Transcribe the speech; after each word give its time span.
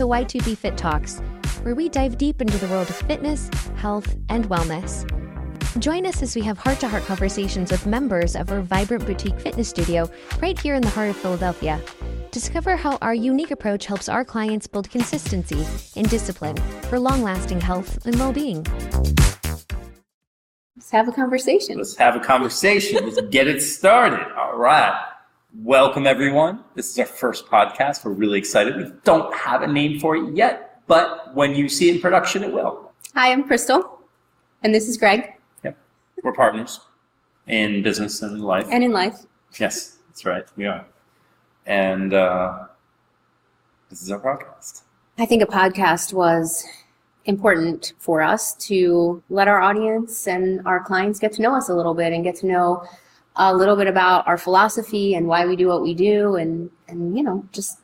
to 0.00 0.06
Y2B 0.06 0.56
Fit 0.56 0.78
Talks, 0.78 1.20
where 1.62 1.74
we 1.74 1.90
dive 1.90 2.16
deep 2.16 2.40
into 2.40 2.56
the 2.56 2.66
world 2.68 2.88
of 2.88 2.96
fitness, 2.96 3.50
health, 3.76 4.16
and 4.30 4.48
wellness. 4.48 5.04
Join 5.78 6.06
us 6.06 6.22
as 6.22 6.34
we 6.34 6.40
have 6.40 6.56
heart 6.56 6.80
to 6.80 6.88
heart 6.88 7.04
conversations 7.04 7.70
with 7.70 7.84
members 7.84 8.34
of 8.34 8.50
our 8.50 8.62
vibrant 8.62 9.04
boutique 9.04 9.38
fitness 9.38 9.68
studio 9.68 10.10
right 10.40 10.58
here 10.58 10.74
in 10.74 10.80
the 10.80 10.88
heart 10.88 11.10
of 11.10 11.16
Philadelphia. 11.16 11.78
Discover 12.30 12.76
how 12.76 12.96
our 13.02 13.12
unique 13.12 13.50
approach 13.50 13.84
helps 13.84 14.08
our 14.08 14.24
clients 14.24 14.66
build 14.66 14.88
consistency 14.88 15.66
and 15.96 16.08
discipline 16.08 16.56
for 16.84 16.98
long 16.98 17.22
lasting 17.22 17.60
health 17.60 18.06
and 18.06 18.18
well 18.18 18.32
being. 18.32 18.64
Let's 20.76 20.90
have 20.92 21.08
a 21.08 21.12
conversation. 21.12 21.76
Let's 21.76 21.96
have 21.96 22.16
a 22.16 22.20
conversation. 22.20 23.04
Let's 23.04 23.20
get 23.28 23.48
it 23.48 23.60
started. 23.60 24.26
All 24.34 24.56
right. 24.56 25.09
Welcome, 25.58 26.06
everyone. 26.06 26.62
This 26.76 26.90
is 26.90 26.98
our 27.00 27.06
first 27.06 27.46
podcast. 27.46 28.04
We're 28.04 28.12
really 28.12 28.38
excited. 28.38 28.76
We 28.76 28.92
don't 29.02 29.34
have 29.34 29.62
a 29.62 29.66
name 29.66 29.98
for 29.98 30.14
it 30.14 30.36
yet, 30.36 30.80
but 30.86 31.34
when 31.34 31.56
you 31.56 31.68
see 31.68 31.88
it 31.88 31.96
in 31.96 32.00
production, 32.00 32.44
it 32.44 32.52
will. 32.52 32.92
Hi, 33.16 33.32
I'm 33.32 33.42
Crystal, 33.42 33.98
and 34.62 34.72
this 34.72 34.88
is 34.88 34.96
Greg. 34.96 35.34
Yep. 35.64 35.76
We're 36.22 36.34
partners 36.34 36.78
in 37.48 37.82
business 37.82 38.22
and 38.22 38.36
in 38.36 38.42
life. 38.42 38.68
And 38.70 38.84
in 38.84 38.92
life, 38.92 39.26
yes, 39.58 39.98
that's 40.06 40.24
right. 40.24 40.44
We 40.54 40.66
are. 40.66 40.86
And 41.66 42.14
uh, 42.14 42.66
this 43.88 44.02
is 44.02 44.12
our 44.12 44.20
podcast. 44.20 44.82
I 45.18 45.26
think 45.26 45.42
a 45.42 45.46
podcast 45.46 46.12
was 46.12 46.64
important 47.24 47.94
for 47.98 48.22
us 48.22 48.54
to 48.68 49.20
let 49.30 49.48
our 49.48 49.60
audience 49.60 50.28
and 50.28 50.64
our 50.64 50.78
clients 50.78 51.18
get 51.18 51.32
to 51.32 51.42
know 51.42 51.56
us 51.56 51.68
a 51.68 51.74
little 51.74 51.94
bit 51.94 52.12
and 52.12 52.22
get 52.22 52.36
to 52.36 52.46
know 52.46 52.84
a 53.36 53.54
little 53.54 53.76
bit 53.76 53.86
about 53.86 54.26
our 54.26 54.36
philosophy 54.36 55.14
and 55.14 55.26
why 55.26 55.46
we 55.46 55.56
do 55.56 55.68
what 55.68 55.82
we 55.82 55.94
do 55.94 56.36
and 56.36 56.70
and 56.88 57.16
you 57.16 57.22
know 57.22 57.44
just 57.52 57.78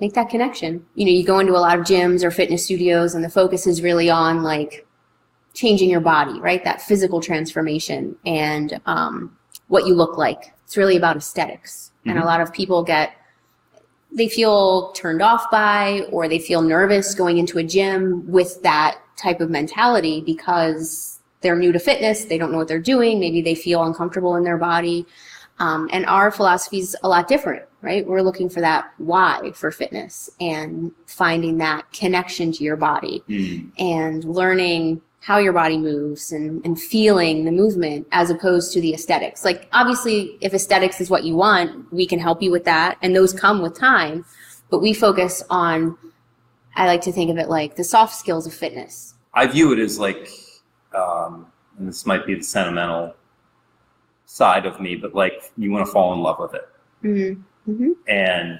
make 0.00 0.12
that 0.14 0.28
connection. 0.28 0.84
You 0.94 1.06
know 1.06 1.12
you 1.12 1.24
go 1.24 1.38
into 1.38 1.54
a 1.54 1.58
lot 1.58 1.78
of 1.78 1.84
gyms 1.84 2.22
or 2.22 2.30
fitness 2.30 2.64
studios 2.64 3.14
and 3.14 3.24
the 3.24 3.30
focus 3.30 3.66
is 3.66 3.82
really 3.82 4.10
on 4.10 4.42
like 4.42 4.86
changing 5.54 5.88
your 5.88 6.00
body 6.00 6.38
right? 6.40 6.62
That 6.64 6.82
physical 6.82 7.20
transformation 7.20 8.16
and 8.26 8.80
um, 8.86 9.36
what 9.68 9.86
you 9.86 9.94
look 9.94 10.18
like. 10.18 10.52
It's 10.64 10.76
really 10.76 10.96
about 10.96 11.16
esthetics 11.16 11.92
and 12.04 12.18
a 12.18 12.22
Mhm. 12.22 12.26
lot 12.26 12.40
of 12.40 12.52
people 12.52 12.82
get 12.82 13.12
they 14.12 14.28
feel 14.28 14.92
turned 14.92 15.20
off 15.20 15.50
by 15.50 16.06
or 16.10 16.28
they 16.28 16.38
feel 16.38 16.62
nervous 16.62 17.14
going 17.14 17.38
into 17.38 17.58
a 17.58 17.64
gym 17.64 18.24
with 18.30 18.62
that 18.62 18.98
type 19.16 19.40
of 19.40 19.50
mentality 19.50 20.20
because 20.24 21.15
they're 21.46 21.56
new 21.64 21.72
to 21.72 21.78
fitness 21.78 22.24
they 22.24 22.38
don't 22.38 22.50
know 22.52 22.58
what 22.58 22.68
they're 22.68 22.78
doing 22.94 23.20
maybe 23.20 23.40
they 23.40 23.54
feel 23.54 23.84
uncomfortable 23.84 24.34
in 24.36 24.44
their 24.44 24.58
body 24.58 25.06
um, 25.58 25.88
and 25.92 26.04
our 26.06 26.30
philosophy 26.30 26.78
is 26.78 26.96
a 27.02 27.08
lot 27.08 27.28
different 27.28 27.62
right 27.82 28.06
we're 28.06 28.20
looking 28.28 28.48
for 28.48 28.60
that 28.60 28.92
why 28.98 29.52
for 29.54 29.70
fitness 29.70 30.28
and 30.40 30.90
finding 31.06 31.58
that 31.58 31.90
connection 31.92 32.50
to 32.52 32.64
your 32.64 32.76
body 32.76 33.22
Mm. 33.28 33.70
and 33.78 34.24
learning 34.24 35.00
how 35.26 35.38
your 35.38 35.52
body 35.52 35.76
moves 35.76 36.30
and, 36.30 36.64
and 36.64 36.80
feeling 36.80 37.44
the 37.44 37.50
movement 37.50 38.06
as 38.12 38.30
opposed 38.30 38.72
to 38.72 38.80
the 38.80 38.94
aesthetics. 38.94 39.44
Like, 39.44 39.68
obviously, 39.72 40.38
if 40.40 40.54
aesthetics 40.54 41.00
is 41.00 41.10
what 41.10 41.24
you 41.24 41.34
want, 41.34 41.92
we 41.92 42.06
can 42.06 42.20
help 42.20 42.40
you 42.42 42.52
with 42.52 42.64
that, 42.66 42.96
and 43.02 43.10
those 43.16 43.32
come 43.32 43.60
with 43.60 43.74
time. 43.76 44.24
But 44.70 44.78
we 44.82 44.92
focus 44.92 45.42
on, 45.50 45.98
I 46.76 46.86
like 46.86 47.00
to 47.02 47.12
think 47.12 47.28
of 47.32 47.38
it 47.38 47.48
like 47.48 47.74
the 47.74 47.82
soft 47.82 48.14
skills 48.14 48.46
of 48.46 48.54
fitness. 48.54 49.14
I 49.34 49.48
view 49.48 49.72
it 49.72 49.80
as 49.80 49.98
like, 49.98 50.30
um, 50.96 51.46
and 51.78 51.88
this 51.88 52.06
might 52.06 52.26
be 52.26 52.34
the 52.34 52.42
sentimental 52.42 53.14
side 54.24 54.66
of 54.66 54.80
me, 54.80 54.96
but 54.96 55.14
like 55.14 55.52
you 55.56 55.70
want 55.70 55.86
to 55.86 55.92
fall 55.92 56.12
in 56.12 56.20
love 56.20 56.38
with 56.38 56.54
it. 56.54 56.68
Mm-hmm. 57.04 57.70
Mm-hmm. 57.70 57.92
And 58.08 58.58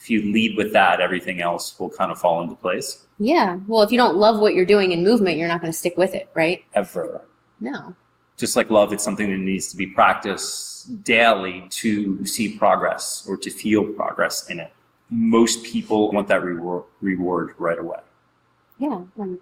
if 0.00 0.10
you 0.10 0.32
lead 0.32 0.56
with 0.56 0.72
that, 0.72 1.00
everything 1.00 1.40
else 1.40 1.78
will 1.78 1.90
kind 1.90 2.10
of 2.10 2.18
fall 2.18 2.42
into 2.42 2.54
place. 2.54 3.06
Yeah. 3.18 3.58
Well, 3.66 3.82
if 3.82 3.90
you 3.90 3.98
don't 3.98 4.16
love 4.16 4.40
what 4.40 4.54
you're 4.54 4.64
doing 4.64 4.92
in 4.92 5.02
movement, 5.02 5.38
you're 5.38 5.48
not 5.48 5.60
going 5.60 5.72
to 5.72 5.78
stick 5.78 5.96
with 5.96 6.14
it, 6.14 6.28
right? 6.34 6.64
Ever. 6.74 7.22
No. 7.60 7.94
Just 8.36 8.54
like 8.54 8.70
love, 8.70 8.92
it's 8.92 9.02
something 9.02 9.30
that 9.30 9.38
needs 9.38 9.68
to 9.70 9.76
be 9.76 9.86
practiced 9.86 11.02
daily 11.04 11.66
to 11.70 12.24
see 12.24 12.56
progress 12.56 13.26
or 13.28 13.36
to 13.36 13.50
feel 13.50 13.84
progress 13.84 14.48
in 14.48 14.60
it. 14.60 14.72
Most 15.10 15.64
people 15.64 16.12
want 16.12 16.28
that 16.28 16.42
reward, 16.42 16.84
reward 17.00 17.54
right 17.58 17.78
away. 17.78 17.98
Yeah. 18.78 19.02
Um, 19.18 19.40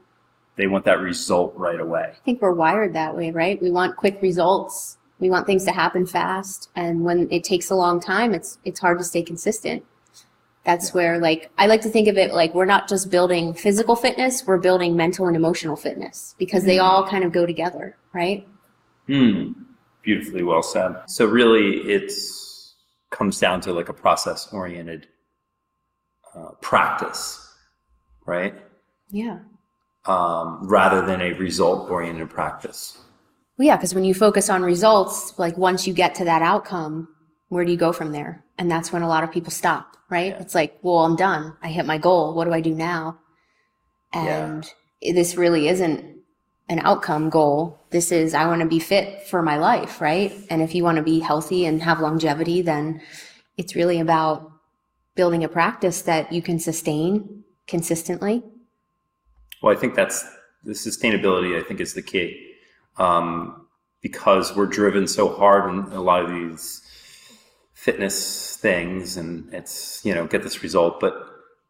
They 0.57 0.67
want 0.67 0.85
that 0.87 1.01
result 1.01 1.55
right 1.57 1.81
away. 1.81 2.13
I 2.13 2.25
think 2.25 2.41
we're 2.41 2.53
wired 2.53 2.95
that 2.95 3.15
way, 3.15 3.31
right? 3.31 3.61
We 3.61 3.71
want 3.71 3.97
quick 3.97 4.21
results. 4.23 4.99
We 5.19 5.31
want 5.31 5.47
things 5.47 5.65
to 5.65 5.73
happen 5.73 6.07
fast, 6.07 6.71
and 6.77 7.03
when 7.03 7.29
it 7.31 7.43
takes 7.43 7.71
a 7.71 7.75
long 7.75 8.01
time, 8.01 8.35
it's 8.35 8.59
it's 8.65 8.81
hard 8.81 8.99
to 8.99 9.05
stay 9.05 9.23
consistent. 9.23 9.85
That's 10.65 10.93
where 10.93 11.19
like 11.19 11.51
I 11.57 11.67
like 11.67 11.81
to 11.83 11.89
think 11.89 12.09
of 12.09 12.19
it 12.19 12.35
like 12.35 12.55
we're 12.55 12.67
not 12.67 12.89
just 12.89 13.11
building 13.11 13.55
physical 13.55 13.97
fitness, 13.97 14.47
we're 14.47 14.59
building 14.59 14.97
mental 14.97 15.27
and 15.27 15.37
emotional 15.37 15.77
fitness 15.77 16.35
because 16.39 16.65
they 16.65 16.79
all 16.79 17.07
kind 17.07 17.25
of 17.25 17.33
go 17.33 17.47
together, 17.47 17.97
right? 18.13 18.47
Hmm. 19.07 19.53
Beautifully 20.03 20.43
well 20.43 20.63
said. 20.63 20.97
So 21.07 21.25
really, 21.27 21.79
it's 21.91 22.75
comes 23.11 23.39
down 23.39 23.61
to 23.63 23.73
like 23.73 23.89
a 23.89 23.95
process 23.95 24.53
oriented 24.53 25.07
uh, 26.35 26.51
practice, 26.61 27.55
right? 28.27 28.55
Yeah. 29.11 29.39
Um, 30.07 30.61
rather 30.63 31.05
than 31.05 31.21
a 31.21 31.33
result 31.33 31.91
oriented 31.91 32.31
practice. 32.31 32.97
Well, 33.59 33.67
yeah, 33.67 33.77
because 33.77 33.95
when 33.95 34.05
you 34.05 34.15
focus 34.15 34.49
on 34.49 34.63
results, 34.63 35.37
like 35.37 35.57
once 35.59 35.87
you 35.87 35.93
get 35.95 36.15
to 36.17 36.25
that 36.25 36.43
outcome, 36.43 37.09
where 37.49 37.65
do 37.65 37.73
you 37.73 37.77
go 37.77 37.93
from 37.93 38.13
there? 38.13 38.45
And 38.59 38.71
that's 38.71 38.93
when 38.93 39.03
a 39.03 39.09
lot 39.09 39.25
of 39.25 39.33
people 39.33 39.51
stop, 39.51 39.97
right? 40.09 40.33
Yeah. 40.33 40.41
It's 40.41 40.55
like, 40.55 40.79
well, 40.83 40.99
I'm 40.99 41.17
done. 41.17 41.57
I 41.63 41.69
hit 41.69 41.87
my 41.87 41.99
goal. 41.99 42.35
What 42.35 42.45
do 42.45 42.53
I 42.53 42.61
do 42.61 42.75
now? 42.75 43.19
Yeah. 44.15 44.47
And 44.47 44.71
this 45.01 45.37
really 45.37 45.69
isn't 45.69 46.05
an 46.69 46.81
outcome 46.81 47.29
goal. 47.29 47.79
This 47.91 48.13
is, 48.13 48.35
I 48.35 48.47
want 48.47 48.61
to 48.61 48.69
be 48.69 48.79
fit 48.79 49.23
for 49.23 49.43
my 49.43 49.57
life, 49.57 50.01
right? 50.01 50.33
And 50.51 50.63
if 50.63 50.75
you 50.75 50.85
want 50.85 50.97
to 50.97 51.03
be 51.03 51.21
healthy 51.21 51.67
and 51.67 51.83
have 51.83 52.01
longevity, 52.01 52.63
then 52.63 53.01
it's 53.57 53.75
really 53.75 54.01
about 54.01 54.53
building 55.15 55.43
a 55.43 55.49
practice 55.49 56.03
that 56.03 56.33
you 56.33 56.43
can 56.43 56.59
sustain 56.59 57.45
consistently. 57.67 58.45
Well, 59.67 59.77
I 59.77 59.81
think 59.81 59.97
that's 59.97 60.25
the 60.63 60.75
sustainability. 60.75 61.59
I 61.59 61.63
think 61.65 61.81
is 61.81 61.95
the 61.95 62.01
key 62.01 62.55
um, 62.99 63.67
because 64.01 64.55
we're 64.55 64.67
driven 64.67 65.09
so 65.09 65.29
hard 65.29 65.69
in 65.69 65.93
a 65.93 66.01
lot 66.01 66.23
of 66.23 66.31
these 66.31 66.83
fitness 67.75 68.59
things, 68.59 69.17
and 69.17 69.53
it's 69.53 70.05
you 70.05 70.15
know 70.15 70.29
get 70.29 70.45
this 70.45 70.63
result. 70.63 71.01
But 71.01 71.15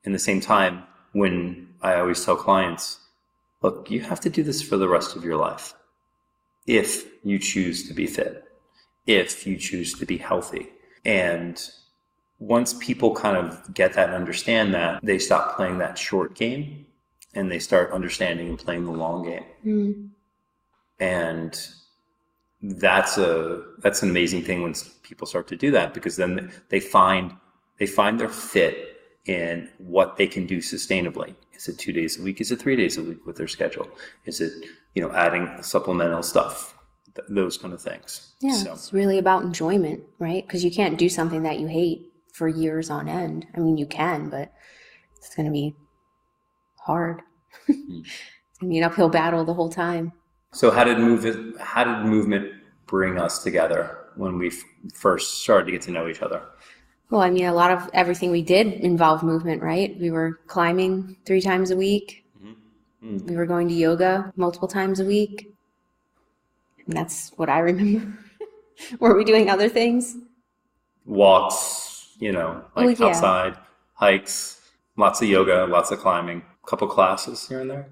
in 0.05 0.13
the 0.13 0.19
same 0.19 0.43
time, 0.43 0.83
when 1.13 1.69
I 1.81 1.95
always 1.95 2.23
tell 2.23 2.37
clients, 2.37 2.99
look, 3.63 3.91
you 3.91 4.01
have 4.01 4.21
to 4.21 4.29
do 4.29 4.43
this 4.43 4.61
for 4.61 4.77
the 4.77 4.91
rest 4.91 5.17
of 5.17 5.25
your 5.25 5.39
life 5.39 5.73
if 6.67 7.07
you 7.25 7.39
choose 7.39 7.89
to 7.89 7.95
be 7.95 8.07
fit, 8.07 8.45
if 9.07 9.47
you 9.47 9.57
choose 9.57 9.95
to 9.95 10.05
be 10.05 10.19
healthy, 10.19 10.69
and 11.07 11.71
once 12.41 12.75
people 12.75 13.15
kind 13.15 13.39
of 13.39 13.73
get 13.73 13.95
that 13.95 14.09
and 14.11 14.17
understand 14.17 14.75
that, 14.75 15.01
they 15.03 15.19
stop 15.19 15.57
playing 15.57 15.79
that 15.79 15.97
short 15.97 16.35
game 16.35 16.86
and 17.37 17.53
they 17.53 17.59
start 17.59 17.93
understanding 17.93 18.49
and 18.49 18.59
playing 18.59 18.85
the 18.87 18.91
long 18.91 19.25
game. 19.25 19.45
Mm. 19.65 20.09
And 20.99 21.69
that's 22.63 23.19
a 23.19 23.63
that's 23.79 24.03
an 24.03 24.11
amazing 24.11 24.43
thing 24.43 24.63
when 24.63 24.75
people 25.03 25.27
start 25.27 25.47
to 25.49 25.57
do 25.57 25.71
that 25.71 25.95
because 25.95 26.17
then 26.17 26.51
they 26.71 26.81
find 26.81 27.33
they 27.79 27.87
find 27.87 28.19
their 28.19 28.31
fit 28.31 28.97
in 29.27 29.69
what 29.79 30.17
they 30.17 30.27
can 30.27 30.47
do 30.47 30.59
sustainably. 30.59 31.35
Is 31.53 31.69
it 31.69 31.79
two 31.79 31.93
days 31.93 32.19
a 32.19 32.23
week? 32.23 32.41
Is 32.41 32.51
it 32.51 32.61
three 32.61 32.77
days 32.77 32.97
a 32.97 33.03
week 33.03 33.27
with 33.27 33.37
their 33.37 33.49
schedule? 33.49 33.89
Is 34.25 34.41
it 34.41 34.53
you 34.95 35.03
know 35.03 35.13
adding 35.13 35.63
supplemental 35.63 36.23
stuff? 36.23 36.75
Th- 37.15 37.29
those 37.29 37.59
kind 37.59 37.75
of 37.75 37.83
things. 37.83 38.35
Yeah, 38.41 38.53
So 38.55 38.73
it's 38.73 38.93
really 38.93 39.19
about 39.19 39.43
enjoyment, 39.43 40.03
right? 40.19 40.47
Because 40.47 40.65
you 40.65 40.71
can't 40.71 40.99
do 40.99 41.09
something 41.09 41.43
that 41.43 41.59
you 41.59 41.67
hate 41.67 42.13
for 42.33 42.49
years 42.49 42.91
on 42.91 43.09
end. 43.09 43.47
I 43.55 43.61
mean, 43.61 43.79
you 43.79 43.87
can, 43.87 44.29
but 44.29 44.53
it's 45.17 45.35
going 45.35 45.47
to 45.47 45.53
be 45.53 45.75
hard. 46.87 47.23
It's 47.69 48.59
going 48.61 48.61
to 48.61 48.67
be 48.69 48.79
an 48.79 48.85
uphill 48.85 49.09
battle 49.09 49.45
the 49.45 49.55
whole 49.55 49.71
time. 49.71 50.13
so 50.53 50.71
how 50.71 50.85
did 50.85 50.99
move 50.99 51.25
how 51.61 51.85
did 51.85 52.05
movement 52.07 52.53
bring 52.87 53.19
us 53.19 53.43
together 53.43 53.99
when 54.17 54.39
we 54.39 54.49
f- 54.49 54.63
first 54.95 55.43
started 55.43 55.67
to 55.67 55.73
get 55.73 55.83
to 55.83 55.91
know 55.91 56.09
each 56.09 56.23
other? 56.23 56.41
Well, 57.11 57.21
I 57.21 57.31
mean, 57.31 57.45
a 57.47 57.53
lot 57.55 57.71
of 57.71 57.89
everything 57.93 58.31
we 58.31 58.43
did 58.43 58.67
involved 58.67 59.23
movement, 59.23 59.63
right? 59.63 59.97
We 60.01 60.11
were 60.11 60.41
climbing 60.49 61.17
three 61.25 61.41
times 61.41 61.71
a 61.71 61.77
week. 61.77 62.25
Mm. 63.05 63.23
We 63.29 63.37
were 63.37 63.47
going 63.47 63.69
to 63.69 63.75
yoga 63.75 64.33
multiple 64.37 64.67
times 64.69 64.99
a 64.99 65.05
week. 65.05 65.53
And 66.87 66.97
that's 66.97 67.31
what 67.37 67.49
I 67.49 67.59
remember. 67.71 68.19
were 68.99 69.17
we 69.17 69.25
doing 69.25 69.49
other 69.51 69.69
things? 69.69 70.17
walks, 71.05 72.17
you 72.19 72.33
know, 72.33 72.65
like 72.75 72.99
Well, 72.99 73.09
yeah. 73.11 73.15
outside, 73.15 73.57
hikes, 73.95 74.61
lots 74.97 75.23
of 75.23 75.29
yoga, 75.29 75.67
lots 75.69 75.91
of 75.93 75.99
climbing, 76.01 76.43
couple 76.67 76.87
classes 76.89 77.47
here 77.49 77.61
and 77.61 77.71
there. 77.71 77.89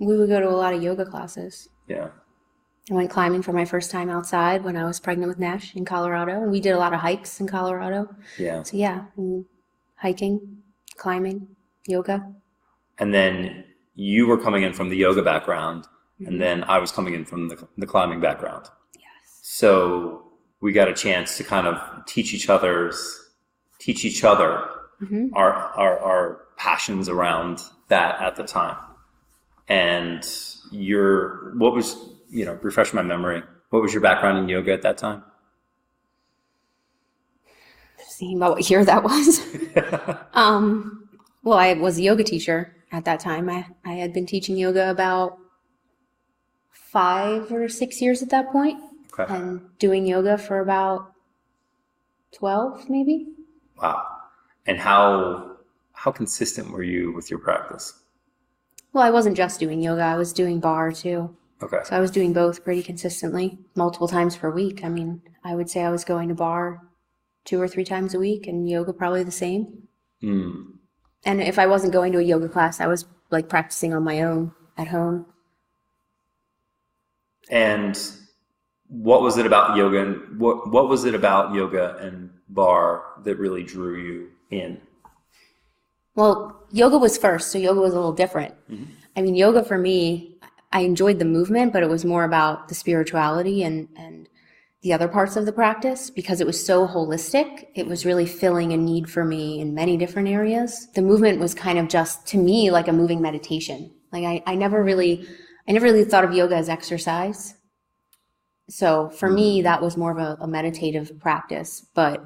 We 0.00 0.16
would 0.18 0.28
go 0.28 0.40
to 0.40 0.48
a 0.48 0.50
lot 0.50 0.74
of 0.74 0.82
yoga 0.82 1.04
classes. 1.04 1.68
Yeah. 1.88 2.08
I 2.90 2.94
went 2.94 3.10
climbing 3.10 3.42
for 3.42 3.52
my 3.52 3.64
first 3.64 3.90
time 3.90 4.10
outside 4.10 4.64
when 4.64 4.76
I 4.76 4.84
was 4.84 5.00
pregnant 5.00 5.28
with 5.28 5.38
Nash 5.38 5.74
in 5.74 5.84
Colorado. 5.84 6.42
And 6.42 6.50
we 6.50 6.60
did 6.60 6.70
a 6.72 6.78
lot 6.78 6.92
of 6.92 7.00
hikes 7.00 7.40
in 7.40 7.46
Colorado. 7.46 8.14
Yeah. 8.38 8.62
So, 8.62 8.76
yeah, 8.76 9.04
hiking, 9.96 10.58
climbing, 10.96 11.48
yoga. 11.86 12.32
and 12.98 13.12
then 13.12 13.64
you 13.94 14.26
were 14.26 14.38
coming 14.38 14.62
in 14.62 14.72
from 14.72 14.88
the 14.88 14.96
yoga 14.96 15.22
background, 15.22 15.86
Mhm. 16.20 16.26
and 16.28 16.40
then 16.40 16.64
I 16.64 16.78
was 16.78 16.92
coming 16.92 17.14
in 17.14 17.24
from 17.24 17.48
the, 17.48 17.56
the 17.78 17.86
climbing 17.86 18.20
background. 18.20 18.66
Yes. 18.94 19.40
So 19.42 20.30
we 20.60 20.72
got 20.72 20.88
a 20.88 20.92
chance 20.94 21.36
to 21.38 21.44
kind 21.44 21.66
of 21.66 22.04
teach 22.06 22.32
each 22.34 22.48
other's 22.48 23.20
teach 23.80 24.04
each 24.04 24.24
other 24.24 24.64
hmm 24.98 25.28
our 25.34 25.52
our, 25.52 25.98
our 25.98 26.40
passions 26.56 27.08
around 27.08 27.60
that 27.88 28.20
at 28.20 28.36
the 28.36 28.44
time. 28.44 28.76
And 29.68 30.24
your 30.70 31.54
what 31.56 31.74
was 31.74 31.96
you 32.30 32.44
know 32.44 32.58
refresh 32.62 32.92
my 32.92 33.02
memory. 33.02 33.42
What 33.70 33.82
was 33.82 33.92
your 33.92 34.02
background 34.02 34.38
in 34.38 34.48
yoga 34.48 34.72
at 34.72 34.82
that 34.82 34.98
time? 34.98 35.22
Thinking 38.18 38.36
about 38.36 38.52
what 38.52 38.70
year 38.70 38.84
that 38.84 39.02
was. 39.02 39.40
Um, 40.34 41.08
well, 41.44 41.58
I 41.58 41.74
was 41.74 41.98
a 41.98 42.02
yoga 42.02 42.24
teacher 42.24 42.74
at 42.90 43.04
that 43.04 43.20
time. 43.20 43.50
I, 43.50 43.66
I 43.84 43.94
had 43.94 44.12
been 44.12 44.26
teaching 44.26 44.56
yoga 44.56 44.90
about 44.90 45.38
five 46.70 47.52
or 47.52 47.68
six 47.68 48.00
years 48.00 48.22
at 48.22 48.30
that 48.30 48.50
point 48.50 48.80
okay. 49.12 49.32
and 49.32 49.60
doing 49.78 50.06
yoga 50.06 50.38
for 50.38 50.60
about 50.60 51.12
12 52.32 52.88
maybe. 52.88 53.28
Wow. 53.80 54.06
And 54.66 54.78
how 54.78 55.56
how 55.92 56.10
consistent 56.10 56.70
were 56.70 56.82
you 56.82 57.12
with 57.12 57.30
your 57.30 57.38
practice? 57.38 58.00
Well, 58.92 59.04
I 59.04 59.10
wasn't 59.10 59.36
just 59.36 59.60
doing 59.60 59.80
yoga, 59.80 60.02
I 60.02 60.16
was 60.16 60.32
doing 60.32 60.60
barre 60.60 60.92
too. 60.92 61.36
Okay. 61.62 61.80
So 61.84 61.96
I 61.96 62.00
was 62.00 62.10
doing 62.10 62.32
both 62.32 62.64
pretty 62.64 62.82
consistently, 62.82 63.58
multiple 63.74 64.08
times 64.08 64.36
per 64.36 64.50
week. 64.50 64.84
I 64.84 64.88
mean, 64.88 65.22
I 65.44 65.54
would 65.54 65.70
say 65.70 65.82
I 65.82 65.90
was 65.90 66.04
going 66.04 66.28
to 66.28 66.34
barre 66.34 66.80
two 67.44 67.60
or 67.60 67.68
three 67.68 67.84
times 67.84 68.14
a 68.14 68.18
week 68.18 68.46
and 68.46 68.68
yoga 68.68 68.92
probably 68.92 69.22
the 69.22 69.30
same. 69.30 69.88
Mm. 70.22 70.74
And 71.24 71.42
if 71.42 71.58
I 71.58 71.66
wasn't 71.66 71.92
going 71.92 72.12
to 72.12 72.18
a 72.18 72.22
yoga 72.22 72.48
class, 72.48 72.80
I 72.80 72.86
was 72.86 73.06
like 73.30 73.48
practicing 73.48 73.94
on 73.94 74.04
my 74.04 74.22
own 74.22 74.52
at 74.76 74.88
home. 74.88 75.26
And 77.50 77.98
what 78.88 79.22
was 79.22 79.38
it 79.38 79.46
about 79.46 79.76
yoga 79.76 80.02
and 80.02 80.40
what 80.40 80.70
what 80.70 80.88
was 80.88 81.04
it 81.04 81.14
about 81.14 81.54
yoga 81.54 81.96
and 82.00 82.30
barre 82.48 83.02
that 83.24 83.36
really 83.38 83.62
drew 83.62 83.96
you 84.00 84.30
in? 84.50 84.80
Well, 86.14 86.66
yoga 86.70 86.98
was 86.98 87.18
first, 87.18 87.50
so 87.50 87.58
yoga 87.58 87.80
was 87.80 87.92
a 87.92 87.96
little 87.96 88.12
different. 88.12 88.54
Mhm. 88.70 88.86
I 89.16 89.22
mean, 89.22 89.34
yoga 89.34 89.64
for 89.64 89.78
me, 89.78 90.38
I 90.72 90.80
enjoyed 90.80 91.18
the 91.18 91.24
movement, 91.24 91.72
but 91.72 91.82
it 91.82 91.88
was 91.88 92.04
more 92.04 92.24
about 92.24 92.68
the 92.68 92.74
spirituality 92.74 93.62
and, 93.62 93.88
and 93.96 94.28
the 94.82 94.92
other 94.92 95.08
parts 95.08 95.36
of 95.36 95.46
the 95.46 95.52
practice 95.52 96.10
because 96.10 96.40
it 96.40 96.46
was 96.46 96.64
so 96.64 96.86
holistic. 96.86 97.66
It 97.74 97.86
was 97.86 98.04
really 98.04 98.26
filling 98.26 98.72
a 98.72 98.76
need 98.76 99.08
for 99.08 99.24
me 99.24 99.60
in 99.60 99.72
many 99.72 99.96
different 99.96 100.28
areas. 100.28 100.88
The 100.94 101.02
movement 101.02 101.40
was 101.40 101.54
kind 101.54 101.78
of 101.78 101.88
just, 101.88 102.26
to 102.28 102.38
me, 102.38 102.70
like 102.70 102.88
a 102.88 102.92
moving 102.92 103.22
meditation. 103.22 103.92
Like 104.12 104.24
I, 104.24 104.42
I 104.46 104.54
never 104.56 104.82
really, 104.84 105.26
I 105.66 105.72
never 105.72 105.86
really 105.86 106.04
thought 106.04 106.24
of 106.24 106.34
yoga 106.34 106.56
as 106.56 106.68
exercise. 106.68 107.54
So 108.68 109.10
for 109.10 109.30
me, 109.30 109.62
that 109.62 109.82
was 109.82 109.96
more 109.96 110.10
of 110.10 110.18
a, 110.18 110.42
a 110.42 110.46
meditative 110.46 111.18
practice, 111.20 111.86
but 111.94 112.24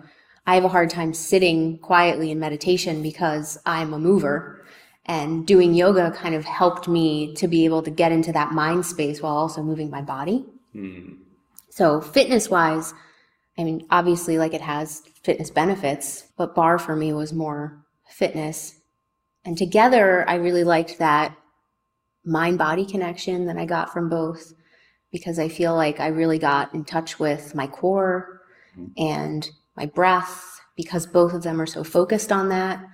I 0.49 0.55
have 0.55 0.65
a 0.65 0.69
hard 0.69 0.89
time 0.89 1.13
sitting 1.13 1.77
quietly 1.81 2.31
in 2.31 2.39
meditation 2.39 3.03
because 3.03 3.59
I'm 3.67 3.93
a 3.93 3.99
mover. 3.99 4.65
And 5.05 5.47
doing 5.47 5.75
yoga 5.75 6.11
kind 6.13 6.35
of 6.35 6.47
helped 6.47 6.89
me 6.89 7.35
to 7.35 7.47
be 7.47 7.67
able 7.67 7.83
to 7.83 7.91
get 7.91 8.13
into 8.13 8.33
that 8.33 8.53
mind 8.53 8.87
space 8.87 9.21
while 9.21 9.37
also 9.37 9.63
moving 9.63 9.91
my 9.91 10.01
body. 10.01 10.47
Mm. 10.75 11.19
So, 11.69 12.01
fitness 12.01 12.49
wise, 12.49 12.95
I 13.59 13.65
mean, 13.65 13.87
obviously, 13.91 14.39
like 14.39 14.55
it 14.55 14.63
has 14.63 15.03
fitness 15.23 15.51
benefits, 15.51 16.25
but 16.39 16.55
barre 16.55 16.79
for 16.79 16.97
me 16.97 17.13
was 17.13 17.35
more 17.35 17.85
fitness. 18.09 18.75
And 19.45 19.59
together, 19.59 20.27
I 20.31 20.37
really 20.37 20.65
liked 20.65 20.97
that 20.99 21.37
mind 22.25 22.57
body 22.57 22.87
connection 22.87 23.45
that 23.49 23.59
I 23.59 23.67
got 23.67 23.93
from 23.93 24.09
both 24.09 24.55
because 25.13 25.39
I 25.39 25.49
feel 25.49 25.75
like 25.75 26.01
I 26.01 26.07
really 26.07 26.39
got 26.39 26.73
in 26.73 26.87
touch 26.87 27.19
with 27.19 27.55
my 27.55 27.67
core 27.67 28.41
Mhm. 28.79 28.93
and 28.97 29.51
my 29.79 29.87
breath 29.87 30.61
because 30.77 31.07
both 31.07 31.33
of 31.33 31.43
them 31.43 31.61
are 31.61 31.67
so 31.67 31.83
focused 31.83 32.31
on 32.31 32.49
that. 32.51 32.85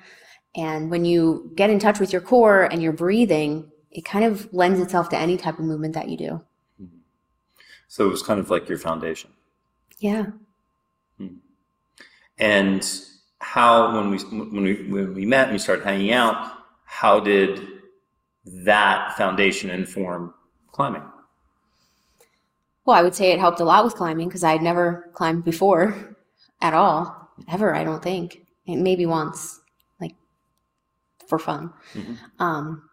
And 0.56 0.90
when 0.90 1.04
you 1.04 1.52
get 1.56 1.70
in 1.70 1.78
touch 1.78 1.98
with 1.98 2.12
your 2.12 2.20
core 2.20 2.62
and 2.62 2.82
your 2.82 2.92
breathing, 2.92 3.70
it 3.90 4.04
kind 4.04 4.25
of 4.25 4.52
lends 4.52 4.81
itself 4.81 5.08
to 5.10 5.19
any 5.19 5.36
type 5.36 5.58
of 5.58 5.64
movement 5.64 5.94
that 5.94 6.08
you 6.08 6.16
do. 6.16 6.31
Mm-hmm. 6.81 6.98
So 7.88 8.06
it 8.06 8.10
was 8.10 8.22
kind 8.22 8.40
of 8.40 8.50
like 8.50 8.69
your 8.69 8.78
foundation. 8.78 9.31
Yeah. 9.98 10.26
Hmm. 11.19 11.36
And 12.38 13.00
how 13.40 13.94
when 13.94 14.10
we 14.10 14.19
when 14.19 14.62
we 14.62 14.75
when 14.90 15.14
we 15.14 15.26
met 15.26 15.44
and 15.44 15.52
we 15.52 15.58
started 15.58 15.84
hanging 15.84 16.12
out, 16.12 16.52
how 16.84 17.20
did 17.20 17.66
that 18.46 19.16
foundation 19.16 19.70
inform 19.70 20.32
climbing? 20.72 21.02
Well, 22.84 22.96
I 22.96 23.02
would 23.02 23.14
say 23.14 23.32
it 23.32 23.40
helped 23.40 23.60
a 23.60 23.64
lot 23.64 23.84
with 23.84 23.94
climbing 23.94 24.28
because 24.28 24.44
I 24.44 24.52
had 24.52 24.62
never 24.62 25.10
climbed 25.14 25.44
before 25.44 26.13
at 26.64 26.72
all, 26.72 27.28
ever, 27.49 27.75
I 27.75 27.84
don't 27.84 28.02
think. 28.02 28.46
Maybe 28.66 29.05
once, 29.05 29.61
like 30.00 30.14
for 31.28 31.38
fun. 31.38 31.70
Mhm. 31.93 32.16
Um, 32.38 32.88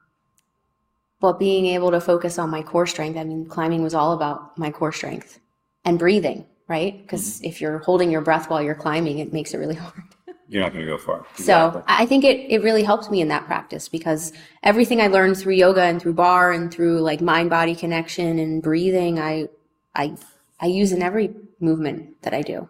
but 1.21 1.39
being 1.39 1.67
able 1.67 1.91
to 1.91 2.01
focus 2.01 2.37
on 2.37 2.49
my 2.49 2.61
core 2.61 2.85
strength, 2.87 3.17
I 3.17 3.23
mean, 3.23 3.45
climbing 3.45 3.81
was 3.81 3.93
all 3.93 4.11
about 4.11 4.57
my 4.57 4.71
core 4.71 4.91
strength 4.91 5.39
and 5.85 5.97
breathing, 5.97 6.45
right? 6.67 7.01
Because 7.01 7.41
if 7.43 7.61
you're 7.61 7.77
holding 7.79 8.11
your 8.11 8.21
breath 8.21 8.49
while 8.49 8.61
you're 8.61 8.75
climbing, 8.75 9.19
it 9.19 9.31
makes 9.31 9.53
it 9.53 9.59
really 9.59 9.75
hard. 9.85 10.03
You're 10.49 10.63
not 10.63 10.73
going 10.73 10.85
to 10.85 10.91
go 10.91 10.97
far. 10.97 11.25
So 11.35 11.67
Exactly. 11.67 11.83
I 11.87 12.03
I 12.03 12.05
think 12.05 12.25
it, 12.25 12.51
it 12.51 12.61
really 12.61 12.83
helped 12.83 13.09
me 13.09 13.21
in 13.21 13.29
that 13.29 13.45
practice 13.45 13.87
because 13.87 14.33
everything 14.63 14.99
I 14.99 15.07
learned 15.07 15.37
through 15.37 15.53
yoga 15.53 15.83
and 15.83 16.01
through 16.01 16.15
barre 16.15 16.51
and 16.53 16.69
through 16.73 16.99
like 16.99 17.21
mind 17.21 17.49
body 17.49 17.73
connection 17.73 18.37
and 18.37 18.61
breathing, 18.61 19.17
I, 19.17 19.47
I, 19.95 20.17
I 20.59 20.65
use 20.65 20.91
in 20.91 21.01
every 21.01 21.33
movement 21.61 22.21
that 22.23 22.33
I 22.33 22.41
do. 22.41 22.67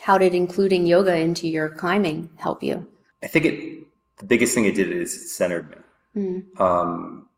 How 0.00 0.18
did 0.18 0.34
including 0.34 0.86
yoga 0.86 1.16
into 1.16 1.48
your 1.48 1.68
climbing 1.68 2.30
help 2.36 2.62
you? 2.62 2.86
I 3.22 3.26
think 3.26 3.44
it 3.44 3.78
the 4.18 4.26
biggest 4.26 4.54
thing 4.54 4.64
it 4.64 4.74
did 4.74 4.90
is 4.90 5.14
it 5.14 5.28
centered 5.28 5.70
me. 5.70 5.76
Mm, 6.16 6.60
um, 6.60 7.28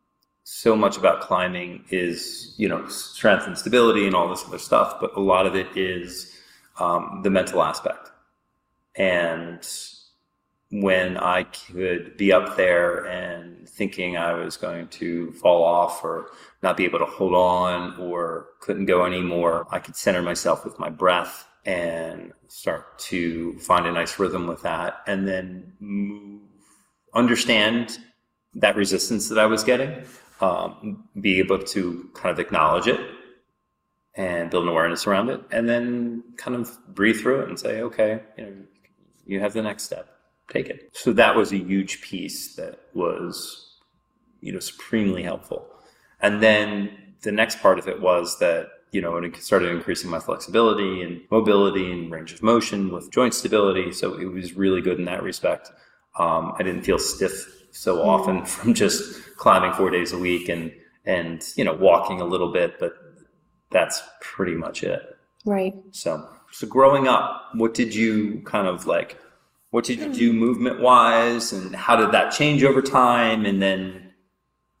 so 0.43 0.75
much 0.75 0.97
about 0.97 1.21
climbing 1.21 1.83
is 1.89 2.53
you 2.57 2.67
know 2.67 2.85
strength 2.87 3.47
and 3.47 3.57
stability 3.57 4.05
and 4.05 4.15
all 4.15 4.27
this 4.27 4.43
other 4.45 4.57
stuff 4.57 4.97
but 4.99 5.15
a 5.15 5.19
lot 5.19 5.45
of 5.45 5.55
it 5.55 5.67
is 5.77 6.37
um, 6.79 7.21
the 7.23 7.29
mental 7.29 7.61
aspect 7.61 8.11
and 8.95 9.67
when 10.71 11.15
i 11.17 11.43
could 11.43 12.17
be 12.17 12.33
up 12.33 12.57
there 12.57 13.05
and 13.05 13.69
thinking 13.69 14.17
i 14.17 14.33
was 14.33 14.57
going 14.57 14.87
to 14.87 15.31
fall 15.33 15.63
off 15.63 16.03
or 16.03 16.31
not 16.63 16.75
be 16.75 16.85
able 16.85 16.99
to 16.99 17.05
hold 17.05 17.33
on 17.33 17.95
or 17.99 18.47
couldn't 18.59 18.85
go 18.85 19.05
anymore 19.05 19.67
i 19.71 19.77
could 19.79 19.95
center 19.95 20.21
myself 20.21 20.65
with 20.65 20.77
my 20.79 20.89
breath 20.89 21.47
and 21.65 22.33
start 22.47 22.97
to 22.99 23.57
find 23.59 23.85
a 23.85 23.91
nice 23.91 24.17
rhythm 24.19 24.47
with 24.47 24.61
that 24.63 25.01
and 25.07 25.27
then 25.27 25.73
move 25.79 26.41
understand 27.13 27.99
that 28.53 28.75
resistance 28.75 29.29
that 29.29 29.39
I 29.39 29.45
was 29.45 29.63
getting, 29.63 30.03
um, 30.41 31.07
be 31.19 31.39
able 31.39 31.59
to 31.59 32.09
kind 32.13 32.31
of 32.31 32.39
acknowledge 32.39 32.87
it 32.87 32.99
and 34.15 34.49
build 34.49 34.63
an 34.63 34.69
awareness 34.69 35.07
around 35.07 35.29
it, 35.29 35.41
and 35.51 35.69
then 35.69 36.23
kind 36.37 36.55
of 36.55 36.77
breathe 36.93 37.19
through 37.21 37.41
it 37.41 37.49
and 37.49 37.57
say, 37.57 37.81
okay, 37.81 38.21
you 38.37 38.45
know, 38.45 38.53
you 39.25 39.39
have 39.39 39.53
the 39.53 39.61
next 39.61 39.83
step, 39.83 40.07
take 40.49 40.67
it. 40.67 40.89
So 40.93 41.13
that 41.13 41.35
was 41.35 41.53
a 41.53 41.57
huge 41.57 42.01
piece 42.01 42.55
that 42.55 42.79
was, 42.93 43.77
you 44.41 44.51
know, 44.51 44.59
supremely 44.59 45.23
helpful. 45.23 45.65
And 46.19 46.43
then 46.43 46.91
the 47.21 47.31
next 47.31 47.61
part 47.61 47.79
of 47.79 47.87
it 47.87 48.01
was 48.01 48.37
that, 48.39 48.67
you 48.91 49.01
know, 49.01 49.15
and 49.15 49.25
it 49.25 49.35
started 49.37 49.69
increasing 49.69 50.09
my 50.09 50.19
flexibility 50.19 51.01
and 51.01 51.21
mobility 51.31 51.91
and 51.91 52.11
range 52.11 52.33
of 52.33 52.43
motion 52.43 52.91
with 52.91 53.09
joint 53.11 53.33
stability. 53.33 53.91
So 53.93 54.15
it 54.19 54.25
was 54.25 54.53
really 54.53 54.81
good 54.81 54.99
in 54.99 55.05
that 55.05 55.23
respect. 55.23 55.71
Um, 56.19 56.53
I 56.59 56.63
didn't 56.63 56.83
feel 56.83 56.99
stiff 56.99 57.65
so 57.71 58.01
often 58.01 58.45
from 58.45 58.73
just 58.73 59.37
climbing 59.37 59.73
four 59.73 59.89
days 59.89 60.11
a 60.11 60.17
week 60.17 60.49
and 60.49 60.71
and 61.05 61.43
you 61.55 61.63
know 61.63 61.73
walking 61.73 62.21
a 62.21 62.25
little 62.25 62.51
bit, 62.51 62.79
but 62.79 62.93
that's 63.71 64.03
pretty 64.19 64.55
much 64.55 64.83
it. 64.83 65.01
right. 65.45 65.73
So 65.91 66.27
so 66.51 66.67
growing 66.67 67.07
up, 67.07 67.49
what 67.55 67.73
did 67.73 67.95
you 67.95 68.41
kind 68.45 68.67
of 68.67 68.85
like? 68.85 69.17
What 69.69 69.85
did 69.85 69.99
you 69.99 70.13
do 70.13 70.33
movement 70.33 70.81
wise, 70.81 71.53
and 71.53 71.73
how 71.73 71.95
did 71.95 72.11
that 72.11 72.31
change 72.31 72.61
over 72.61 72.81
time? 72.81 73.45
And 73.45 73.61
then 73.61 74.11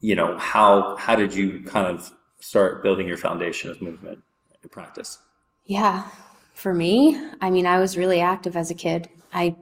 you 0.01 0.15
know 0.15 0.37
how 0.37 0.97
how 0.97 1.15
did 1.15 1.33
you 1.33 1.63
kind 1.63 1.87
of 1.87 2.11
start 2.41 2.83
building 2.83 3.07
your 3.07 3.17
foundation 3.17 3.69
of 3.69 3.81
movement 3.81 4.19
and 4.61 4.71
practice? 4.71 5.19
Yeah. 5.65 6.07
For 6.53 6.73
me, 6.73 7.19
I 7.39 7.49
mean, 7.49 7.65
I 7.65 7.79
was 7.79 7.97
really 7.97 8.19
active 8.19 8.55
as 8.57 8.69
a 8.69 8.75
kid. 8.75 9.07
I 9.33 9.55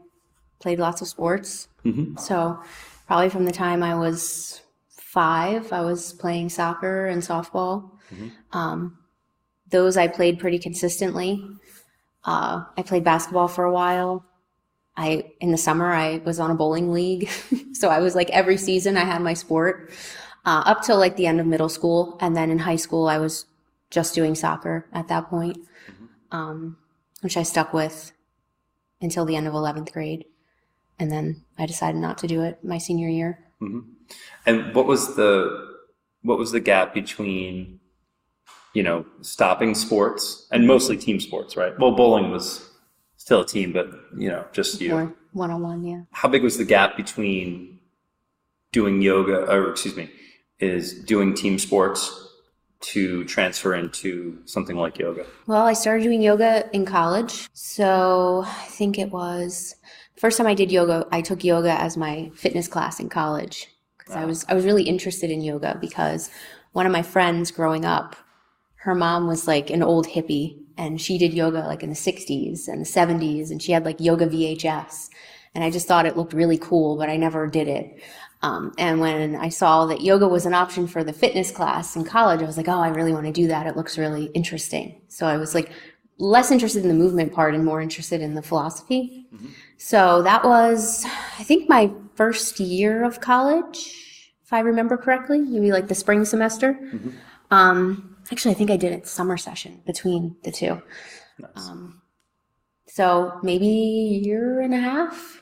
played 0.59 0.79
lots 0.79 1.01
of 1.01 1.07
sports. 1.07 1.67
hmm 1.83 2.17
So, 2.17 2.59
probably 3.07 3.29
from 3.29 3.45
the 3.45 3.51
time 3.51 3.83
I 3.83 3.95
was 3.95 4.61
five, 4.89 5.71
I 5.71 5.81
was 5.81 6.13
playing 6.13 6.49
soccer 6.49 7.05
and 7.07 7.21
softball. 7.21 7.91
Mhm. 8.13 8.31
Um, 8.51 8.97
those 9.69 9.97
I 9.97 10.07
played 10.07 10.39
pretty 10.39 10.59
consistently. 10.59 11.45
Uh, 12.25 12.63
I 12.77 12.81
played 12.81 13.03
basketball 13.03 13.47
for 13.47 13.63
a 13.63 13.71
while. 13.71 14.25
I 14.97 15.31
in 15.39 15.51
the 15.51 15.57
summer 15.57 15.91
I 15.93 16.17
was 16.25 16.39
on 16.39 16.51
a 16.51 16.55
bowling 16.55 16.91
league, 16.91 17.29
so 17.73 17.89
I 17.89 17.99
was 17.99 18.15
like 18.15 18.29
every 18.31 18.57
season 18.57 18.97
I 18.97 19.05
had 19.05 19.21
my 19.21 19.33
sport 19.33 19.91
uh, 20.45 20.63
up 20.65 20.81
till 20.83 20.97
like 20.97 21.15
the 21.15 21.27
end 21.27 21.39
of 21.39 21.45
middle 21.45 21.69
school, 21.69 22.17
and 22.21 22.35
then 22.35 22.49
in 22.49 22.59
high 22.59 22.75
school 22.75 23.07
I 23.07 23.17
was 23.17 23.45
just 23.89 24.15
doing 24.15 24.35
soccer 24.35 24.85
at 24.93 25.07
that 25.07 25.29
point, 25.29 25.57
um, 26.31 26.77
which 27.21 27.37
I 27.37 27.43
stuck 27.43 27.73
with 27.73 28.11
until 29.01 29.25
the 29.25 29.35
end 29.35 29.47
of 29.47 29.53
eleventh 29.53 29.91
grade, 29.91 30.25
and 30.97 31.11
then 31.11 31.43
I 31.57 31.65
decided 31.65 31.99
not 31.99 32.17
to 32.19 32.27
do 32.27 32.41
it 32.41 32.63
my 32.63 32.77
senior 32.77 33.09
year. 33.09 33.39
And 34.45 34.73
what 34.73 34.85
was 34.85 35.15
the 35.15 35.77
what 36.21 36.37
was 36.37 36.51
the 36.51 36.59
gap 36.59 36.93
between 36.93 37.79
you 38.73 38.83
know 38.83 39.05
stopping 39.21 39.75
sports 39.75 40.47
and 40.51 40.67
mostly 40.67 40.97
team 40.97 41.19
sports, 41.19 41.55
right? 41.57 41.77
Well, 41.79 41.91
bowling 41.91 42.31
was 42.31 42.69
still 43.17 43.41
a 43.41 43.45
team, 43.45 43.73
but 43.73 43.91
you 44.17 44.29
know 44.29 44.45
just 44.51 44.79
you. 44.81 45.15
One 45.31 45.51
on 45.51 45.61
one, 45.61 45.83
yeah. 45.83 46.01
How 46.11 46.27
big 46.27 46.41
was 46.41 46.57
the 46.57 46.65
gap 46.65 46.97
between 46.97 47.79
doing 48.71 49.01
yoga, 49.01 49.45
or 49.51 49.69
excuse 49.69 49.95
me, 49.95 50.09
is 50.59 50.93
doing 50.93 51.33
team 51.33 51.57
sports 51.57 52.27
to 52.81 53.25
transfer 53.25 53.75
into 53.75 54.39
something 54.45 54.77
like 54.77 54.97
yoga? 54.97 55.25
Well, 55.47 55.65
I 55.65 55.73
started 55.73 56.03
doing 56.03 56.21
yoga 56.21 56.69
in 56.73 56.85
college. 56.85 57.49
So 57.53 58.43
I 58.45 58.65
think 58.67 58.97
it 58.97 59.11
was 59.11 59.75
first 60.17 60.37
time 60.37 60.47
I 60.47 60.53
did 60.53 60.71
yoga, 60.71 61.07
I 61.11 61.21
took 61.21 61.43
yoga 61.43 61.71
as 61.71 61.97
my 61.97 62.31
fitness 62.35 62.67
class 62.67 62.99
in 62.99 63.09
college 63.09 63.67
because 63.97 64.15
I 64.15 64.25
was 64.25 64.45
I 64.49 64.53
was 64.53 64.65
really 64.65 64.83
interested 64.83 65.31
in 65.31 65.41
yoga 65.41 65.77
because 65.79 66.29
one 66.73 66.85
of 66.85 66.91
my 66.91 67.01
friends 67.01 67.51
growing 67.51 67.85
up, 67.85 68.15
her 68.75 68.95
mom 68.95 69.27
was 69.27 69.47
like 69.47 69.69
an 69.69 69.83
old 69.83 70.07
hippie 70.07 70.59
and 70.77 71.01
she 71.01 71.17
did 71.17 71.33
yoga 71.33 71.59
like 71.59 71.83
in 71.83 71.89
the 71.89 71.95
60s 71.95 72.67
and 72.67 72.85
the 72.85 72.89
70s 72.89 73.51
and 73.51 73.61
she 73.61 73.71
had 73.71 73.85
like 73.85 73.99
yoga 73.99 74.27
VHS 74.27 75.09
and 75.55 75.63
I 75.63 75.71
just 75.71 75.87
thought 75.87 76.05
it 76.05 76.15
looked 76.15 76.33
really 76.33 76.57
cool, 76.57 76.97
but 76.97 77.09
I 77.09 77.17
never 77.17 77.47
did 77.47 77.67
it. 77.67 78.01
Um, 78.41 78.73
and 78.77 79.01
when 79.01 79.35
I 79.35 79.49
saw 79.49 79.85
that 79.87 80.01
yoga 80.01 80.27
was 80.27 80.45
an 80.45 80.53
option 80.53 80.87
for 80.87 81.03
the 81.03 81.11
fitness 81.11 81.51
class 81.51 81.95
in 81.95 82.05
college, 82.05 82.41
I 82.41 82.45
was 82.45 82.55
like, 82.57 82.69
oh, 82.69 82.79
I 82.79 82.87
really 82.87 83.11
want 83.11 83.25
to 83.25 83.33
do 83.33 83.47
that. 83.47 83.67
It 83.67 83.75
looks 83.75 83.97
really 83.97 84.25
interesting. 84.27 85.01
So 85.09 85.27
I 85.27 85.35
was 85.37 85.53
like 85.53 85.71
less 86.17 86.49
interested 86.51 86.83
in 86.83 86.89
the 86.89 86.95
movement 86.95 87.33
part 87.33 87.53
and 87.53 87.65
more 87.65 87.81
interested 87.81 88.21
in 88.21 88.35
the 88.35 88.41
philosophy. 88.41 89.27
So 89.77 90.21
that 90.23 90.43
was, 90.45 91.05
I 91.37 91.43
think, 91.43 91.69
my 91.69 91.91
first 92.15 92.59
year 92.59 93.03
of 93.03 93.19
college, 93.21 93.95
if 94.43 94.53
I 94.53 94.59
remember 94.59 94.97
correctly, 94.97 95.39
maybe 95.39 95.71
like 95.71 95.87
the 95.87 95.95
spring 95.95 96.25
semester. 96.25 96.77
Um, 97.51 98.17
actually, 98.31 98.51
I 98.51 98.57
think 98.57 98.71
I 98.71 98.77
did 98.77 98.91
it 98.93 99.07
summer 99.07 99.37
session 99.37 99.81
between 99.85 100.35
the 100.43 100.51
two. 100.51 100.81
Um, 101.55 102.01
so 102.87 103.39
maybe 103.43 103.67
a 103.67 104.25
year 104.25 104.59
and 104.59 104.73
a 104.73 104.79
half, 104.79 105.41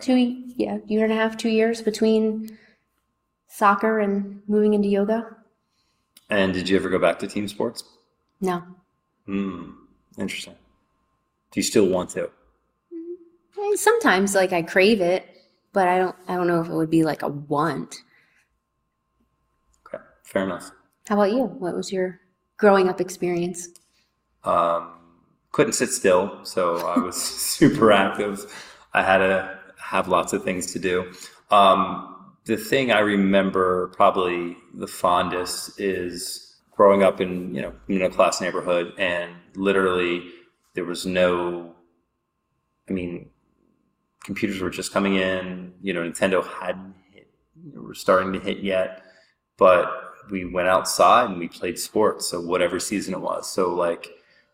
two, 0.00 0.16
yeah, 0.56 0.78
year 0.86 1.04
and 1.04 1.12
a 1.12 1.16
half, 1.16 1.36
two 1.36 1.48
years 1.48 1.82
between 1.82 2.58
soccer 3.48 3.98
and 4.00 4.42
moving 4.46 4.74
into 4.74 4.88
yoga. 4.88 5.36
And 6.28 6.52
did 6.54 6.68
you 6.68 6.76
ever 6.76 6.88
go 6.88 6.98
back 6.98 7.18
to 7.20 7.26
team 7.26 7.48
sports? 7.48 7.84
No, 8.40 8.62
Hmm, 9.26 9.72
interesting. 10.18 10.54
Do 11.52 11.60
you 11.60 11.62
still 11.62 11.86
want 11.86 12.10
to? 12.10 12.30
Eh, 12.92 13.76
sometimes 13.76 14.34
like 14.34 14.52
I 14.52 14.62
crave 14.62 15.00
it, 15.00 15.26
but 15.72 15.88
I 15.88 15.98
don't. 15.98 16.16
I 16.26 16.36
don't 16.36 16.46
know 16.46 16.60
if 16.60 16.68
it 16.68 16.72
would 16.72 16.90
be 16.90 17.04
like 17.04 17.22
a 17.22 17.28
want. 17.28 18.02
Okay, 19.86 20.02
fair 20.22 20.44
enough. 20.44 20.70
How 21.08 21.16
about 21.16 21.32
you? 21.32 21.44
What 21.44 21.76
was 21.76 21.92
your 21.92 22.20
growing 22.56 22.88
up 22.88 23.00
experience? 23.00 23.68
Um, 24.44 24.92
couldn't 25.52 25.74
sit 25.74 25.90
still, 25.90 26.44
so 26.44 26.78
I 26.86 26.98
was 26.98 27.16
super 27.20 27.92
active. 27.92 28.46
I 28.94 29.02
had 29.02 29.18
to 29.18 29.59
have 29.90 30.06
lots 30.06 30.32
of 30.32 30.44
things 30.44 30.72
to 30.72 30.78
do. 30.78 31.12
Um, 31.50 32.32
the 32.44 32.56
thing 32.56 32.92
I 32.92 33.00
remember 33.00 33.88
probably 33.88 34.56
the 34.72 34.86
fondest 34.86 35.80
is 35.80 36.56
growing 36.70 37.02
up 37.02 37.20
in 37.20 37.52
you 37.54 37.60
know 37.60 37.74
middle 37.88 38.08
class 38.08 38.40
neighborhood, 38.40 38.92
and 38.98 39.32
literally 39.56 40.28
there 40.74 40.84
was 40.84 41.04
no. 41.06 41.74
I 42.88 42.92
mean, 42.92 43.30
computers 44.24 44.60
were 44.60 44.70
just 44.70 44.92
coming 44.92 45.16
in. 45.16 45.74
You 45.82 45.92
know, 45.92 46.02
Nintendo 46.02 46.46
hadn't 46.46 46.94
hit, 47.12 47.28
were 47.74 47.94
starting 47.94 48.32
to 48.32 48.40
hit 48.40 48.58
yet, 48.58 49.02
but 49.58 49.86
we 50.30 50.44
went 50.44 50.68
outside 50.68 51.30
and 51.30 51.38
we 51.38 51.48
played 51.48 51.78
sports. 51.78 52.28
So 52.28 52.40
whatever 52.40 52.78
season 52.78 53.14
it 53.14 53.20
was. 53.20 53.50
So 53.50 53.74
like, 53.74 54.06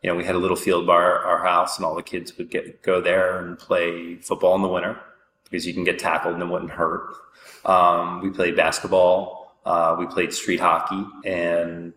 you 0.02 0.08
know, 0.08 0.16
we 0.16 0.24
had 0.24 0.34
a 0.34 0.38
little 0.38 0.56
field 0.56 0.86
by 0.86 0.94
our, 0.94 1.18
our 1.18 1.44
house, 1.44 1.76
and 1.76 1.84
all 1.84 1.94
the 1.94 2.02
kids 2.02 2.36
would 2.38 2.50
get 2.50 2.82
go 2.82 3.02
there 3.02 3.38
and 3.38 3.58
play 3.58 4.16
football 4.16 4.54
in 4.54 4.62
the 4.62 4.68
winter 4.68 4.98
because 5.50 5.66
you 5.66 5.72
can 5.74 5.84
get 5.84 5.98
tackled 5.98 6.34
and 6.34 6.42
it 6.42 6.48
wouldn't 6.48 6.70
hurt. 6.70 7.14
Um, 7.64 8.20
we 8.22 8.30
played 8.30 8.56
basketball. 8.56 9.56
Uh, 9.64 9.96
we 9.98 10.06
played 10.06 10.32
street 10.32 10.60
hockey 10.60 11.04
and 11.24 11.92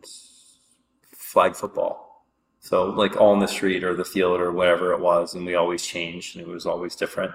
flag 1.15 1.55
football. 1.55 2.25
So 2.59 2.89
like 2.89 3.15
all 3.17 3.33
in 3.33 3.39
the 3.39 3.47
street 3.47 3.83
or 3.83 3.95
the 3.95 4.05
field 4.05 4.41
or 4.41 4.51
whatever 4.51 4.93
it 4.93 4.99
was, 4.99 5.33
and 5.33 5.45
we 5.45 5.55
always 5.55 5.85
changed, 5.85 6.35
and 6.35 6.45
it 6.45 6.49
was 6.49 6.65
always 6.65 6.95
different. 6.95 7.31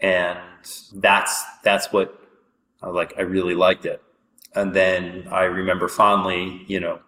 And 0.00 0.38
that's 0.94 1.44
that's 1.62 1.92
what 1.92 2.20
I 2.82 2.88
like. 2.88 3.14
I 3.18 3.22
really 3.22 3.54
liked 3.54 3.86
it. 3.86 4.02
And 4.54 4.74
then 4.74 5.26
I 5.30 5.44
remember 5.44 5.88
fondly, 5.88 6.64
you 6.68 6.80
know, 6.80 7.00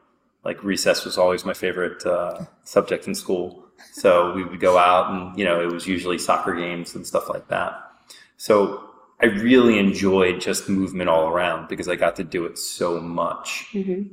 like 0.45 0.63
recess 0.65 1.05
was 1.05 1.17
always 1.17 1.45
my 1.45 1.55
favorite 1.55 2.05
uh, 2.05 2.45
subject 2.65 3.07
in 3.07 3.15
school. 3.15 3.65
So 3.93 4.33
we 4.35 4.45
would 4.45 4.61
go 4.61 4.77
out, 4.77 5.11
and 5.11 5.39
you 5.39 5.45
know, 5.45 5.61
it 5.61 5.71
was 5.73 5.87
usually 5.87 6.19
soccer 6.19 6.55
games 6.55 6.95
and 6.95 7.07
stuff 7.07 7.29
like 7.29 7.49
that. 7.49 7.90
So 8.41 8.89
I 9.21 9.27
really 9.27 9.79
enjoyed 9.79 10.41
just 10.41 10.67
movement 10.67 11.11
all 11.11 11.29
around 11.29 11.69
because 11.69 11.89
I 11.89 11.97
got 11.97 12.17
to 12.17 12.25
do 12.25 12.47
it 12.47 12.57
so 12.57 12.99
much. 12.99 13.67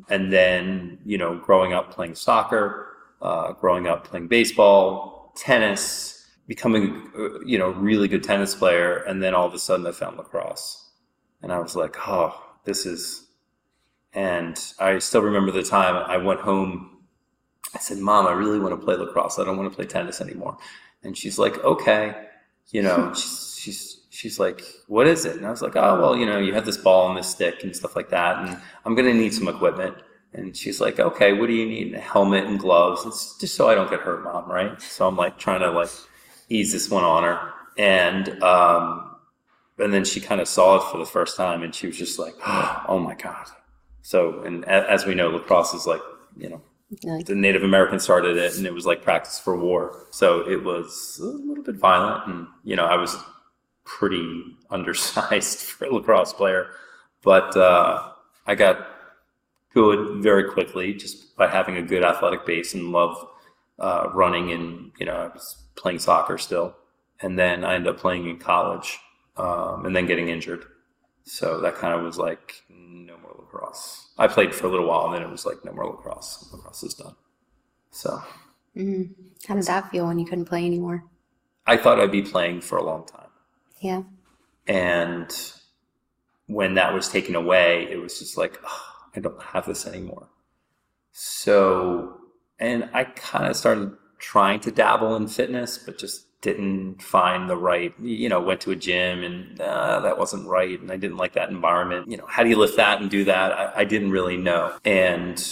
And 0.10 0.34
then, 0.34 0.98
you 1.06 1.18
know, 1.18 1.38
growing 1.38 1.72
up 1.72 1.92
playing 1.92 2.16
soccer, 2.16 2.90
uh, 3.22 3.54
growing 3.54 3.88
up 3.88 4.04
playing 4.04 4.28
baseball, 4.28 5.32
tennis, 5.38 6.28
becoming, 6.46 7.10
uh, 7.18 7.40
you 7.46 7.58
know, 7.58 7.70
really 7.70 8.10
good 8.10 8.22
tennis 8.22 8.54
player. 8.54 8.98
And 8.98 9.24
then 9.24 9.34
all 9.34 9.48
of 9.48 9.54
a 9.54 9.60
sudden 9.60 9.88
I 9.88 9.94
found 9.94 10.18
lacrosse. 10.18 10.90
And 11.42 11.54
I 11.54 11.60
was 11.60 11.78
like, 11.78 11.96
oh, 12.06 12.36
this 12.66 12.86
is. 12.86 13.30
And 14.12 14.60
I 14.78 15.00
still 15.00 15.22
remember 15.22 15.52
the 15.52 15.64
time 15.64 15.96
I 15.96 16.18
went 16.18 16.42
home. 16.42 16.98
I 17.74 17.80
said, 17.80 18.00
Mom, 18.00 18.28
I 18.28 18.34
really 18.34 18.60
want 18.60 18.78
to 18.78 18.86
play 18.86 18.96
lacrosse. 18.98 19.40
I 19.40 19.46
don't 19.46 19.56
want 19.56 19.72
to 19.72 19.76
play 19.76 19.86
tennis 19.86 20.20
anymore. 20.20 20.58
And 21.02 21.18
she's 21.18 21.40
like, 21.40 21.64
okay. 21.64 22.28
You 22.72 22.82
know, 22.82 23.14
she's, 24.18 24.40
like, 24.40 24.62
what 24.88 25.08
is 25.08 25.26
it? 25.26 25.38
And 25.38 25.46
I 25.46 25.52
was 25.52 25.62
like, 25.62 25.76
oh, 25.76 26.00
well, 26.02 26.18
you 26.18 26.26
know, 26.26 26.40
you 26.40 26.54
have 26.54 26.66
this 26.66 26.78
ball 26.78 27.10
and 27.10 27.18
this 27.18 27.30
stick 27.30 27.64
and 27.64 27.76
stuff 27.76 27.96
like 27.96 28.10
that. 28.10 28.38
And 28.40 28.58
I'm 28.86 28.96
going 28.96 29.08
to 29.08 29.14
need 29.14 29.34
some 29.34 29.48
equipment. 29.48 29.96
And 30.34 30.56
she's 30.56 30.82
like, 30.82 31.00
okay, 31.00 31.34
what 31.34 31.48
do 31.48 31.54
you 31.54 31.66
need? 31.66 31.94
A 31.94 32.00
helmet 32.00 32.46
and 32.46 32.60
gloves. 32.60 33.06
It's 33.06 33.38
just 33.38 33.56
so 33.56 33.70
I 33.70 33.76
don't 33.76 33.90
get 33.90 34.02
hurt, 34.02 34.24
mom, 34.24 34.50
right? 34.50 34.82
So 34.82 35.08
I'm 35.08 35.16
like 35.16 35.38
trying 35.38 35.62
to 35.62 35.72
like 35.72 35.90
ease 36.50 36.72
this 36.72 36.90
one 36.90 37.04
on 37.04 37.24
her. 37.24 37.54
And, 37.78 38.42
um, 38.44 39.16
and 39.78 39.94
then 39.94 40.04
she 40.04 40.20
kind 40.20 40.42
of 40.42 40.48
saw 40.48 40.78
it 40.78 40.92
for 40.92 40.98
the 40.98 41.06
first 41.06 41.38
time 41.38 41.64
and 41.64 41.74
she 41.74 41.88
was 41.88 41.98
just 41.98 42.20
like, 42.20 42.34
oh 42.46 43.00
my 43.00 43.16
God. 43.16 43.48
So, 44.02 44.42
and 44.44 44.66
as 44.66 45.06
we 45.06 45.16
know, 45.16 45.30
lacrosse 45.30 45.74
is 45.74 45.86
like, 45.86 46.02
you 46.38 46.50
know, 46.50 46.62
the 47.26 47.36
Native 47.36 47.64
Americans 47.64 48.04
started 48.04 48.38
it 48.38 48.58
and 48.58 48.66
it 48.66 48.74
was 48.74 48.86
like 48.86 49.02
practice 49.04 49.40
for 49.40 49.58
war. 49.58 50.08
So 50.12 50.48
it 50.50 50.64
was 50.64 51.20
a 51.22 51.26
little 51.26 51.64
bit 51.64 51.76
violent. 51.76 52.28
And, 52.28 52.48
you 52.64 52.76
know, 52.76 52.86
I 52.86 52.96
was 52.96 53.18
pretty 53.88 54.44
undersized 54.70 55.60
for 55.62 55.86
a 55.86 55.94
lacrosse 55.94 56.34
player, 56.34 56.68
but 57.24 57.56
uh, 57.56 58.10
I 58.46 58.56
got 58.56 58.88
good 59.74 60.22
very 60.24 60.50
quickly 60.50 60.94
just 60.94 61.36
by 61.36 61.48
having 61.48 61.78
a 61.78 61.82
good 61.82 62.04
athletic 62.04 62.46
base 62.46 62.74
and 62.74 62.92
love 62.92 63.28
uh, 63.80 64.10
running. 64.14 64.52
And, 64.52 64.92
you 65.00 65.06
know, 65.06 65.14
I 65.14 65.28
was 65.28 65.64
playing 65.76 66.00
soccer 66.00 66.38
still. 66.38 66.76
And 67.22 67.38
then 67.38 67.64
I 67.64 67.76
ended 67.76 67.94
up 67.94 68.00
playing 68.00 68.28
in 68.28 68.38
college 68.38 69.00
um, 69.38 69.86
and 69.86 69.96
then 69.96 70.06
getting 70.06 70.30
injured. 70.30 70.66
So 71.24 71.60
that 71.62 71.76
kind 71.76 71.94
of 71.94 72.04
was 72.04 72.18
like, 72.18 72.64
no 72.70 73.18
more 73.18 73.36
lacrosse. 73.38 74.10
I 74.18 74.28
played 74.28 74.54
for 74.54 74.68
a 74.68 74.70
little 74.70 74.88
while 74.88 75.06
and 75.06 75.16
then 75.16 75.24
it 75.24 75.32
was 75.32 75.46
like, 75.46 75.64
no 75.64 75.74
more 75.74 75.86
lacrosse. 75.86 76.50
Lacrosse 76.52 76.84
is 76.84 76.94
done. 76.94 77.16
So 77.92 78.22
mhm. 78.76 79.14
How 79.48 79.56
did 79.56 79.66
that 79.66 79.90
feel 79.92 80.08
when 80.08 80.20
you 80.20 80.26
couldn't 80.26 80.46
play 80.46 80.66
anymore? 80.66 81.04
I 81.66 81.78
thought 81.78 82.00
I'd 82.00 82.12
be 82.12 82.22
playing 82.22 82.62
for 82.62 82.78
a 82.78 82.84
long 82.84 83.06
time. 83.06 83.27
Yeah. 83.80 84.04
And 84.68 85.30
when 86.48 86.76
that 86.76 86.94
was 86.94 87.10
taken 87.10 87.36
away, 87.36 87.88
it 87.90 87.98
was 88.02 88.20
just 88.20 88.38
like, 88.38 88.60
"Ugh, 88.64 88.88
I 89.16 89.20
don't 89.20 89.42
have 89.42 89.66
this 89.66 89.88
anymore. 89.88 90.30
So, 91.12 92.20
and 92.60 92.90
I 92.94 93.06
kind 93.06 93.48
of 93.48 93.56
started 93.58 93.94
trying 94.20 94.60
to 94.62 94.72
dabble 94.72 95.16
in 95.16 95.28
fitness, 95.28 95.78
but 95.80 95.98
just 95.98 96.26
didn't 96.42 97.02
find 97.02 97.50
the 97.50 97.58
right, 97.58 97.94
you 98.00 98.30
know, 98.30 98.40
went 98.40 98.62
to 98.62 98.72
a 98.72 98.76
gym 98.76 99.24
and 99.24 99.60
uh, 99.60 100.00
that 100.02 100.20
wasn't 100.20 100.48
right. 100.48 100.80
And 100.80 100.92
I 100.92 100.98
didn't 100.98 101.18
like 101.18 101.34
that 101.34 101.50
environment. 101.50 102.10
You 102.10 102.18
know, 102.18 102.28
how 102.28 102.44
do 102.44 102.50
you 102.50 102.58
lift 102.58 102.78
that 102.78 103.02
and 103.02 103.10
do 103.10 103.24
that? 103.26 103.52
I, 103.52 103.82
I 103.82 103.84
didn't 103.86 104.12
really 104.12 104.38
know. 104.38 104.78
And 104.86 105.44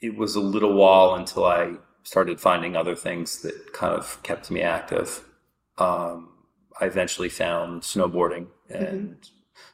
it 0.00 0.16
was 0.16 0.34
a 0.34 0.40
little 0.40 0.72
while 0.74 1.14
until 1.14 1.44
I 1.44 1.74
started 2.02 2.40
finding 2.40 2.76
other 2.76 2.94
things 2.94 3.42
that 3.42 3.72
kind 3.74 3.94
of 3.94 4.22
kept 4.22 4.50
me 4.50 4.62
active. 4.62 5.24
Um, 5.78 6.30
I 6.80 6.86
eventually 6.86 7.28
found 7.28 7.82
snowboarding 7.82 8.46
and 8.68 9.16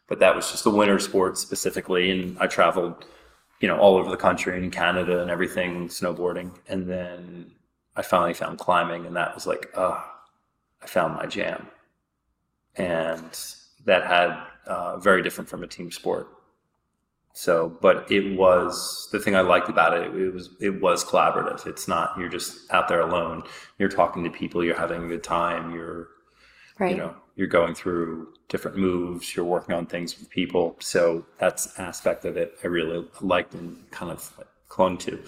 but 0.09 0.19
that 0.21 0.35
was 0.35 0.51
just 0.51 0.65
the 0.65 0.71
winter 0.71 0.99
sport 0.99 1.39
specifically. 1.39 2.11
And 2.11 2.39
I 2.39 2.47
traveled, 2.47 3.05
you 3.61 3.69
know, 3.69 3.79
all 3.79 3.97
over 3.97 4.11
the 4.11 4.17
country 4.17 4.57
and 4.57 4.65
in 4.65 4.71
Canada 4.71 5.21
and 5.21 5.31
everything, 5.31 5.89
snowboarding. 5.89 6.51
And 6.67 6.89
then 6.89 7.53
I 7.95 8.03
finally 8.03 8.35
found 8.35 8.59
climbing, 8.59 9.07
and 9.07 9.15
that 9.17 9.35
was 9.35 9.47
like, 9.47 9.71
oh, 9.77 10.03
I 10.83 10.87
found 10.87 11.15
my 11.15 11.27
jam. 11.27 11.69
And 12.77 13.39
that 13.85 14.07
had 14.07 14.43
uh, 14.67 14.99
very 14.99 15.23
different 15.23 15.51
from 15.51 15.63
a 15.63 15.67
team 15.67 15.91
sport. 15.93 16.29
So, 17.35 17.77
but 17.81 18.11
it 18.11 18.37
was 18.37 19.09
the 19.13 19.21
thing 19.21 19.37
I 19.37 19.43
liked 19.43 19.69
about 19.69 19.97
it. 19.97 20.13
It 20.15 20.33
was 20.33 20.51
it 20.61 20.81
was 20.81 21.05
collaborative. 21.05 21.67
It's 21.67 21.87
not 21.87 22.15
you're 22.19 22.29
just 22.29 22.73
out 22.73 22.89
there 22.89 23.01
alone. 23.01 23.45
You're 23.79 23.89
talking 23.89 24.25
to 24.25 24.31
people. 24.31 24.65
You're 24.65 24.77
having 24.77 25.05
a 25.05 25.09
good 25.09 25.23
time. 25.23 25.73
You're, 25.73 26.09
Right. 26.79 26.93
you 26.93 26.97
know, 26.97 27.15
you're 27.37 27.49
going 27.49 27.75
through 27.75 28.29
different 28.49 28.77
moves. 28.77 29.35
You're 29.35 29.45
working 29.45 29.75
on 29.75 29.87
things 29.87 30.19
with 30.19 30.31
people. 30.31 30.77
So 30.81 31.27
that's 31.39 31.79
aspect 31.79 32.25
of 32.25 32.37
it 32.37 32.55
I 32.63 32.69
really 32.69 33.07
liked 33.21 33.55
and 33.55 33.91
kind 33.91 34.13
of 34.13 34.33
clung 34.69 34.97
to. 34.99 35.21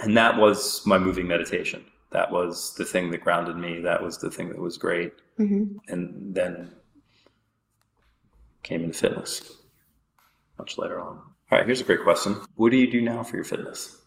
And 0.00 0.16
that 0.16 0.36
was 0.38 0.84
my 0.86 0.98
moving 0.98 1.26
meditation. 1.26 1.84
That 2.10 2.30
was 2.30 2.74
the 2.76 2.84
thing 2.84 3.10
that 3.10 3.22
grounded 3.22 3.56
me. 3.56 3.80
That 3.80 4.02
was 4.02 4.18
the 4.18 4.30
thing 4.30 4.48
that 4.50 4.58
was 4.58 4.76
great. 4.78 5.12
hmm 5.36 5.76
And 5.88 6.34
then 6.34 6.70
came 8.62 8.84
into 8.84 8.98
fitness 8.98 9.56
much 10.58 10.78
later 10.78 11.00
on. 11.00 11.16
All 11.50 11.58
right, 11.58 11.66
here's 11.66 11.80
a 11.80 11.84
great 11.84 12.02
question. 12.02 12.36
What 12.54 12.70
do 12.70 12.76
you 12.76 12.90
do 12.90 13.00
now 13.00 13.22
for 13.24 13.36
your 13.36 13.44
fitness? 13.44 13.98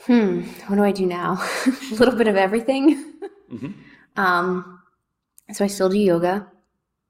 Hmm. 0.00 0.42
What 0.66 0.76
do 0.76 0.84
I 0.84 0.92
do 0.92 1.06
now? 1.06 1.34
a 1.66 1.94
little 1.94 2.14
bit 2.16 2.28
of 2.28 2.36
everything. 2.36 3.12
Mhm. 3.52 3.74
Um, 4.16 4.80
so 5.52 5.64
I 5.64 5.68
still 5.68 5.88
do 5.88 5.98
yoga, 5.98 6.46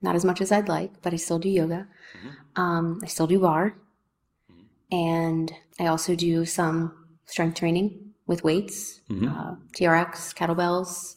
not 0.02 0.14
as 0.16 0.24
much 0.24 0.40
as 0.40 0.50
I'd 0.52 0.68
like, 0.68 1.02
but 1.02 1.12
I 1.12 1.16
still 1.16 1.38
do 1.38 1.48
yoga. 1.48 1.86
Um, 2.56 3.00
I 3.02 3.06
still 3.06 3.26
do 3.26 3.40
barre, 3.40 3.74
and 4.90 5.52
I 5.80 5.86
also 5.86 6.14
do 6.14 6.44
some 6.44 7.06
strength 7.26 7.56
training 7.58 8.12
with 8.26 8.44
weights, 8.44 9.00
Mhm. 9.10 9.28
uh, 9.30 9.56
TRX, 9.72 10.32
kettlebells, 10.34 11.16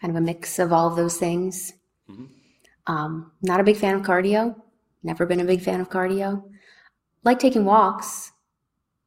kind 0.00 0.10
of 0.10 0.16
a 0.16 0.24
mix 0.24 0.58
of 0.58 0.72
all 0.72 0.86
of 0.88 0.96
those 0.96 1.16
things. 1.18 1.72
Mhm. 2.08 2.28
Um, 2.86 3.32
not 3.42 3.60
a 3.60 3.64
big 3.64 3.76
fan 3.76 3.94
of 3.94 4.02
cardio. 4.02 4.54
Never 5.02 5.26
been 5.26 5.40
a 5.40 5.44
big 5.44 5.60
fan 5.60 5.80
of 5.80 5.90
cardio. 5.90 6.42
Like 7.24 7.38
taking 7.38 7.64
walks. 7.64 8.32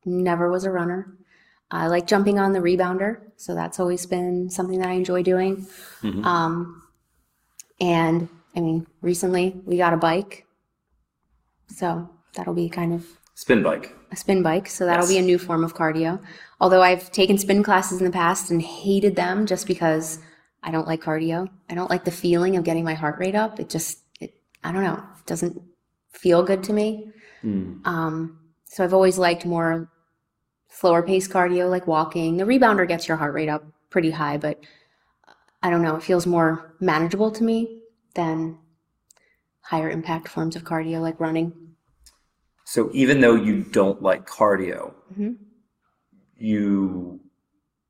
Never 0.05 0.49
was 0.51 0.63
a 0.65 0.71
runner. 0.71 1.17
I 1.71 1.87
like 1.87 2.05
jumping 2.05 2.37
on 2.37 2.51
the 2.53 2.59
rebounder, 2.59 3.19
so 3.37 3.55
that's 3.55 3.79
always 3.79 4.05
been 4.05 4.49
something 4.49 4.79
that 4.79 4.89
I 4.89 4.93
enjoy 4.93 5.23
doing. 5.23 5.65
Mhm. 6.01 6.23
Um, 6.25 6.83
and 7.79 8.27
I 8.55 8.59
mean, 8.59 8.85
recently 9.01 9.61
we 9.65 9.77
got 9.77 9.93
a 9.93 9.97
bike, 9.97 10.45
so 11.67 12.09
that'll 12.35 12.53
be 12.53 12.69
kind 12.69 12.93
of 12.93 13.05
Spin 13.35 13.63
bike. 13.63 13.95
a 14.11 14.15
spin 14.15 14.43
bike. 14.43 14.67
So 14.67 14.85
that'll 14.85 15.07
be 15.07 15.17
a 15.17 15.21
new 15.21 15.37
form 15.37 15.63
of 15.63 15.73
cardio. 15.73 16.21
Although 16.59 16.81
I've 16.81 17.11
taken 17.11 17.37
spin 17.37 17.63
classes 17.63 17.99
in 17.99 18.05
the 18.05 18.11
past 18.11 18.51
and 18.51 18.61
hated 18.61 19.15
them 19.15 19.45
just 19.45 19.65
because 19.65 20.19
I 20.61 20.69
don't 20.71 20.85
like 20.87 21.01
cardio. 21.01 21.49
I 21.69 21.73
don't 21.73 21.89
like 21.89 22.03
the 22.05 22.11
feeling 22.11 22.55
of 22.55 22.63
getting 22.63 22.83
my 22.83 22.93
heart 22.93 23.17
rate 23.17 23.33
up. 23.33 23.59
It 23.59 23.69
just, 23.69 23.99
it, 24.19 24.33
I 24.63 24.71
don't 24.71 24.83
know, 24.83 25.01
it 25.17 25.25
doesn't 25.25 25.59
feel 26.11 26.43
good 26.43 26.61
to 26.65 26.73
me. 26.73 27.09
Mm. 27.43 27.85
Um, 27.87 28.39
so 28.65 28.83
I've 28.83 28.93
always 28.93 29.17
liked 29.17 29.45
more 29.45 29.89
slower 30.71 31.03
pace 31.03 31.27
cardio, 31.27 31.69
like 31.69 31.85
walking. 31.85 32.37
The 32.37 32.43
rebounder 32.45 32.87
gets 32.87 33.07
your 33.07 33.17
heart 33.17 33.33
rate 33.33 33.49
up 33.49 33.63
pretty 33.89 34.09
high, 34.11 34.37
but 34.37 34.59
I 35.61 35.69
don't 35.69 35.81
know, 35.83 35.95
it 35.97 36.03
feels 36.03 36.25
more 36.25 36.73
manageable 36.79 37.29
to 37.31 37.43
me 37.43 37.81
than 38.15 38.57
higher 39.61 39.89
impact 39.89 40.27
forms 40.27 40.55
of 40.55 40.63
cardio 40.63 40.99
like 41.01 41.19
running. 41.19 41.53
So 42.65 42.89
even 42.93 43.19
though 43.22 43.35
you 43.35 43.63
don't 43.63 44.01
like 44.01 44.25
cardio, 44.27 44.93
Mhm. 45.17 45.35
you 46.37 47.19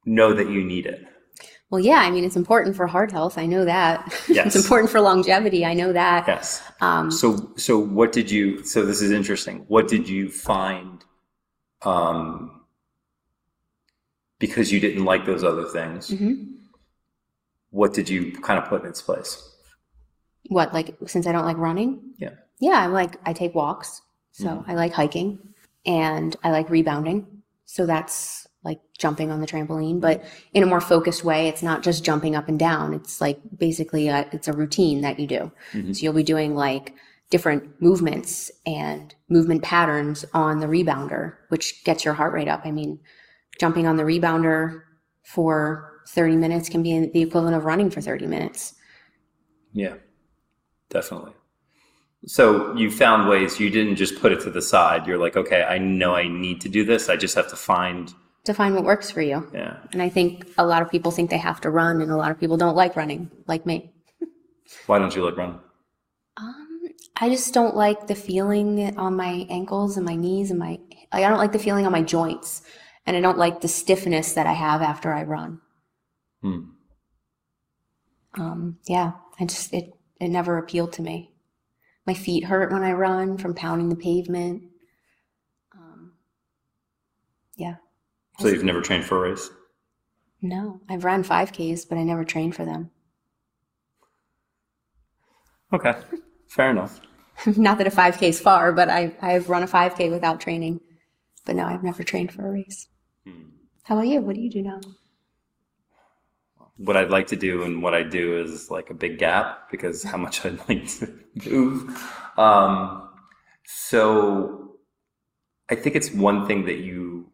know 0.06 0.34
that 0.34 0.49
you 0.49 0.63
need 0.63 0.86
it. 0.86 1.06
Well, 1.69 1.79
yeah, 1.79 1.99
I 1.99 2.12
mean, 2.12 2.25
it's 2.25 2.36
important 2.36 2.75
for 2.75 2.86
heart 2.88 3.12
health. 3.12 3.38
I 3.38 3.45
know 3.45 3.63
that. 3.63 4.12
Yes. 4.27 4.47
it's 4.47 4.56
important 4.65 4.89
for 4.91 4.99
longevity. 4.99 5.63
I 5.65 5.73
know 5.73 5.93
that. 5.93 6.27
Yes. 6.27 6.62
Um, 6.82 7.10
So 7.12 7.51
so 7.56 7.79
what 7.79 8.12
did 8.12 8.29
you 8.29 8.63
so 8.65 8.86
this 8.86 9.01
is 9.01 9.12
interesting. 9.12 9.63
What 9.67 9.88
did 9.88 10.10
you 10.10 10.29
find 10.29 11.06
um 11.84 12.61
because 14.41 14.71
you 14.73 14.80
didn't 14.82 15.06
like 15.06 15.25
those 15.25 15.43
other 15.45 15.63
things? 15.65 16.10
mhm. 16.10 16.47
What 17.69 17.93
did 17.93 18.10
you 18.10 18.34
kind 18.34 18.60
of 18.60 18.67
put 18.67 18.82
in 18.82 18.88
its 18.89 19.01
place? 19.01 19.41
What, 20.49 20.73
like, 20.73 20.95
since 21.06 21.25
I 21.27 21.32
don't 21.32 21.45
like 21.45 21.58
running? 21.58 22.01
Yeah. 22.17 22.32
Yeah, 22.60 22.80
I'm 22.84 22.91
like, 22.91 23.15
I 23.25 23.32
take 23.32 23.56
walks. 23.56 24.01
So 24.34 24.47
Mhm. 24.47 24.63
I 24.67 24.73
like 24.75 24.91
hiking 24.93 25.39
and 25.86 26.36
I 26.43 26.51
like 26.51 26.69
rebounding. 26.69 27.25
So 27.65 27.86
that's 27.86 28.47
like 28.63 28.80
jumping 28.97 29.32
on 29.32 29.39
the 29.41 29.47
trampoline, 29.47 29.99
but 30.01 30.23
in 30.54 30.62
a 30.63 30.65
more 30.67 30.82
focused 30.82 31.23
way. 31.23 31.47
It's 31.47 31.63
not 31.63 31.82
just 31.82 32.04
jumping 32.04 32.36
up 32.36 32.47
and 32.49 32.60
down. 32.60 32.93
It's 32.93 33.19
like 33.21 33.39
basically 33.58 34.08
a, 34.10 34.27
it's 34.32 34.47
a 34.47 34.54
routine 34.54 35.01
that 35.01 35.19
you 35.19 35.25
do. 35.27 35.51
Mhm. 35.73 35.95
So 35.95 36.04
you'll 36.04 36.13
be 36.13 36.23
doing 36.23 36.56
like 36.56 36.93
different 37.32 37.82
movements 37.82 38.51
and 38.65 39.15
movement 39.30 39.63
patterns 39.63 40.25
on 40.34 40.60
the 40.60 40.67
rebounder, 40.67 41.36
which 41.49 41.84
gets 41.86 42.04
your 42.06 42.13
heart 42.13 42.34
rate 42.34 42.49
up. 42.49 42.62
I 42.65 42.71
mean, 42.71 42.99
jumping 43.59 43.87
on 43.87 43.95
the 43.97 44.03
rebounder 44.03 44.81
for 45.23 46.01
30 46.09 46.35
minutes 46.35 46.69
can 46.69 46.81
be 46.83 47.07
the 47.07 47.21
equivalent 47.21 47.55
of 47.55 47.65
running 47.65 47.89
for 47.89 48.01
30 48.01 48.27
minutes. 48.27 48.73
Yeah. 49.73 49.95
Definitely. 50.89 51.31
So 52.27 52.75
you 52.75 52.91
found 52.91 53.29
ways 53.29 53.59
you 53.59 53.69
didn't 53.69 53.95
just 53.95 54.19
put 54.21 54.31
it 54.31 54.41
to 54.41 54.51
the 54.51 54.61
side. 54.61 55.07
You're 55.07 55.17
like, 55.17 55.35
okay, 55.37 55.63
I 55.63 55.77
know 55.77 56.13
I 56.15 56.27
need 56.27 56.61
to 56.61 56.69
do 56.69 56.83
this. 56.85 57.09
I 57.09 57.15
just 57.15 57.33
have 57.35 57.49
to 57.49 57.55
find 57.55 58.13
To 58.45 58.53
find 58.53 58.75
what 58.75 58.83
works 58.83 59.09
for 59.09 59.21
you. 59.21 59.49
yeah. 59.53 59.77
And 59.91 60.01
I 60.01 60.09
think 60.09 60.47
a 60.57 60.65
lot 60.65 60.81
of 60.81 60.89
people 60.91 61.11
think 61.11 61.29
they 61.29 61.37
have 61.37 61.61
to 61.61 61.69
run, 61.69 62.01
and 62.01 62.11
a 62.11 62.17
lot 62.17 62.29
of 62.31 62.39
people 62.39 62.57
don't 62.57 62.75
like 62.75 62.95
running, 62.95 63.31
like 63.47 63.65
me. 63.65 63.91
Why 64.87 64.99
don't 64.99 65.15
you 65.15 65.23
like 65.25 65.37
run? 65.37 65.59
Um, 66.37 66.67
I 67.17 67.29
just 67.29 67.53
don't 67.53 67.75
like 67.75 68.07
the 68.07 68.15
feeling 68.15 68.97
on 68.97 69.15
my 69.15 69.47
ankles 69.49 69.97
and 69.97 70.05
my 70.05 70.15
knees 70.15 70.51
and 70.51 70.59
my. 70.59 70.79
I 71.11 71.21
don't 71.21 71.37
like 71.37 71.53
the 71.53 71.59
feeling 71.59 71.85
on 71.87 71.91
my 71.91 72.03
joints, 72.03 72.61
and 73.12 73.17
I 73.17 73.21
don't 73.21 73.38
like 73.38 73.60
the 73.60 73.67
stiffness 73.67 74.32
that 74.34 74.47
I 74.47 74.54
have 74.54 74.82
after 74.82 75.12
I 75.13 75.24
run. 75.24 75.60
Hmm. 76.41 76.62
Um, 78.38 78.78
yeah, 78.88 79.13
I 79.39 79.45
just 79.45 79.74
it 79.74 79.93
it 80.19 80.30
never 80.30 80.58
appealed 80.58 80.93
to 80.93 81.02
me. 81.02 81.32
My 82.08 82.13
feet 82.13 82.45
hurt 82.45 82.71
when 82.71 82.84
I 82.84 82.93
run 82.93 83.38
from 83.38 83.54
pounding 83.56 83.89
the 83.89 83.95
pavement. 83.95 84.63
Um, 85.76 86.13
yeah, 87.56 87.76
So 88.39 88.47
you've 88.50 88.63
never 88.63 88.82
trained 88.82 89.06
for 89.06 89.17
a 89.26 89.30
race? 89.30 89.50
no, 90.41 90.82
I've 90.89 91.06
run 91.06 91.24
5Ks, 91.24 91.86
but 91.86 91.97
I 91.97 92.04
never 92.04 92.26
trained 92.26 92.54
for 92.56 92.65
them. 92.65 92.91
Okay. 95.74 95.93
Fair 96.47 96.69
enough. 96.71 97.02
Not 97.58 97.78
that 97.78 97.88
a 97.88 97.91
5K 97.91 98.30
is 98.30 98.39
far, 98.39 98.71
but 98.71 98.89
I, 98.89 99.15
I've 99.21 99.50
run 99.50 99.63
a 99.63 99.67
5K 99.67 100.10
without 100.12 100.39
training. 100.39 100.82
But 101.45 101.56
no, 101.56 101.65
I've 101.65 101.84
never 101.84 102.04
trained 102.04 102.32
for 102.32 102.47
a 102.47 102.52
race. 102.52 102.88
Hmm. 103.25 103.49
How 103.84 103.95
about 103.95 104.07
you? 104.07 104.21
What 104.21 104.36
do 104.36 104.41
you 104.41 104.49
do 104.49 104.62
now? 104.62 104.79
what 106.84 106.97
I'd 106.97 107.12
like 107.12 107.27
to 107.27 107.36
do 107.36 107.63
and 107.63 107.84
what 107.84 107.93
I 107.93 108.03
do 108.03 108.39
is 108.41 108.71
like 108.71 108.89
a 108.89 108.93
big 108.93 109.19
gap 109.19 109.69
because 109.69 110.03
how 110.03 110.17
much 110.17 110.45
I'd 110.45 110.57
like 110.69 110.88
to 110.99 111.13
move. 111.45 112.12
Um, 112.38 113.10
so 113.65 114.77
I 115.69 115.75
think 115.75 115.95
it's 115.95 116.12
one 116.12 116.47
thing 116.47 116.65
that 116.65 116.79
you 116.79 117.29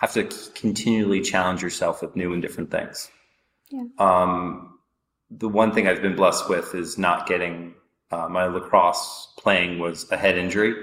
have 0.00 0.12
to 0.12 0.24
continually 0.54 1.20
challenge 1.20 1.62
yourself 1.62 2.02
with 2.02 2.16
new 2.16 2.32
and 2.32 2.42
different 2.42 2.70
things. 2.70 3.10
Yeah. 3.70 3.84
Um, 3.98 4.78
the 5.30 5.48
one 5.48 5.72
thing 5.72 5.86
I've 5.86 6.02
been 6.02 6.16
blessed 6.16 6.48
with 6.48 6.74
is 6.74 6.98
not 6.98 7.26
getting 7.26 7.74
uh, 8.10 8.28
my 8.28 8.46
lacrosse 8.46 9.32
playing 9.38 9.78
was 9.78 10.10
a 10.10 10.16
head 10.16 10.38
injury. 10.38 10.74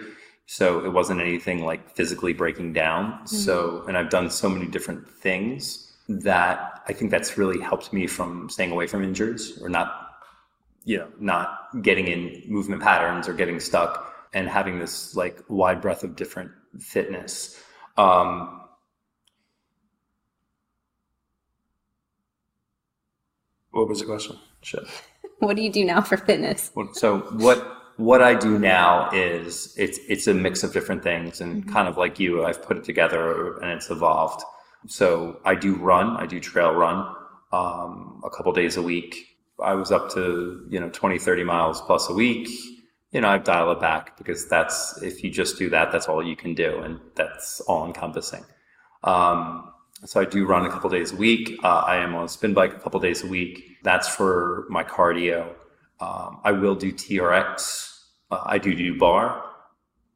So 0.48 0.86
it 0.86 0.94
wasn't 0.94 1.22
anything 1.22 1.66
like 1.66 1.90
physically 1.96 2.34
breaking 2.34 2.74
down. 2.74 3.26
So, 3.28 3.84
and 3.88 3.98
I've 3.98 4.10
done 4.10 4.30
so 4.30 4.48
many 4.48 4.68
different 4.68 5.10
things 5.10 5.92
that 6.08 6.84
I 6.88 6.94
think 6.94 7.10
that's 7.10 7.38
really 7.38 7.60
helped 7.60 7.92
me 7.92 8.06
from 8.06 8.50
staying 8.50 8.72
away 8.72 8.86
from 8.86 9.04
injuries 9.04 9.58
or 9.62 9.70
not, 9.70 10.12
you 10.84 10.98
know, 11.00 11.08
not 11.20 11.70
getting 11.82 12.08
in 12.08 12.44
movement 12.48 12.82
patterns 12.82 13.28
or 13.28 13.34
getting 13.34 13.60
stuck 13.60 14.14
and 14.34 14.48
having 14.48 14.78
this 14.80 15.16
like 15.16 15.44
wide 15.48 15.82
breadth 15.82 16.04
of 16.04 16.16
different 16.16 16.52
fitness. 16.80 17.60
Um, 17.98 18.62
what 23.72 23.88
was 23.88 24.00
the 24.00 24.06
question? 24.06 24.38
Shit. 24.62 24.84
What 25.40 25.58
do 25.58 25.62
you 25.62 25.72
do 25.72 25.84
now 25.84 26.00
for 26.00 26.16
fitness? 26.16 26.72
So 26.94 27.20
what 27.20 27.75
what 27.98 28.22
I 28.22 28.34
do 28.34 28.60
now 28.60 29.10
is 29.12 29.74
it's 29.78 30.00
it's 30.10 30.28
a 30.28 30.34
mix 30.34 30.64
of 30.64 30.74
different 30.74 31.04
things 31.04 31.42
and 31.42 31.68
kind 31.72 31.88
of 31.88 31.98
like 31.98 32.20
you, 32.20 32.44
I've 32.44 32.62
put 32.62 32.78
it 32.78 32.84
together 32.84 33.58
and 33.60 33.72
it's 33.72 33.90
evolved. 33.90 34.44
So 34.88 35.40
I 35.46 35.56
do 35.56 35.76
run, 35.76 36.18
I 36.18 36.26
do 36.26 36.40
trail 36.40 36.74
run 36.74 37.16
um, 37.52 38.22
a 38.24 38.30
couple 38.30 38.52
days 38.54 38.78
a 38.78 38.82
week. 38.82 39.38
I 39.64 39.74
was 39.74 39.92
up 39.92 40.12
to, 40.14 40.68
you 40.70 40.80
know, 40.80 40.90
20, 40.90 41.18
30 41.18 41.44
miles 41.44 41.82
plus 41.82 42.10
a 42.10 42.14
week, 42.14 42.50
you 43.16 43.22
know, 43.22 43.30
I've 43.30 43.46
dialed 43.46 43.78
it 43.78 43.80
back 43.80 44.18
because 44.18 44.46
that's, 44.50 45.02
if 45.02 45.24
you 45.24 45.32
just 45.32 45.58
do 45.58 45.70
that, 45.70 45.90
that's 45.90 46.10
all 46.10 46.22
you 46.22 46.36
can 46.36 46.54
do. 46.54 46.80
And 46.82 47.00
that's 47.16 47.62
all 47.62 47.86
encompassing. 47.86 48.44
Um, 49.06 49.72
so 50.04 50.20
I 50.20 50.26
do 50.26 50.46
run 50.46 50.66
a 50.66 50.70
couple 50.70 50.90
days 50.90 51.14
a 51.14 51.16
week. 51.16 51.58
Uh, 51.64 51.84
I 51.88 51.96
am 51.98 52.14
on 52.14 52.26
a 52.26 52.28
spin 52.28 52.54
bike 52.54 52.74
a 52.74 52.80
couple 52.80 53.00
days 53.00 53.24
a 53.24 53.28
week. 53.28 53.78
That's 53.84 54.10
for 54.10 54.66
my 54.70 54.84
cardio. 54.84 55.54
Um, 56.00 56.40
I 56.44 56.52
will 56.52 56.76
do 56.76 56.92
TRX. 56.92 58.00
Uh, 58.32 58.42
I 58.46 58.58
do 58.58 58.74
do 58.76 58.98
barre, 59.00 59.42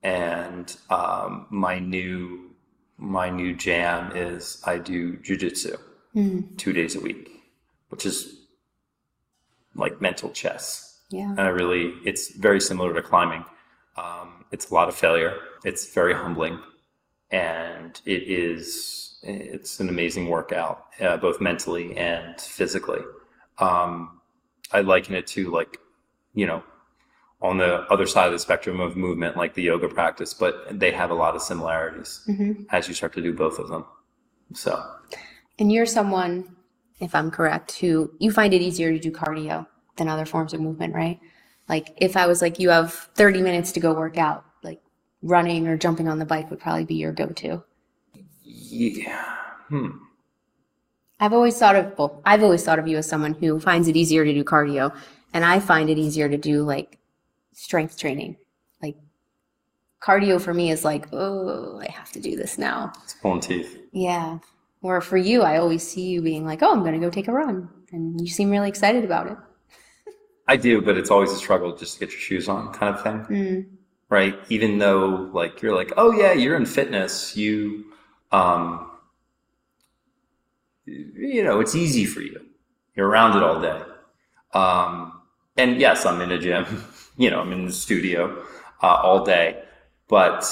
and 0.04 0.76
um, 0.90 1.48
my 1.50 1.80
new 1.80 2.52
my 2.98 3.30
new 3.30 3.56
jam 3.56 4.12
is 4.16 4.62
I 4.66 4.78
do 4.78 5.18
jujitsu 5.18 5.78
Mm. 6.16 6.58
two 6.58 6.74
days 6.74 6.96
a 6.96 7.00
week, 7.00 7.30
which 7.90 8.04
is 8.06 8.36
like 9.76 10.02
mental 10.02 10.32
chess. 10.32 11.02
Yeah. 11.12 11.30
And 11.30 11.40
I 11.42 11.50
really, 11.50 11.94
it's 12.04 12.34
very 12.36 12.60
similar 12.60 12.94
to 12.96 13.02
climbing. 13.04 13.46
Um, 13.96 14.46
it's 14.52 14.70
a 14.72 14.74
lot 14.74 14.90
of 14.90 14.96
failure. 14.96 15.36
It's 15.64 15.94
very 15.94 16.14
humbling, 16.16 16.60
and 17.30 18.02
it 18.06 18.24
is 18.24 19.20
it's 19.22 19.80
an 19.80 19.90
amazing 19.90 20.30
workout, 20.30 20.86
uh, 21.00 21.18
both 21.18 21.40
mentally 21.42 21.96
and 21.98 22.40
physically. 22.42 23.02
Um, 23.60 24.19
I 24.72 24.82
liken 24.82 25.16
it 25.16 25.28
to 25.28 25.52
like, 25.52 25.78
you 26.34 26.46
know, 26.46 26.64
on 27.42 27.58
the 27.58 27.82
other 27.92 28.06
side 28.06 28.28
of 28.28 28.34
the 28.34 28.40
spectrum 28.40 28.80
of 28.80 28.98
movement, 28.98 29.38
like 29.38 29.54
the 29.54 29.64
yoga 29.64 29.88
practice, 29.88 30.34
but 30.34 30.78
they 30.78 30.92
have 30.92 31.10
a 31.10 31.14
lot 31.14 31.36
of 31.36 31.42
similarities 31.42 32.22
hmm 32.26 32.64
as 32.72 32.88
you 32.88 32.94
start 32.94 33.14
to 33.14 33.22
do 33.22 33.34
both 33.34 33.60
of 33.60 33.70
them. 33.70 33.86
So 34.54 34.84
And 35.58 35.72
you're 35.72 35.86
someone, 35.86 36.56
if 37.00 37.16
I'm 37.16 37.32
correct, 37.32 37.80
who 37.80 38.12
you 38.20 38.32
find 38.32 38.54
it 38.54 38.62
easier 38.62 38.92
to 38.92 39.00
do 39.00 39.12
cardio 39.12 39.68
than 39.96 40.08
other 40.08 40.26
forms 40.26 40.54
of 40.54 40.62
movement, 40.62 40.94
right? 40.94 41.20
Like 41.68 41.94
if 41.98 42.18
I 42.18 42.28
was 42.28 42.42
like, 42.42 42.60
you 42.60 42.70
have 42.70 42.94
30 43.16 43.42
minutes 43.42 43.72
to 43.74 43.80
go 43.80 43.94
work 43.94 44.18
out, 44.18 44.44
like 44.64 44.82
running 45.22 45.68
or 45.68 45.78
jumping 45.78 46.08
on 46.08 46.20
the 46.20 46.26
bike 46.26 46.50
would 46.50 46.60
probably 46.60 46.86
be 46.86 46.96
your 46.96 47.12
go-to. 47.12 47.64
yeah, 48.44 49.26
hmm. 49.70 49.90
I've 51.20 51.34
always 51.34 51.58
thought 51.58 51.76
of, 51.76 51.98
well, 51.98 52.22
I've 52.26 52.44
always 52.44 52.64
thought 52.64 52.80
of 52.80 52.88
you 52.88 52.98
as 52.98 53.08
someone 53.08 53.34
who 53.34 53.60
finds 53.60 53.88
it 53.88 53.98
easier 53.98 54.24
to 54.24 54.34
do 54.34 54.44
cardio, 54.44 54.96
and 55.34 55.44
I 55.44 55.60
find 55.60 55.90
it 55.90 55.98
easier 55.98 56.30
to 56.30 56.38
do 56.38 56.64
like 56.64 56.98
strength 57.54 57.98
training. 57.98 58.38
Like 58.82 58.96
cardio 60.02 60.40
for 60.42 60.54
me 60.54 60.72
is 60.72 60.86
like, 60.86 61.08
oh, 61.12 61.80
I 61.80 61.92
have 61.92 62.12
to 62.14 62.20
do 62.22 62.36
this 62.36 62.58
now. 62.58 62.94
it's 63.04 63.16
pulling 63.16 63.42
teeth. 63.42 63.78
Yeah. 63.92 64.40
Or 64.82 65.02
for 65.02 65.18
you, 65.18 65.42
I 65.42 65.58
always 65.58 65.86
see 65.86 66.04
you 66.04 66.22
being 66.22 66.46
like, 66.46 66.64
oh, 66.64 66.72
I'm 66.72 66.82
going 66.82 66.94
to 66.94 67.00
go 67.00 67.10
take 67.10 67.28
a 67.28 67.34
run. 67.34 67.70
And 67.92 68.20
you 68.22 68.28
seem 68.28 68.50
really 68.50 68.70
excited 68.70 69.04
about 69.04 69.28
it. 69.28 69.38
I 70.48 70.56
do, 70.56 70.82
but 70.82 70.98
it's 70.98 71.12
always 71.12 71.32
a 71.32 71.36
struggle 71.36 71.76
just 71.76 71.96
to 71.96 72.00
get 72.00 72.12
your 72.12 72.20
shoes 72.20 72.48
on, 72.48 72.74
kind 72.74 72.96
of 72.96 73.04
thing. 73.04 73.20
Mm. 73.26 73.66
right? 74.10 74.40
Even 74.50 74.80
though 74.80 75.30
like 75.34 75.62
you're 75.62 75.76
like, 75.76 75.92
oh 75.98 76.12
yeah, 76.12 76.32
you're 76.32 76.56
in 76.56 76.66
fitness, 76.66 77.36
you, 77.36 77.86
um, 78.32 78.89
you 80.90 81.44
know, 81.44 81.60
it's 81.60 81.76
easy 81.76 82.06
for 82.06 82.22
you. 82.22 82.46
You're 82.96 83.08
around 83.08 83.38
it 83.38 83.44
all 83.44 83.62
day. 83.62 83.82
Um, 84.54 85.22
and 85.58 85.80
yes, 85.80 86.06
I'm 86.06 86.22
in 86.22 86.32
a 86.32 86.40
gym. 86.40 86.66
you 87.18 87.30
know, 87.30 87.42
I'm 87.42 87.52
in 87.52 87.66
the 87.66 87.72
studio 87.72 88.44
uh, 88.82 89.00
all 89.04 89.24
day, 89.26 89.64
but 90.08 90.46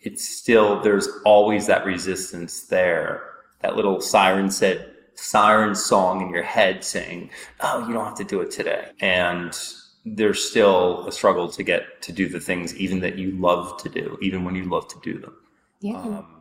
it's 0.00 0.26
still 0.26 0.80
there's 0.80 1.08
always 1.24 1.66
that 1.66 1.84
resistance 1.84 2.66
there. 2.66 3.22
That 3.60 3.76
little 3.76 4.00
siren 4.00 4.50
said 4.50 4.90
siren 5.14 5.74
song 5.74 6.20
in 6.20 6.30
your 6.30 6.42
head 6.42 6.84
saying, 6.84 7.30
"Oh, 7.60 7.86
you 7.86 7.94
don't 7.94 8.04
have 8.04 8.16
to 8.16 8.24
do 8.24 8.40
it 8.40 8.50
today," 8.50 8.90
and 9.00 9.56
there's 10.04 10.42
still 10.42 11.06
a 11.06 11.12
struggle 11.12 11.48
to 11.48 11.62
get 11.62 12.02
to 12.02 12.12
do 12.12 12.28
the 12.28 12.40
things 12.40 12.76
even 12.76 13.00
that 13.00 13.16
you 13.16 13.32
love 13.32 13.82
to 13.82 13.88
do, 13.88 14.18
even 14.20 14.44
when 14.44 14.54
you 14.54 14.64
love 14.64 14.86
to 14.88 15.00
do 15.02 15.18
them. 15.18 15.34
Yeah. 15.80 15.96
Um, 15.96 16.33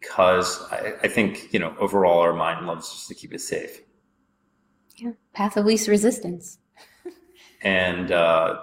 because 0.00 0.62
I, 0.70 0.94
I 1.02 1.08
think 1.08 1.52
you 1.52 1.58
know 1.58 1.74
overall 1.78 2.20
our 2.20 2.32
mind 2.32 2.66
loves 2.66 2.90
just 2.92 3.08
to 3.08 3.14
keep 3.14 3.32
it 3.34 3.40
safe, 3.40 3.80
yeah. 4.96 5.12
Path 5.32 5.56
of 5.56 5.66
least 5.66 5.88
resistance. 5.88 6.58
and 7.62 8.12
uh, 8.12 8.60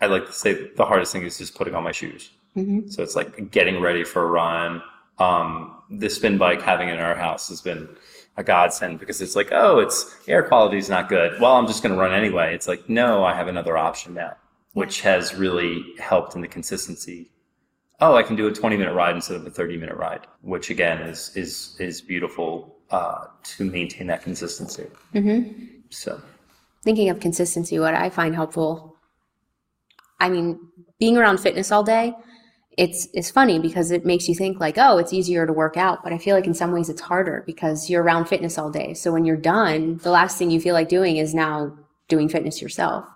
I 0.00 0.06
like 0.06 0.26
to 0.26 0.32
say 0.32 0.70
the 0.76 0.84
hardest 0.84 1.12
thing 1.12 1.22
is 1.24 1.38
just 1.38 1.54
putting 1.54 1.74
on 1.74 1.82
my 1.84 1.92
shoes. 1.92 2.30
hmm 2.54 2.88
So 2.88 3.02
it's 3.02 3.16
like 3.16 3.50
getting 3.50 3.80
ready 3.80 4.04
for 4.04 4.22
a 4.22 4.26
run. 4.26 4.82
Um, 5.18 5.74
the 5.90 6.08
spin 6.08 6.38
bike 6.38 6.62
having 6.62 6.88
it 6.88 6.94
in 6.94 7.00
our 7.00 7.16
house 7.16 7.48
has 7.48 7.60
been 7.60 7.88
a 8.36 8.44
godsend 8.44 9.00
because 9.00 9.20
it's 9.20 9.34
like, 9.34 9.48
oh, 9.50 9.80
it's 9.80 10.16
air 10.28 10.42
quality 10.44 10.78
is 10.78 10.88
not 10.88 11.08
good. 11.08 11.40
Well, 11.40 11.56
I'm 11.56 11.66
just 11.66 11.82
going 11.82 11.94
to 11.94 12.00
run 12.00 12.12
anyway. 12.12 12.54
It's 12.54 12.68
like, 12.68 12.88
no, 12.88 13.24
I 13.24 13.34
have 13.34 13.48
another 13.48 13.76
option 13.76 14.14
now, 14.14 14.36
which 14.74 15.00
has 15.00 15.34
really 15.34 15.84
helped 15.98 16.36
in 16.36 16.40
the 16.40 16.46
consistency. 16.48 17.30
Oh, 18.00 18.14
I 18.14 18.22
can 18.22 18.36
do 18.36 18.46
a 18.46 18.52
20 18.52 18.76
minute 18.76 18.94
ride 18.94 19.14
instead 19.16 19.36
of 19.36 19.46
a 19.46 19.50
30 19.50 19.76
minute 19.76 19.96
ride, 19.96 20.26
which 20.42 20.70
again 20.70 21.00
is 21.02 21.32
is 21.36 21.76
is 21.80 22.00
beautiful 22.00 22.76
uh, 22.90 23.26
to 23.42 23.64
maintain 23.64 24.06
that 24.06 24.22
consistency. 24.22 24.86
hmm 25.12 25.42
So 25.90 26.20
Thinking 26.84 27.08
of 27.10 27.20
consistency, 27.20 27.78
what 27.78 27.94
I 27.94 28.08
find 28.08 28.34
helpful, 28.34 28.96
I 30.20 30.28
mean, 30.28 30.58
being 31.00 31.16
around 31.16 31.38
fitness 31.40 31.72
all 31.72 31.82
day, 31.82 32.14
it's 32.76 33.08
it's 33.12 33.30
funny 33.30 33.58
because 33.58 33.90
it 33.90 34.06
makes 34.06 34.28
you 34.28 34.34
think 34.34 34.60
like, 34.60 34.78
oh, 34.78 34.98
it's 34.98 35.12
easier 35.12 35.46
to 35.46 35.52
work 35.52 35.76
out, 35.76 36.04
but 36.04 36.12
I 36.12 36.18
feel 36.18 36.36
like 36.36 36.46
in 36.46 36.54
some 36.54 36.70
ways 36.70 36.88
it's 36.88 37.00
harder 37.00 37.42
because 37.46 37.90
you're 37.90 38.02
around 38.04 38.26
fitness 38.26 38.58
all 38.58 38.70
day. 38.70 38.94
So 38.94 39.12
when 39.12 39.24
you're 39.24 39.36
done, 39.36 39.96
the 39.98 40.10
last 40.12 40.38
thing 40.38 40.52
you 40.52 40.60
feel 40.60 40.74
like 40.74 40.88
doing 40.88 41.16
is 41.16 41.34
now 41.34 41.76
doing 42.06 42.28
fitness 42.28 42.62
yourself. 42.62 43.06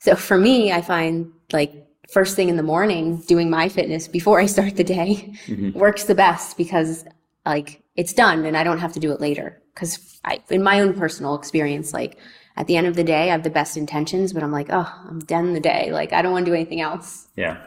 So 0.00 0.16
for 0.16 0.38
me, 0.38 0.72
I 0.72 0.80
find 0.80 1.32
like 1.52 1.87
first 2.08 2.36
thing 2.36 2.48
in 2.48 2.56
the 2.56 2.62
morning 2.62 3.18
doing 3.26 3.50
my 3.50 3.68
fitness 3.68 4.08
before 4.08 4.40
I 4.40 4.46
start 4.46 4.76
the 4.76 4.84
day 4.84 5.32
Mhm. 5.46 5.74
works 5.74 6.04
the 6.04 6.14
best 6.14 6.56
because 6.56 7.04
like 7.44 7.82
it's 7.96 8.12
done 8.12 8.44
and 8.44 8.56
I 8.56 8.64
don't 8.64 8.78
have 8.78 8.92
to 8.94 9.00
do 9.00 9.12
it 9.12 9.20
later. 9.20 9.60
Because 9.74 10.18
I, 10.24 10.40
in 10.50 10.62
my 10.62 10.80
own 10.80 10.94
personal 10.94 11.34
experience, 11.34 11.92
like 11.92 12.16
at 12.56 12.66
the 12.66 12.76
end 12.76 12.86
of 12.86 12.96
the 12.96 13.04
day, 13.04 13.24
I 13.28 13.32
have 13.32 13.44
the 13.44 13.50
best 13.50 13.76
intentions, 13.76 14.32
but 14.32 14.42
I'm 14.42 14.50
like, 14.52 14.68
oh, 14.70 14.90
I'm 15.08 15.20
done 15.20 15.52
the 15.52 15.60
day. 15.60 15.92
Like 15.92 16.12
I 16.12 16.22
don't 16.22 16.32
want 16.32 16.46
to 16.46 16.50
do 16.50 16.54
anything 16.54 16.80
else. 16.80 17.28
Yeah. 17.36 17.58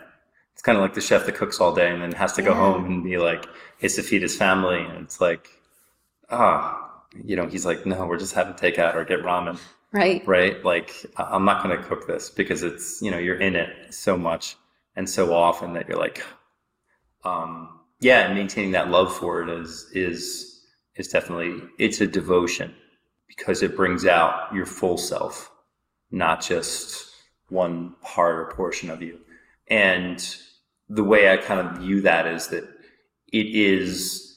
It's 0.53 0.61
kind 0.61 0.77
of 0.77 0.81
like 0.81 0.93
the 0.93 1.01
chef 1.01 1.25
that 1.25 1.35
cooks 1.35 1.59
all 1.61 1.73
day 1.73 1.89
and 1.91 2.01
then 2.01 2.11
has 2.13 2.33
to 2.33 2.41
go 2.41 2.53
home 2.53 2.85
and 2.85 3.03
be 3.03 3.17
like, 3.17 3.45
has 3.81 3.95
to 3.95 4.03
feed 4.03 4.21
his 4.21 4.35
family. 4.35 4.79
And 4.81 5.03
it's 5.05 5.21
like, 5.21 5.47
ah, 6.29 6.77
you 7.23 7.35
know, 7.35 7.47
he's 7.47 7.65
like, 7.65 7.85
no, 7.85 8.05
we're 8.05 8.19
just 8.19 8.33
having 8.35 8.53
takeout 8.53 8.95
or 8.95 9.03
get 9.05 9.21
ramen, 9.21 9.59
Right. 9.93 10.25
right? 10.25 10.63
Like, 10.63 11.05
I'm 11.17 11.43
not 11.43 11.63
going 11.63 11.75
to 11.75 11.83
cook 11.83 12.07
this 12.07 12.29
because 12.29 12.63
it's, 12.63 13.01
you 13.01 13.11
know, 13.11 13.17
you're 13.17 13.39
in 13.39 13.55
it 13.55 13.93
so 13.93 14.17
much 14.17 14.55
and 14.95 15.09
so 15.09 15.33
often 15.33 15.73
that 15.73 15.87
you're 15.87 15.97
like, 15.99 16.23
um, 17.23 17.79
yeah, 17.99 18.33
maintaining 18.33 18.71
that 18.71 18.89
love 18.89 19.15
for 19.15 19.43
it 19.43 19.49
is, 19.49 19.89
is, 19.93 20.65
is 20.95 21.09
definitely, 21.09 21.61
it's 21.77 21.99
a 22.01 22.07
devotion 22.07 22.73
because 23.27 23.61
it 23.61 23.75
brings 23.75 24.05
out 24.05 24.53
your 24.53 24.65
full 24.65 24.97
self, 24.97 25.51
not 26.09 26.41
just 26.41 27.11
one 27.49 27.95
part 28.01 28.35
or 28.35 28.51
portion 28.55 28.89
of 28.89 29.01
you. 29.01 29.19
And 29.67 30.25
the 30.89 31.03
way 31.03 31.31
I 31.31 31.37
kind 31.37 31.59
of 31.59 31.77
view 31.77 32.01
that 32.01 32.27
is 32.27 32.47
that 32.47 32.63
it 33.31 33.45
is 33.47 34.30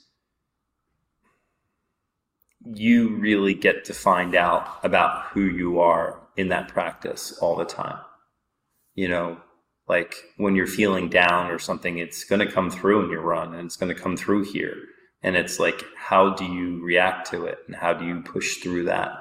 you 2.72 3.16
really 3.16 3.54
get 3.54 3.84
to 3.86 3.94
find 3.94 4.34
out 4.34 4.78
about 4.82 5.26
who 5.26 5.42
you 5.42 5.80
are 5.80 6.20
in 6.36 6.48
that 6.48 6.68
practice 6.68 7.32
all 7.40 7.56
the 7.56 7.64
time. 7.64 7.98
You 8.94 9.08
know, 9.08 9.38
like 9.88 10.14
when 10.36 10.56
you're 10.56 10.66
feeling 10.66 11.08
down 11.08 11.50
or 11.50 11.58
something, 11.58 11.98
it's 11.98 12.24
going 12.24 12.40
to 12.46 12.50
come 12.50 12.70
through 12.70 13.04
in 13.04 13.10
your 13.10 13.20
run 13.22 13.54
and 13.54 13.66
it's 13.66 13.76
going 13.76 13.94
to 13.94 14.00
come 14.00 14.16
through 14.16 14.44
here. 14.44 14.76
And 15.22 15.36
it's 15.36 15.58
like, 15.58 15.82
how 15.96 16.30
do 16.34 16.44
you 16.44 16.82
react 16.82 17.30
to 17.30 17.44
it 17.46 17.58
and 17.66 17.76
how 17.76 17.92
do 17.94 18.06
you 18.06 18.22
push 18.22 18.58
through 18.58 18.84
that? 18.84 19.12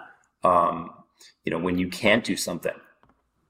Um, 0.43 0.91
you 1.43 1.51
know, 1.51 1.59
when 1.59 1.77
you 1.77 1.89
can't 1.89 2.23
do 2.23 2.35
something, 2.35 2.75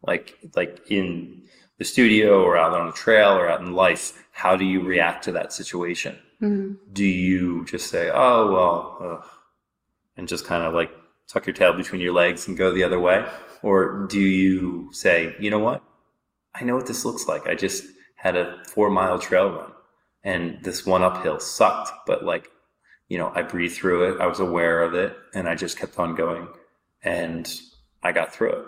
like 0.05 0.37
like 0.55 0.79
in 0.89 1.43
the 1.79 1.85
studio 1.85 2.43
or 2.43 2.57
out 2.57 2.73
on 2.73 2.87
a 2.87 2.91
trail 2.91 3.31
or 3.31 3.49
out 3.49 3.61
in 3.61 3.73
life, 3.73 4.27
how 4.31 4.55
do 4.55 4.65
you 4.65 4.81
react 4.81 5.23
to 5.23 5.31
that 5.31 5.53
situation? 5.53 6.17
Mhm. 6.41 6.77
Do 6.91 7.05
you 7.05 7.65
just 7.65 7.89
say, 7.89 8.11
"Oh 8.13 8.51
well," 8.51 9.25
and 10.17 10.27
just 10.27 10.45
kind 10.45 10.63
of 10.63 10.73
like 10.73 10.91
tuck 11.27 11.45
your 11.45 11.53
tail 11.53 11.73
between 11.73 12.01
your 12.01 12.13
legs 12.13 12.47
and 12.47 12.57
go 12.57 12.71
the 12.71 12.83
other 12.83 12.99
way, 12.99 13.25
or 13.61 14.07
do 14.09 14.19
you 14.19 14.89
say, 14.93 15.35
"You 15.39 15.49
know 15.49 15.59
what? 15.59 15.83
I 16.55 16.63
know 16.63 16.75
what 16.75 16.87
this 16.87 17.05
looks 17.05 17.27
like. 17.27 17.47
I 17.47 17.55
just 17.55 17.83
had 18.15 18.35
a 18.35 18.63
four 18.67 18.89
mile 18.89 19.19
trail 19.19 19.49
run, 19.49 19.71
and 20.23 20.63
this 20.63 20.85
one 20.85 21.03
uphill 21.03 21.39
sucked, 21.39 21.91
but 22.07 22.23
like, 22.23 22.49
you 23.09 23.17
know, 23.17 23.31
I 23.35 23.41
breathed 23.41 23.75
through 23.75 24.13
it. 24.13 24.21
I 24.21 24.27
was 24.27 24.39
aware 24.39 24.81
of 24.83 24.93
it, 24.93 25.15
and 25.33 25.47
I 25.49 25.55
just 25.55 25.77
kept 25.77 25.99
on 25.99 26.15
going, 26.15 26.47
and 27.03 27.51
I 28.03 28.11
got 28.11 28.33
through 28.33 28.51
it." 28.51 28.65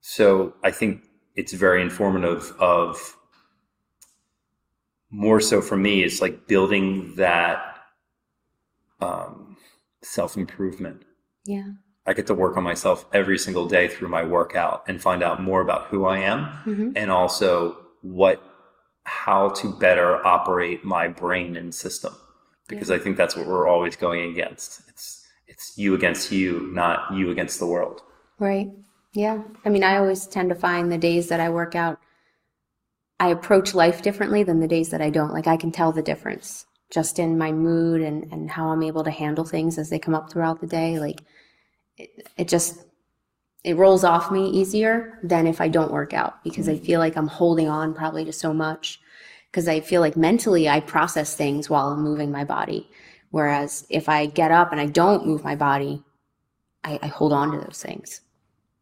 So 0.00 0.54
I 0.64 0.70
think 0.70 1.02
it's 1.36 1.52
very 1.52 1.82
informative 1.82 2.52
of 2.58 3.16
more 5.10 5.40
so 5.40 5.60
for 5.60 5.76
me, 5.76 6.02
it's 6.02 6.20
like 6.20 6.48
building 6.48 7.14
that 7.16 7.76
um, 9.00 9.51
self 10.02 10.36
improvement. 10.36 11.04
Yeah. 11.44 11.70
I 12.06 12.14
get 12.14 12.26
to 12.26 12.34
work 12.34 12.56
on 12.56 12.64
myself 12.64 13.06
every 13.12 13.38
single 13.38 13.66
day 13.68 13.86
through 13.88 14.08
my 14.08 14.24
workout 14.24 14.82
and 14.88 15.00
find 15.00 15.22
out 15.22 15.40
more 15.40 15.60
about 15.60 15.86
who 15.86 16.04
I 16.04 16.18
am 16.18 16.46
Mhm. 16.66 16.92
and 16.96 17.10
also 17.10 17.76
what 18.02 18.42
how 19.04 19.48
to 19.48 19.72
better 19.72 20.24
operate 20.26 20.84
my 20.84 21.08
brain 21.08 21.56
and 21.56 21.74
system 21.74 22.14
because 22.68 22.90
I 22.90 22.98
think 22.98 23.16
that's 23.16 23.36
what 23.36 23.46
we're 23.46 23.66
always 23.68 23.96
going 23.96 24.30
against. 24.30 24.88
It's 24.88 25.26
it's 25.46 25.76
you 25.76 25.94
against 25.94 26.32
you, 26.32 26.70
not 26.72 27.12
you 27.12 27.30
against 27.30 27.58
the 27.58 27.66
world. 27.66 28.02
Right. 28.38 28.70
Yeah. 29.12 29.42
I 29.64 29.68
mean, 29.68 29.84
I 29.84 29.98
always 29.98 30.26
tend 30.26 30.48
to 30.48 30.54
find 30.54 30.90
the 30.90 30.98
days 30.98 31.28
that 31.28 31.40
I 31.40 31.50
work 31.50 31.74
out, 31.74 31.98
I 33.20 33.28
approach 33.28 33.74
life 33.74 34.00
differently 34.02 34.42
than 34.42 34.60
the 34.60 34.66
days 34.68 34.88
that 34.90 35.02
I 35.02 35.10
don't. 35.10 35.32
Like, 35.32 35.46
I 35.46 35.56
can 35.58 35.70
tell 35.70 35.92
the 35.92 36.02
difference 36.02 36.64
just 36.92 37.18
in 37.18 37.38
my 37.38 37.50
mood 37.50 38.02
and, 38.02 38.30
and 38.32 38.50
how 38.50 38.68
I'm 38.68 38.82
able 38.82 39.02
to 39.02 39.10
handle 39.10 39.44
things 39.44 39.78
as 39.78 39.88
they 39.88 39.98
come 39.98 40.14
up 40.14 40.30
throughout 40.30 40.60
the 40.60 40.66
day. 40.66 40.98
Like, 40.98 41.22
it, 41.96 42.28
it 42.36 42.48
just, 42.48 42.84
it 43.64 43.76
rolls 43.76 44.04
off 44.04 44.30
me 44.30 44.48
easier 44.50 45.18
than 45.22 45.46
if 45.46 45.60
I 45.60 45.68
don't 45.68 45.90
work 45.92 46.12
out 46.12 46.44
because 46.44 46.68
I 46.68 46.76
feel 46.76 47.00
like 47.00 47.16
I'm 47.16 47.28
holding 47.28 47.68
on 47.68 47.94
probably 47.94 48.24
to 48.26 48.32
so 48.32 48.52
much 48.52 49.00
because 49.50 49.68
I 49.68 49.80
feel 49.80 50.00
like 50.02 50.16
mentally 50.16 50.68
I 50.68 50.80
process 50.80 51.34
things 51.34 51.70
while 51.70 51.88
I'm 51.88 52.02
moving 52.02 52.30
my 52.30 52.44
body. 52.44 52.90
Whereas 53.30 53.86
if 53.88 54.08
I 54.08 54.26
get 54.26 54.50
up 54.50 54.72
and 54.72 54.80
I 54.80 54.86
don't 54.86 55.26
move 55.26 55.42
my 55.44 55.56
body, 55.56 56.02
I, 56.84 56.98
I 57.02 57.06
hold 57.06 57.32
on 57.32 57.52
to 57.52 57.58
those 57.58 57.82
things 57.82 58.20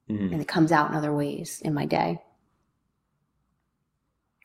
Mhm. 0.09 0.33
and 0.33 0.41
it 0.41 0.49
comes 0.49 0.73
out 0.73 0.91
in 0.91 0.97
other 0.97 1.15
ways 1.15 1.61
in 1.65 1.73
my 1.75 1.87
day. 1.87 2.21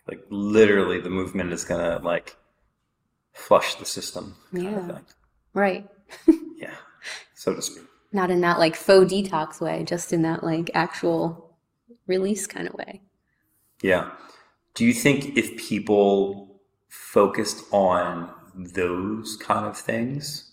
Like 0.07 0.23
literally 0.29 0.99
the 0.99 1.09
movement 1.09 1.51
is 1.51 1.63
gonna 1.63 1.99
like 2.03 2.37
flush 3.35 3.75
the 3.75 3.85
system 3.85 4.35
kind 4.53 4.67
of 4.67 4.73
Yeah. 4.73 4.87
thing. 4.95 5.05
Right. 5.53 5.87
Yeah. 6.57 6.73
So 7.35 7.53
to 7.53 7.61
speak. 7.61 7.83
Not 8.13 8.31
in 8.31 8.41
that 8.41 8.57
like 8.59 8.75
faux 8.75 9.11
detox 9.11 9.59
way, 9.61 9.83
just 9.83 10.13
in 10.13 10.21
that 10.23 10.43
like 10.43 10.71
actual 10.73 11.55
release 12.07 12.47
kind 12.47 12.67
of 12.67 12.73
way. 12.75 13.01
Yeah. 13.83 14.11
Do 14.73 14.85
you 14.85 14.93
think 14.93 15.37
if 15.37 15.57
people 15.57 16.61
focused 16.89 17.63
on 17.71 18.29
those 18.55 19.35
kind 19.37 19.65
of 19.65 19.77
things, 19.77 20.49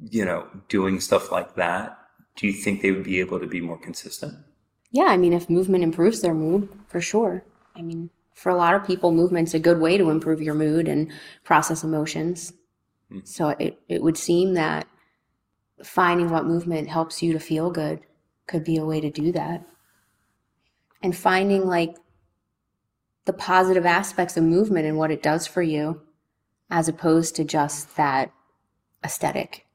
you 0.00 0.24
know, 0.24 0.46
doing 0.68 1.00
stuff 1.00 1.30
like 1.30 1.54
that, 1.56 1.98
do 2.36 2.46
you 2.46 2.52
think 2.54 2.80
they 2.80 2.92
would 2.92 3.04
be 3.04 3.20
able 3.20 3.38
to 3.40 3.46
be 3.46 3.60
more 3.60 3.78
consistent? 3.78 4.34
Yeah, 4.90 5.04
I 5.08 5.16
mean, 5.18 5.32
if 5.34 5.50
movement 5.50 5.84
improves 5.84 6.20
their 6.22 6.34
mood, 6.34 6.68
for 6.88 7.00
sure. 7.00 7.44
I 7.74 7.82
mean, 7.82 8.08
for 8.36 8.50
a 8.50 8.56
lot 8.56 8.74
of 8.74 8.86
people, 8.86 9.12
movement's 9.12 9.54
a 9.54 9.58
good 9.58 9.80
way 9.80 9.96
to 9.96 10.10
improve 10.10 10.42
your 10.42 10.54
mood 10.54 10.88
and 10.88 11.10
process 11.42 11.82
emotions. 11.82 12.52
Mm. 13.10 13.26
So 13.26 13.48
it, 13.48 13.80
it 13.88 14.02
would 14.02 14.18
seem 14.18 14.52
that 14.54 14.86
finding 15.82 16.28
what 16.28 16.44
movement 16.44 16.88
helps 16.88 17.22
you 17.22 17.32
to 17.32 17.40
feel 17.40 17.70
good 17.70 18.00
could 18.46 18.62
be 18.62 18.76
a 18.76 18.84
way 18.84 19.00
to 19.00 19.10
do 19.10 19.32
that. 19.32 19.64
And 21.02 21.16
finding 21.16 21.66
like 21.66 21.96
the 23.24 23.32
positive 23.32 23.86
aspects 23.86 24.36
of 24.36 24.44
movement 24.44 24.86
and 24.86 24.98
what 24.98 25.10
it 25.10 25.22
does 25.22 25.46
for 25.46 25.62
you, 25.62 26.02
as 26.68 26.88
opposed 26.88 27.36
to 27.36 27.44
just 27.44 27.96
that 27.96 28.30
aesthetic. 29.02 29.66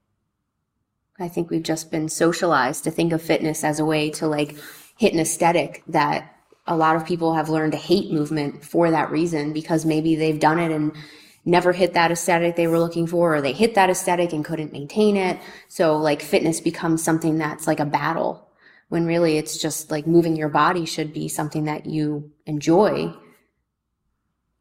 I 1.20 1.28
think 1.28 1.50
we've 1.50 1.64
just 1.64 1.90
been 1.90 2.10
socialized 2.10 2.84
to 2.84 2.92
think 2.92 3.12
of 3.12 3.24
fitness 3.24 3.64
as 3.64 3.80
a 3.80 3.86
way 3.86 4.12
to 4.12 4.28
like 4.28 4.56
hit 4.98 5.14
an 5.14 5.20
aesthetic 5.20 5.84
that 5.88 6.36
a 6.68 6.76
lot 6.76 6.96
of 6.96 7.06
people 7.06 7.34
have 7.34 7.50
learned 7.50 7.72
to 7.72 7.78
hate 7.78 8.12
movement 8.12 8.64
for 8.64 8.92
that 8.92 9.12
reason 9.12 9.54
because 9.54 9.86
maybe 9.86 10.16
they've 10.16 10.40
done 10.40 10.60
it 10.60 10.72
and 10.72 10.96
never 11.44 11.74
hit 11.74 11.94
that 11.94 12.12
aesthetic 12.12 12.56
they 12.56 12.68
were 12.68 12.80
looking 12.80 13.08
for 13.08 13.36
or 13.36 13.42
they 13.42 13.52
hit 13.54 13.74
that 13.76 13.90
aesthetic 13.90 14.32
and 14.32 14.46
couldn't 14.46 14.72
maintain 14.72 15.18
it. 15.18 15.40
So 15.68 15.98
like 15.98 16.22
fitness 16.22 16.62
becomes 16.62 17.04
something 17.04 17.38
that's 17.38 17.66
like 17.66 17.80
a 17.80 17.86
battle 17.86 18.48
when 18.90 19.06
really 19.06 19.38
it's 19.38 19.58
just 19.58 19.90
like 19.90 20.06
moving 20.06 20.36
your 20.36 20.50
body 20.50 20.86
should 20.86 21.14
be 21.14 21.28
something 21.28 21.66
that 21.66 21.86
you 21.86 22.32
enjoy 22.46 23.14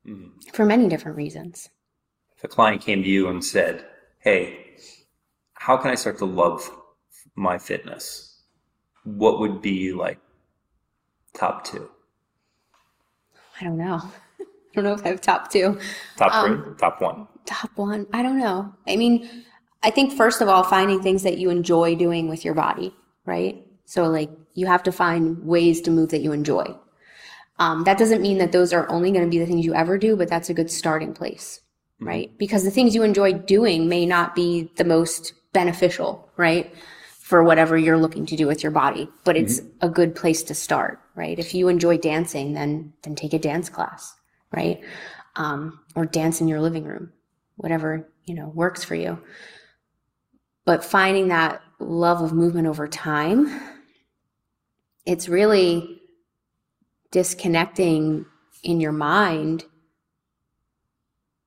Mhm. 0.06 0.30
for 0.54 0.64
many 0.64 0.88
different 0.88 1.18
reasons. 1.18 1.68
If 2.38 2.44
a 2.44 2.48
client 2.48 2.80
came 2.80 3.02
to 3.02 3.08
you 3.08 3.28
and 3.28 3.44
said, 3.44 3.84
Hey, 4.20 4.76
how 5.52 5.76
can 5.76 5.90
I 5.90 5.94
start 5.94 6.16
to 6.18 6.24
love 6.24 6.70
my 7.34 7.58
fitness? 7.58 8.42
What 9.04 9.40
would 9.40 9.60
be 9.60 9.92
like 9.92 10.18
top 11.34 11.64
two? 11.64 11.90
I 13.60 13.64
don't 13.64 13.78
know. 13.78 14.00
I 14.40 14.44
don't 14.74 14.84
know 14.84 14.92
if 14.94 15.04
I 15.04 15.08
have 15.08 15.20
top 15.20 15.50
two. 15.50 15.78
Top 16.16 16.32
Um, 16.34 16.62
three? 16.62 16.74
Top 16.76 17.00
one? 17.00 17.26
Top 17.44 17.70
one. 17.76 18.06
I 18.12 18.22
don't 18.22 18.38
know. 18.38 18.72
I 18.86 18.96
mean, 18.96 19.28
I 19.82 19.90
think 19.90 20.12
first 20.12 20.40
of 20.40 20.48
all, 20.48 20.62
finding 20.62 21.02
things 21.02 21.22
that 21.24 21.38
you 21.38 21.50
enjoy 21.50 21.94
doing 21.96 22.28
with 22.28 22.44
your 22.44 22.54
body, 22.54 22.94
right? 23.24 23.66
So, 23.86 24.04
like, 24.04 24.30
you 24.54 24.66
have 24.66 24.82
to 24.84 24.92
find 24.92 25.42
ways 25.44 25.80
to 25.82 25.90
move 25.90 26.10
that 26.10 26.20
you 26.20 26.32
enjoy. 26.32 26.76
Um, 27.58 27.84
that 27.84 27.98
doesn't 27.98 28.22
mean 28.22 28.38
that 28.38 28.52
those 28.52 28.72
are 28.72 28.88
only 28.90 29.10
going 29.10 29.24
to 29.24 29.30
be 29.30 29.38
the 29.38 29.46
things 29.46 29.66
you 29.66 29.74
ever 29.74 29.98
do, 29.98 30.16
but 30.16 30.28
that's 30.28 30.48
a 30.48 30.54
good 30.54 30.70
starting 30.70 31.12
place, 31.12 31.60
right? 32.00 32.30
Because 32.38 32.64
the 32.64 32.70
things 32.70 32.94
you 32.94 33.02
enjoy 33.02 33.32
doing 33.34 33.88
may 33.88 34.06
not 34.06 34.34
be 34.34 34.70
the 34.76 34.84
most 34.84 35.34
beneficial, 35.52 36.30
right? 36.36 36.72
For 37.30 37.44
whatever 37.44 37.78
you're 37.78 37.96
looking 37.96 38.26
to 38.26 38.36
do 38.36 38.48
with 38.48 38.64
your 38.64 38.72
body, 38.72 39.08
but 39.22 39.36
it's 39.36 39.60
a 39.82 39.88
good 39.88 40.16
place 40.16 40.42
to 40.42 40.52
start, 40.52 40.98
right? 41.14 41.38
If 41.38 41.54
you 41.54 41.68
enjoy 41.68 41.96
dancing, 41.96 42.54
then 42.54 42.92
then 43.02 43.14
take 43.14 43.32
a 43.32 43.38
dance 43.38 43.68
class, 43.68 44.16
right? 44.50 44.80
Um, 45.36 45.78
or 45.94 46.06
dance 46.06 46.40
in 46.40 46.48
your 46.48 46.60
living 46.60 46.82
room, 46.82 47.12
whatever 47.54 48.08
you 48.24 48.34
know 48.34 48.48
works 48.48 48.82
for 48.82 48.96
you. 48.96 49.16
But 50.64 50.84
finding 50.84 51.28
that 51.28 51.62
love 51.78 52.20
of 52.20 52.32
movement 52.32 52.66
over 52.66 52.88
time, 52.88 53.60
it's 55.06 55.28
really 55.28 56.02
disconnecting 57.12 58.26
in 58.64 58.80
your 58.80 58.92
mind 58.92 59.66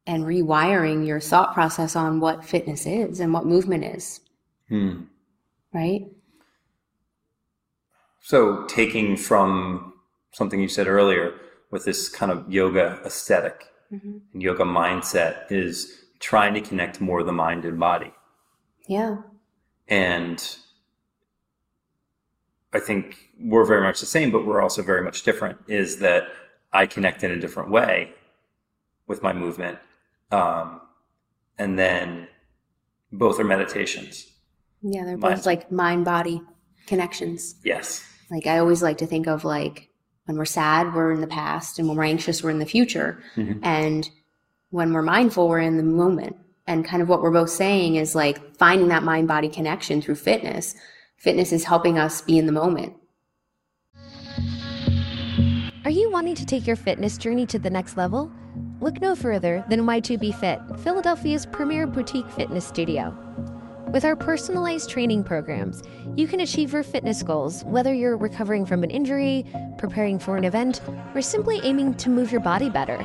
and 0.07 0.23
rewiring 0.23 1.05
your 1.05 1.19
thought 1.19 1.53
process 1.53 1.97
on 1.97 2.21
what 2.21 2.45
fitness 2.45 2.85
is 2.85 3.19
and 3.19 3.33
what 3.33 3.45
movement 3.45 3.83
is, 3.83 4.21
Hmm. 4.69 5.01
Right? 5.73 6.05
So, 8.21 8.65
taking 8.65 9.17
from 9.17 9.93
something 10.31 10.59
you 10.59 10.69
said 10.69 10.87
earlier 10.87 11.33
with 11.71 11.85
this 11.85 12.07
kind 12.09 12.31
of 12.31 12.51
yoga 12.51 13.01
aesthetic 13.05 13.67
Mhm. 13.91 14.21
and 14.31 14.41
yoga 14.41 14.63
mindset 14.63 15.51
is 15.51 16.05
trying 16.19 16.53
to 16.53 16.61
connect 16.61 17.01
more 17.01 17.21
the 17.23 17.33
mind 17.33 17.65
and 17.65 17.79
body. 17.79 18.13
Yeah. 18.87 19.17
And 19.87 20.57
I 22.71 22.79
think 22.79 23.29
we're 23.39 23.65
very 23.65 23.81
much 23.83 23.99
the 23.99 24.05
same, 24.05 24.31
but 24.31 24.45
we're 24.45 24.61
also 24.61 24.81
very 24.81 25.03
much 25.03 25.23
different. 25.23 25.59
Is 25.67 25.99
that 25.99 26.27
I 26.71 26.87
connect 26.87 27.23
in 27.23 27.31
a 27.31 27.39
different 27.39 27.69
way 27.69 28.13
with 29.05 29.21
my 29.21 29.33
movement. 29.33 29.79
Um, 30.31 30.81
and 31.59 31.77
then 31.77 32.27
both 33.11 33.39
are 33.39 33.43
meditations. 33.43 34.32
Yeah, 34.83 35.05
they're 35.05 35.17
Mind- 35.17 35.35
both 35.35 35.45
like 35.45 35.71
mind 35.71 36.05
body 36.05 36.41
connections. 36.87 37.55
Yes. 37.63 38.03
Like 38.29 38.45
I 38.47 38.59
always 38.59 38.83
like 38.83 38.97
to 38.99 39.07
think 39.07 39.27
of 39.27 39.43
like 39.45 39.89
when 40.25 40.37
we're 40.37 40.45
sad, 40.45 40.93
we're 40.93 41.11
in 41.11 41.21
the 41.21 41.27
past, 41.27 41.79
and 41.79 41.87
when 41.87 41.97
we're 41.97 42.03
anxious, 42.03 42.43
we're 42.43 42.49
in 42.49 42.59
the 42.59 42.65
future. 42.65 43.21
Mhm. 43.35 43.59
And 43.63 44.09
when 44.69 44.93
we're 44.93 45.01
mindful, 45.01 45.47
we're 45.49 45.59
in 45.59 45.77
the 45.77 45.83
moment. 45.83 46.35
And 46.65 46.85
kind 46.85 47.01
of 47.01 47.09
what 47.09 47.21
we're 47.21 47.31
both 47.31 47.49
saying 47.49 47.95
is 47.95 48.15
like 48.15 48.55
finding 48.57 48.87
that 48.89 49.03
mind 49.03 49.27
body 49.27 49.49
connection 49.49 50.01
through 50.01 50.15
fitness. 50.15 50.75
Fitness 51.17 51.51
is 51.51 51.65
helping 51.65 51.97
us 51.97 52.21
be 52.21 52.37
in 52.37 52.45
the 52.45 52.51
moment. 52.53 52.93
Are 55.85 55.91
you 55.91 56.09
wanting 56.09 56.35
to 56.35 56.45
take 56.45 56.65
your 56.65 56.77
fitness 56.77 57.17
journey 57.17 57.45
to 57.47 57.59
the 57.59 57.69
next 57.69 57.97
level? 57.97 58.31
Look 58.79 59.01
no 59.01 59.15
further 59.15 59.63
than 59.69 59.81
Y2B 59.85 60.31
Fit, 60.39 60.59
Philadelphia's 60.79 61.45
premier 61.45 61.85
boutique 61.85 62.29
fitness 62.31 62.65
studio. 62.65 63.13
With 63.93 64.05
our 64.05 64.15
personalized 64.15 64.89
training 64.89 65.23
programs, 65.23 65.83
you 66.15 66.27
can 66.27 66.39
achieve 66.39 66.73
your 66.73 66.81
fitness 66.81 67.21
goals 67.21 67.63
whether 67.63 67.93
you're 67.93 68.17
recovering 68.17 68.65
from 68.65 68.83
an 68.83 68.89
injury, 68.89 69.45
preparing 69.77 70.17
for 70.17 70.35
an 70.35 70.45
event, 70.45 70.81
or 71.13 71.21
simply 71.21 71.59
aiming 71.61 71.93
to 71.97 72.09
move 72.09 72.31
your 72.31 72.41
body 72.41 72.71
better. 72.71 72.97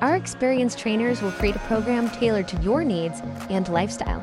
Our 0.00 0.14
experienced 0.14 0.78
trainers 0.78 1.20
will 1.20 1.32
create 1.32 1.56
a 1.56 1.66
program 1.66 2.10
tailored 2.10 2.46
to 2.46 2.62
your 2.62 2.84
needs 2.84 3.20
and 3.50 3.68
lifestyle. 3.68 4.20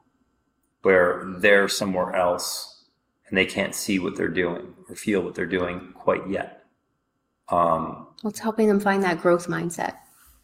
where 0.82 1.24
they're 1.38 1.68
somewhere 1.68 2.14
else 2.14 2.84
and 3.28 3.36
they 3.36 3.46
can't 3.46 3.74
see 3.74 3.98
what 3.98 4.16
they're 4.16 4.28
doing 4.28 4.74
or 4.88 4.94
feel 4.94 5.22
what 5.22 5.34
they're 5.34 5.46
doing 5.46 5.92
quite 5.94 6.28
yet. 6.28 6.64
Um, 7.48 8.06
Well, 8.22 8.30
it's 8.30 8.38
helping 8.38 8.68
them 8.68 8.80
find 8.80 9.02
that 9.02 9.20
growth 9.20 9.48
mindset, 9.48 9.94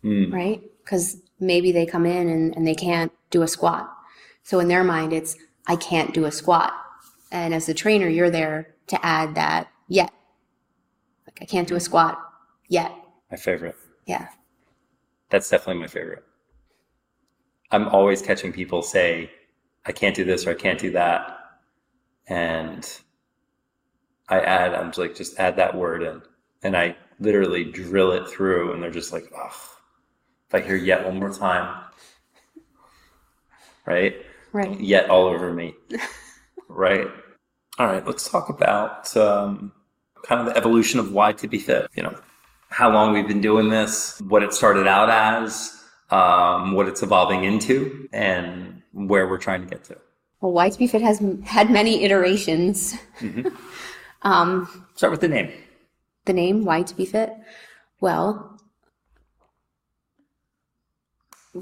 mm, 0.03 0.33
right? 0.33 0.63
Because 0.85 1.21
maybe 1.39 1.73
they 1.73 1.87
come 1.87 2.07
in 2.07 2.29
and, 2.29 2.57
and 2.57 2.67
they 2.67 2.75
can't 2.75 3.13
do 3.31 3.43
a 3.43 3.49
squat. 3.49 3.96
So 4.47 4.61
in 4.61 4.69
their 4.69 4.85
mind, 4.85 5.13
it's, 5.13 5.37
I 5.67 5.75
can't 5.75 6.15
do 6.15 6.25
a 6.25 6.31
squat. 6.31 6.73
And 7.33 7.53
as 7.53 7.67
the 7.67 7.75
trainer, 7.75 8.07
you're 8.07 8.31
there 8.31 8.77
to 8.87 9.05
add 9.05 9.35
that 9.35 9.67
yet. 9.89 10.13
Like, 11.27 11.39
I 11.43 11.45
can't 11.47 11.67
do 11.67 11.75
a 11.75 11.81
squat 11.81 12.17
yet. 12.69 12.93
my 13.29 13.37
favorite. 13.37 13.75
Yeah. 14.07 14.29
That's 15.31 15.51
definitely 15.51 15.81
my 15.81 15.89
favorite. 15.89 16.23
I'm 17.73 17.89
always 17.89 18.23
catching 18.23 18.53
people 18.53 18.83
say, 18.83 19.33
I 19.85 19.91
can't 19.91 20.15
do 20.15 20.23
this 20.23 20.47
or 20.47 20.53
I 20.53 20.55
can't 20.55 20.79
do 20.79 20.93
that. 20.93 21.41
And 22.29 22.89
I 24.29 24.39
add, 24.39 24.75
I'm 24.75 24.91
just 24.91 24.99
like, 24.99 25.17
just 25.17 25.41
add 25.41 25.57
that 25.57 25.77
word 25.77 26.05
in. 26.05 26.23
And 26.63 26.77
I 26.77 26.97
literally 27.19 27.65
drill 27.65 28.13
it 28.13 28.29
through 28.29 28.75
and 28.75 28.81
they're 28.81 28.93
just 28.93 29.13
like, 29.13 29.25
oh, 29.37 29.71
if 30.47 30.55
I 30.55 30.61
hear 30.61 30.77
yet 30.77 31.05
one 31.05 31.19
more 31.19 31.33
time, 31.33 31.83
right? 33.87 34.25
Right. 34.53 34.79
Yet 34.81 35.11
all 35.11 35.27
over 35.27 35.53
me, 35.53 35.75
right? 36.69 37.07
All 37.79 37.87
right, 37.87 38.07
let's 38.07 38.29
talk 38.29 38.49
about 38.49 39.15
um, 39.17 39.73
kind 40.25 40.41
of 40.41 40.47
the 40.47 40.57
evolution 40.57 40.99
of 40.99 41.07
Y2B 41.07 41.61
Fit. 41.63 41.89
You 41.95 42.05
know, 42.05 42.19
how 42.71 42.91
long 42.91 43.13
we've 43.13 43.29
been 43.29 43.41
doing 43.43 43.69
this, 43.69 44.21
what 44.23 44.43
it 44.43 44.53
started 44.55 44.87
out 44.87 45.11
as, 45.11 45.73
um, 46.11 46.73
what 46.73 46.89
it's 46.89 47.03
evolving 47.03 47.45
into, 47.45 48.09
and 48.13 48.83
where 48.93 49.29
we're 49.29 49.39
trying 49.39 49.61
to 49.63 49.69
get 49.69 49.85
to. 49.85 49.97
Well, 50.41 50.53
Y2B 50.53 50.91
Fit 50.91 51.03
has 51.03 51.23
had 51.45 51.71
many 51.71 52.03
iterations. 52.05 52.95
um, 54.23 54.87
Start 54.95 55.11
with 55.11 55.21
the 55.21 55.29
name. 55.29 55.53
the 56.25 56.33
name 56.33 56.65
Y2B 56.65 57.09
Fit? 57.09 57.33
Well, 58.01 58.56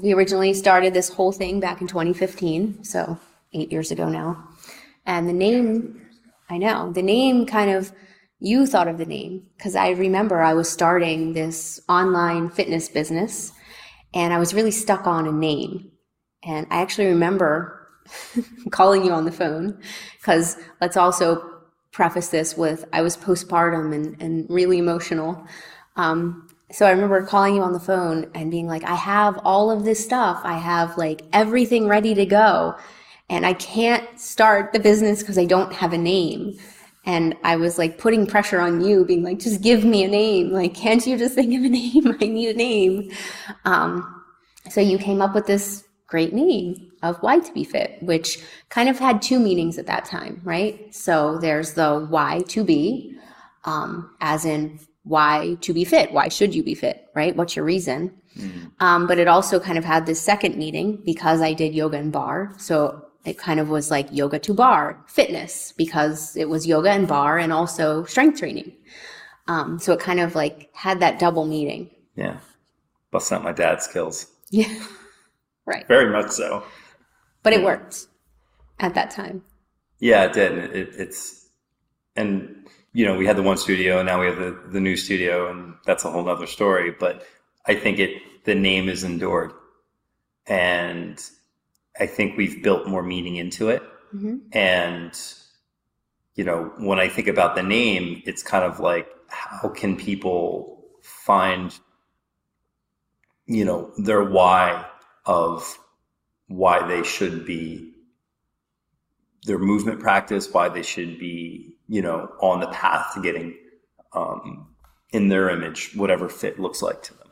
we 0.01 0.13
originally 0.13 0.53
started 0.53 0.93
this 0.93 1.09
whole 1.09 1.31
thing 1.31 1.59
back 1.59 1.81
in 1.81 1.87
2015, 1.87 2.83
so 2.83 3.19
eight 3.53 3.71
years 3.71 3.91
ago 3.91 4.09
now. 4.09 4.47
And 5.05 5.27
the 5.27 5.33
name, 5.33 6.01
I 6.49 6.57
know, 6.57 6.91
the 6.91 7.01
name 7.01 7.45
kind 7.45 7.71
of, 7.71 7.91
you 8.39 8.65
thought 8.65 8.87
of 8.87 8.97
the 8.97 9.05
name 9.05 9.47
because 9.57 9.75
I 9.75 9.91
remember 9.91 10.41
I 10.41 10.53
was 10.53 10.69
starting 10.69 11.33
this 11.33 11.79
online 11.87 12.49
fitness 12.49 12.89
business 12.89 13.53
and 14.13 14.33
I 14.33 14.39
was 14.39 14.53
really 14.53 14.71
stuck 14.71 15.07
on 15.07 15.27
a 15.27 15.31
name. 15.31 15.91
And 16.43 16.67
I 16.69 16.81
actually 16.81 17.07
remember 17.07 17.87
calling 18.71 19.05
you 19.05 19.11
on 19.11 19.25
the 19.25 19.31
phone 19.31 19.79
because 20.19 20.57
let's 20.81 20.97
also 20.97 21.49
preface 21.91 22.27
this 22.27 22.57
with 22.57 22.85
I 22.91 23.01
was 23.01 23.15
postpartum 23.15 23.95
and, 23.95 24.21
and 24.21 24.45
really 24.49 24.77
emotional. 24.77 25.47
Um, 25.95 26.44
so 26.71 26.85
I 26.85 26.91
remember 26.91 27.25
calling 27.25 27.55
you 27.55 27.61
on 27.61 27.73
the 27.73 27.79
phone 27.79 28.29
and 28.33 28.49
being 28.49 28.67
like, 28.67 28.83
I 28.83 28.95
have 28.95 29.39
all 29.43 29.69
of 29.69 29.83
this 29.83 30.03
stuff. 30.03 30.41
I 30.43 30.57
have 30.57 30.97
like 30.97 31.21
everything 31.31 31.87
ready 31.87 32.15
to 32.15 32.25
go. 32.25 32.75
And 33.29 33.45
I 33.45 33.53
can't 33.53 34.19
start 34.19 34.73
the 34.73 34.79
business 34.79 35.21
because 35.21 35.37
I 35.37 35.45
don't 35.45 35.73
have 35.73 35.93
a 35.93 35.97
name. 35.97 36.57
And 37.05 37.35
I 37.43 37.55
was 37.55 37.77
like 37.77 37.99
putting 37.99 38.25
pressure 38.25 38.59
on 38.59 38.81
you, 38.81 39.05
being 39.05 39.23
like, 39.23 39.39
just 39.39 39.61
give 39.61 39.85
me 39.85 40.03
a 40.03 40.07
name. 40.07 40.51
Like, 40.51 40.73
can't 40.73 41.05
you 41.05 41.17
just 41.17 41.35
think 41.35 41.53
of 41.53 41.63
a 41.63 41.69
name? 41.69 42.17
I 42.19 42.25
need 42.25 42.49
a 42.49 42.57
name. 42.57 43.11
Um, 43.63 44.23
so 44.69 44.81
you 44.81 44.97
came 44.97 45.21
up 45.21 45.35
with 45.35 45.45
this 45.45 45.83
great 46.07 46.33
name 46.33 46.91
of 47.03 47.19
Y2B 47.21 47.67
Fit, 47.67 47.97
which 48.01 48.39
kind 48.69 48.89
of 48.89 48.97
had 48.97 49.21
two 49.21 49.39
meanings 49.39 49.77
at 49.77 49.85
that 49.85 50.05
time, 50.05 50.41
right? 50.43 50.93
So 50.93 51.37
there's 51.37 51.73
the 51.73 52.07
why 52.09 52.41
to 52.49 52.63
be, 52.63 53.15
um, 53.65 54.15
as 54.21 54.45
in 54.45 54.79
why 55.05 55.57
to 55.61 55.73
be 55.73 55.85
fit. 55.85 56.11
Why 56.11 56.27
should 56.27 56.53
you 56.53 56.63
be 56.63 56.75
fit, 56.75 57.07
right? 57.15 57.35
What's 57.35 57.55
your 57.55 57.65
reason? 57.65 58.13
Um, 58.79 59.07
but 59.07 59.17
it 59.17 59.27
also 59.27 59.59
kind 59.59 59.77
of 59.77 59.85
had 59.85 60.05
this 60.05 60.19
second 60.19 60.57
meaning 60.57 61.01
because 61.05 61.41
I 61.41 61.53
did 61.53 61.73
yoga 61.73 61.97
and 61.97 62.11
barre. 62.11 62.53
So 62.57 63.05
it 63.23 63.37
kind 63.37 63.59
of 63.59 63.69
was 63.69 63.89
like 63.89 64.07
yoga 64.11 64.39
to 64.39 64.53
barre, 64.53 65.01
fitness, 65.07 65.71
because 65.71 66.35
it 66.35 66.49
was 66.49 66.67
yoga 66.67 66.89
and 66.91 67.07
barre 67.07 67.39
and 67.39 67.53
also 67.53 68.03
strength 68.05 68.39
training. 68.39 68.73
Um, 69.47 69.79
so 69.79 69.93
it 69.93 69.99
kind 69.99 70.19
of 70.19 70.35
like 70.35 70.69
had 70.73 70.99
that 70.99 71.19
double 71.19 71.45
meaning. 71.45 71.91
Yeah. 72.15 72.39
Busting 73.11 73.37
out 73.37 73.43
my 73.43 73.53
dad's 73.53 73.85
skills. 73.85 74.27
Yeah. 74.51 74.73
right. 75.65 75.87
Very 75.87 76.11
much 76.11 76.31
so. 76.31 76.63
But 77.43 77.53
it 77.53 77.63
worked 77.63 78.07
at 78.79 78.95
that 78.95 79.11
time. 79.11 79.43
Yeah, 79.99 80.25
it 80.25 80.33
did. 80.33 80.57
It, 80.57 80.75
it, 80.75 80.89
it's, 80.97 81.49
and, 82.15 82.67
you 82.95 83.05
know, 83.05 83.17
we 83.17 83.25
had 83.25 83.35
the 83.35 83.43
one 83.43 83.57
studio 83.57 83.99
and 83.99 84.07
now 84.07 84.21
we 84.21 84.25
have 84.27 84.37
the, 84.37 84.57
the 84.71 84.79
new 84.79 84.95
studio 84.95 85.51
and 85.51 85.75
that's 85.85 86.05
a 86.05 86.09
whole 86.09 86.23
nother 86.23 86.47
story. 86.47 86.91
But 86.97 87.27
I 87.65 87.75
think 87.75 87.99
it, 87.99 88.21
the 88.45 88.55
name 88.55 88.87
is 88.87 89.03
endured. 89.03 89.51
And 90.47 91.21
I 91.99 92.05
think 92.05 92.37
we've 92.37 92.63
built 92.63 92.87
more 92.87 93.03
meaning 93.03 93.35
into 93.35 93.67
it. 93.69 93.83
hmm 94.11 94.37
And, 94.53 95.11
you 96.35 96.45
know, 96.45 96.71
when 96.77 96.97
I 96.97 97.09
think 97.09 97.27
about 97.27 97.55
the 97.55 97.63
name, 97.63 98.23
it's 98.25 98.43
kind 98.43 98.63
of 98.63 98.79
like, 98.79 99.09
how 99.27 99.67
can 99.67 99.97
people 99.97 100.85
find, 101.01 101.77
you 103.45 103.65
know, 103.65 103.91
their 103.97 104.23
why 104.23 104.85
of 105.25 105.77
why 106.47 106.87
they 106.87 107.03
should 107.03 107.45
be, 107.45 107.91
their 109.43 109.59
movement 109.59 109.99
practice, 109.99 110.53
why 110.53 110.69
they 110.69 110.83
should 110.83 111.19
be, 111.19 111.74
you 111.87 112.01
know, 112.01 112.31
on 112.39 112.59
the 112.59 112.67
path 112.67 113.13
to 113.13 113.21
getting 113.21 113.55
um, 114.13 114.67
in 115.11 115.29
their 115.29 115.49
image, 115.49 115.93
whatever 115.95 116.29
fit 116.29 116.59
looks 116.59 116.81
like 116.81 117.01
to 117.03 117.17
them. 117.17 117.27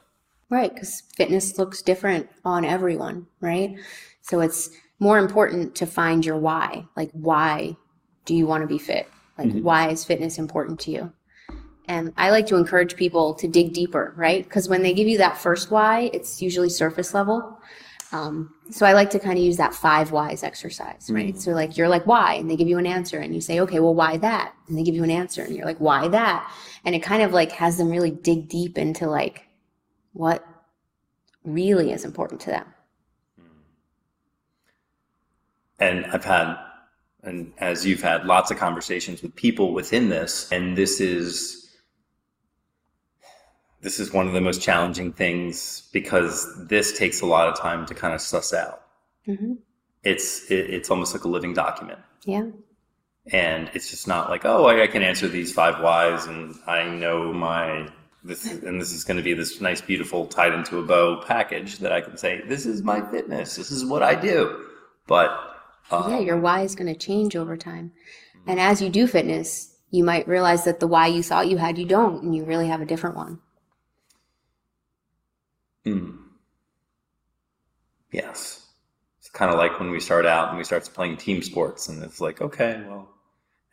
Right. 0.49 0.73
Because 0.73 1.01
fitness 1.15 1.57
looks 1.57 1.81
different 1.81 2.29
on 2.45 2.63
everyone, 2.63 3.27
right? 3.41 3.75
So 4.21 4.39
it's 4.39 4.69
more 4.99 5.17
important 5.17 5.75
to 5.75 5.85
find 5.85 6.25
your 6.25 6.37
why. 6.37 6.85
Like, 6.95 7.09
why 7.13 7.75
do 8.25 8.35
you 8.35 8.45
want 8.45 8.61
to 8.61 8.67
be 8.67 8.77
fit? 8.77 9.09
Like, 9.37 9.49
Mhm. 9.49 9.63
why 9.63 9.89
is 9.89 10.05
fitness 10.05 10.37
important 10.37 10.79
to 10.81 10.91
you? 10.91 11.11
And 11.87 12.13
I 12.15 12.29
like 12.29 12.47
to 12.47 12.55
encourage 12.55 12.95
people 12.95 13.33
to 13.35 13.47
dig 13.47 13.73
deeper, 13.73 14.13
right? 14.15 14.43
Because 14.43 14.69
when 14.69 14.83
they 14.83 14.93
give 14.93 15.07
you 15.07 15.17
that 15.17 15.37
first 15.37 15.71
why, 15.71 16.11
it's 16.13 16.41
usually 16.41 16.69
surface 16.69 17.13
level. 17.13 17.57
Um, 18.13 18.53
so 18.69 18.85
I 18.85 18.93
like 18.93 19.09
to 19.09 19.19
kind 19.19 19.39
of 19.39 19.43
use 19.43 19.57
that 19.57 19.73
five 19.73 20.11
whys 20.11 20.43
exercise, 20.43 21.09
right? 21.09 21.35
So 21.35 21.51
like 21.51 21.77
you're 21.77 21.89
like 21.89 22.05
why, 22.05 22.35
and 22.35 22.49
they 22.49 22.55
give 22.55 22.67
you 22.67 22.77
an 22.77 22.85
answer, 22.85 23.17
and 23.17 23.33
you 23.33 23.41
say, 23.41 23.59
okay, 23.61 23.79
well 23.79 23.95
why 23.95 24.17
that? 24.17 24.53
And 24.67 24.77
they 24.77 24.83
give 24.83 24.93
you 24.93 25.03
an 25.03 25.09
answer, 25.09 25.41
and 25.41 25.55
you're 25.55 25.65
like 25.65 25.79
why 25.79 26.07
that? 26.09 26.49
And 26.85 26.93
it 26.93 27.01
kind 27.01 27.23
of 27.23 27.33
like 27.33 27.51
has 27.53 27.77
them 27.77 27.89
really 27.89 28.11
dig 28.11 28.47
deep 28.47 28.77
into 28.77 29.07
like 29.07 29.47
what 30.13 30.45
really 31.43 31.91
is 31.91 32.05
important 32.05 32.39
to 32.41 32.51
them. 32.51 32.65
And 35.79 36.05
I've 36.05 36.23
had, 36.23 36.55
and 37.23 37.51
as 37.57 37.83
you've 37.83 38.03
had, 38.03 38.25
lots 38.25 38.51
of 38.51 38.57
conversations 38.57 39.23
with 39.23 39.35
people 39.35 39.73
within 39.73 40.09
this, 40.09 40.51
and 40.51 40.77
this 40.77 41.01
is 41.01 41.62
this 43.83 43.99
is 43.99 44.11
one 44.13 44.27
of 44.27 44.33
the 44.33 44.41
most 44.41 44.61
challenging 44.61 45.11
things 45.13 45.89
because 45.93 46.67
this 46.67 46.97
takes 46.97 47.21
a 47.21 47.25
lot 47.25 47.47
of 47.47 47.59
time 47.59 47.85
to 47.87 47.93
kind 47.93 48.13
of 48.13 48.21
suss 48.21 48.53
out. 48.53 48.81
hmm 49.25 49.53
It's 50.03 50.49
it, 50.51 50.69
it's 50.75 50.89
almost 50.91 51.13
like 51.13 51.23
a 51.25 51.27
living 51.29 51.53
document. 51.53 51.99
Yeah. 52.25 52.47
and 53.31 53.69
it's 53.73 53.89
just 53.89 54.07
not 54.07 54.29
like 54.29 54.45
oh 54.45 54.65
I, 54.65 54.83
I 54.83 54.87
can 54.87 55.01
answer 55.03 55.27
these 55.27 55.51
five 55.53 55.81
whys 55.81 56.25
and 56.25 56.55
I 56.67 56.83
know 56.89 57.31
my 57.33 57.89
this 58.23 58.45
and 58.51 58.79
this 58.81 58.91
is 58.91 59.03
going 59.03 59.17
to 59.17 59.23
be 59.23 59.33
this 59.33 59.61
nice 59.61 59.81
beautiful 59.81 60.25
tied 60.27 60.53
into 60.53 60.79
a 60.79 60.83
bow 60.83 61.21
package 61.25 61.79
that 61.79 61.91
I 61.91 62.01
can 62.01 62.17
say 62.17 62.41
this 62.47 62.65
is 62.65 62.81
my 62.81 62.99
fitness 63.11 63.55
this 63.55 63.71
is 63.71 63.85
what 63.85 64.03
I 64.03 64.15
do 64.15 64.65
but 65.07 65.29
um, 65.91 66.11
yeah, 66.11 66.19
your 66.19 66.37
why 66.39 66.61
is 66.61 66.75
going 66.75 66.91
to 66.91 66.97
change 66.97 67.35
over 67.35 67.57
time. 67.57 67.91
And 68.47 68.57
as 68.59 68.81
you 68.81 68.89
do 68.89 69.05
fitness, 69.05 69.75
you 69.91 70.03
might 70.03 70.27
realize 70.29 70.63
that 70.63 70.79
the 70.79 70.87
why 70.87 71.07
you 71.07 71.21
thought 71.21 71.49
you 71.49 71.57
had, 71.57 71.77
you 71.77 71.85
don't, 71.85 72.23
and 72.23 72.33
you 72.33 72.45
really 72.45 72.67
have 72.69 72.79
a 72.81 72.85
different 72.85 73.17
one. 73.17 73.39
Mm. 75.85 76.17
Yes. 78.11 78.67
It's 79.19 79.29
kind 79.29 79.51
of 79.51 79.57
like 79.57 79.79
when 79.79 79.91
we 79.91 79.99
start 79.99 80.25
out 80.25 80.49
and 80.49 80.57
we 80.57 80.63
start 80.63 80.89
playing 80.93 81.17
team 81.17 81.41
sports, 81.41 81.89
and 81.89 82.03
it's 82.03 82.21
like, 82.21 82.41
okay, 82.41 82.83
well, 82.87 83.09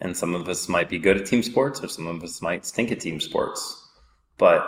and 0.00 0.16
some 0.16 0.34
of 0.34 0.48
us 0.48 0.68
might 0.68 0.88
be 0.88 0.98
good 0.98 1.16
at 1.18 1.26
team 1.26 1.42
sports, 1.42 1.82
or 1.82 1.88
some 1.88 2.06
of 2.06 2.22
us 2.22 2.40
might 2.40 2.64
stink 2.64 2.90
at 2.92 3.00
team 3.00 3.20
sports. 3.20 3.88
But 4.38 4.64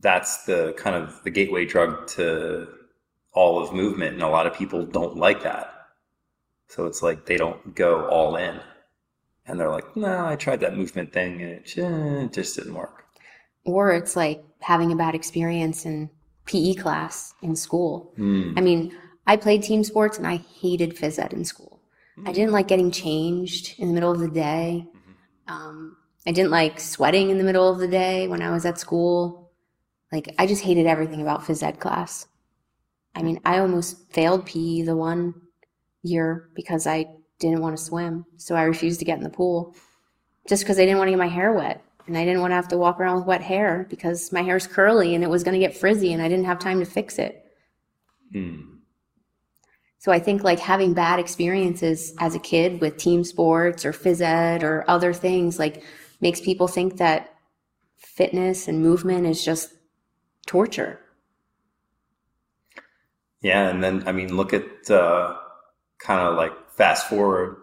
that's 0.00 0.44
the 0.44 0.74
kind 0.76 0.96
of 0.96 1.22
the 1.24 1.30
gateway 1.30 1.64
drug 1.64 2.06
to 2.08 2.68
all 3.32 3.62
of 3.62 3.72
movement, 3.72 4.14
and 4.14 4.22
a 4.22 4.28
lot 4.28 4.46
of 4.46 4.54
people 4.54 4.84
don't 4.84 5.16
like 5.16 5.42
that. 5.42 5.72
So 6.68 6.86
it's 6.86 7.02
like 7.02 7.26
they 7.26 7.36
don't 7.36 7.74
go 7.74 8.06
all 8.08 8.36
in. 8.36 8.60
And 9.46 9.58
they're 9.58 9.70
like, 9.70 9.96
no, 9.96 10.26
I 10.26 10.36
tried 10.36 10.60
that 10.60 10.76
movement 10.76 11.12
thing 11.12 11.40
and 11.40 11.52
it, 11.52 11.78
it 11.78 12.32
just 12.34 12.56
didn't 12.56 12.74
work. 12.74 13.06
Or 13.64 13.92
it's 13.92 14.14
like 14.14 14.44
having 14.60 14.92
a 14.92 14.96
bad 14.96 15.14
experience 15.14 15.86
in 15.86 16.10
PE 16.48 16.74
class 16.74 17.34
in 17.42 17.54
school. 17.54 18.12
Mm. 18.18 18.58
I 18.58 18.60
mean, 18.60 18.96
I 19.26 19.36
played 19.36 19.62
team 19.62 19.84
sports 19.84 20.18
and 20.18 20.26
I 20.26 20.38
hated 20.60 20.96
phys 20.96 21.18
ed 21.18 21.32
in 21.34 21.44
school. 21.44 21.80
Mm. 22.18 22.28
I 22.28 22.32
didn't 22.32 22.52
like 22.52 22.66
getting 22.66 22.90
changed 22.90 23.78
in 23.78 23.88
the 23.88 23.94
middle 23.94 24.10
of 24.10 24.18
the 24.18 24.28
day. 24.28 24.86
Mm-hmm. 24.88 25.52
Um, 25.52 25.96
I 26.26 26.32
didn't 26.32 26.50
like 26.50 26.80
sweating 26.80 27.30
in 27.30 27.38
the 27.38 27.44
middle 27.44 27.70
of 27.70 27.78
the 27.78 27.86
day 27.88 28.26
when 28.28 28.42
I 28.42 28.50
was 28.50 28.64
at 28.64 28.78
school. 28.78 29.50
Like, 30.10 30.34
I 30.38 30.46
just 30.46 30.64
hated 30.64 30.86
everything 30.86 31.20
about 31.20 31.42
phys 31.42 31.62
ed 31.62 31.78
class. 31.80 32.26
I 33.14 33.22
mean, 33.22 33.40
I 33.44 33.58
almost 33.58 34.10
failed 34.10 34.46
PE 34.46 34.82
the 34.82 34.96
one 34.96 35.34
year 36.02 36.48
because 36.54 36.86
I 36.86 37.06
didn't 37.38 37.60
want 37.60 37.76
to 37.76 37.82
swim. 37.82 38.24
So 38.38 38.54
I 38.54 38.62
refused 38.62 39.00
to 39.00 39.04
get 39.04 39.18
in 39.18 39.24
the 39.24 39.30
pool 39.30 39.76
just 40.48 40.64
because 40.64 40.78
I 40.78 40.86
didn't 40.86 40.98
want 40.98 41.08
to 41.08 41.12
get 41.12 41.18
my 41.18 41.28
hair 41.28 41.52
wet. 41.52 41.82
And 42.08 42.18
I 42.18 42.24
didn't 42.24 42.40
want 42.40 42.50
to 42.50 42.56
have 42.56 42.68
to 42.68 42.78
walk 42.78 42.98
around 42.98 43.16
with 43.16 43.26
wet 43.26 43.42
hair 43.42 43.86
because 43.88 44.32
my 44.32 44.42
hair's 44.42 44.66
curly 44.66 45.14
and 45.14 45.22
it 45.22 45.30
was 45.30 45.44
going 45.44 45.58
to 45.58 45.64
get 45.64 45.76
frizzy 45.76 46.12
and 46.12 46.22
I 46.22 46.28
didn't 46.28 46.46
have 46.46 46.58
time 46.58 46.80
to 46.80 46.86
fix 46.86 47.18
it. 47.18 47.44
Mm. 48.34 48.78
So 49.98 50.12
I 50.12 50.18
think 50.18 50.42
like 50.42 50.58
having 50.58 50.94
bad 50.94 51.18
experiences 51.18 52.14
as 52.18 52.34
a 52.34 52.38
kid 52.38 52.80
with 52.80 52.96
team 52.96 53.24
sports 53.24 53.84
or 53.84 53.92
phys 53.92 54.20
ed 54.20 54.62
or 54.62 54.84
other 54.88 55.12
things 55.12 55.58
like 55.58 55.82
makes 56.20 56.40
people 56.40 56.68
think 56.68 56.96
that 56.96 57.34
fitness 57.96 58.68
and 58.68 58.80
movement 58.80 59.26
is 59.26 59.44
just 59.44 59.72
torture. 60.46 61.00
Yeah, 63.40 63.68
and 63.68 63.82
then 63.82 64.02
I 64.06 64.12
mean, 64.12 64.36
look 64.36 64.52
at 64.52 64.90
uh, 64.90 65.36
kind 65.98 66.20
of 66.20 66.36
like 66.36 66.52
fast 66.70 67.08
forward 67.08 67.56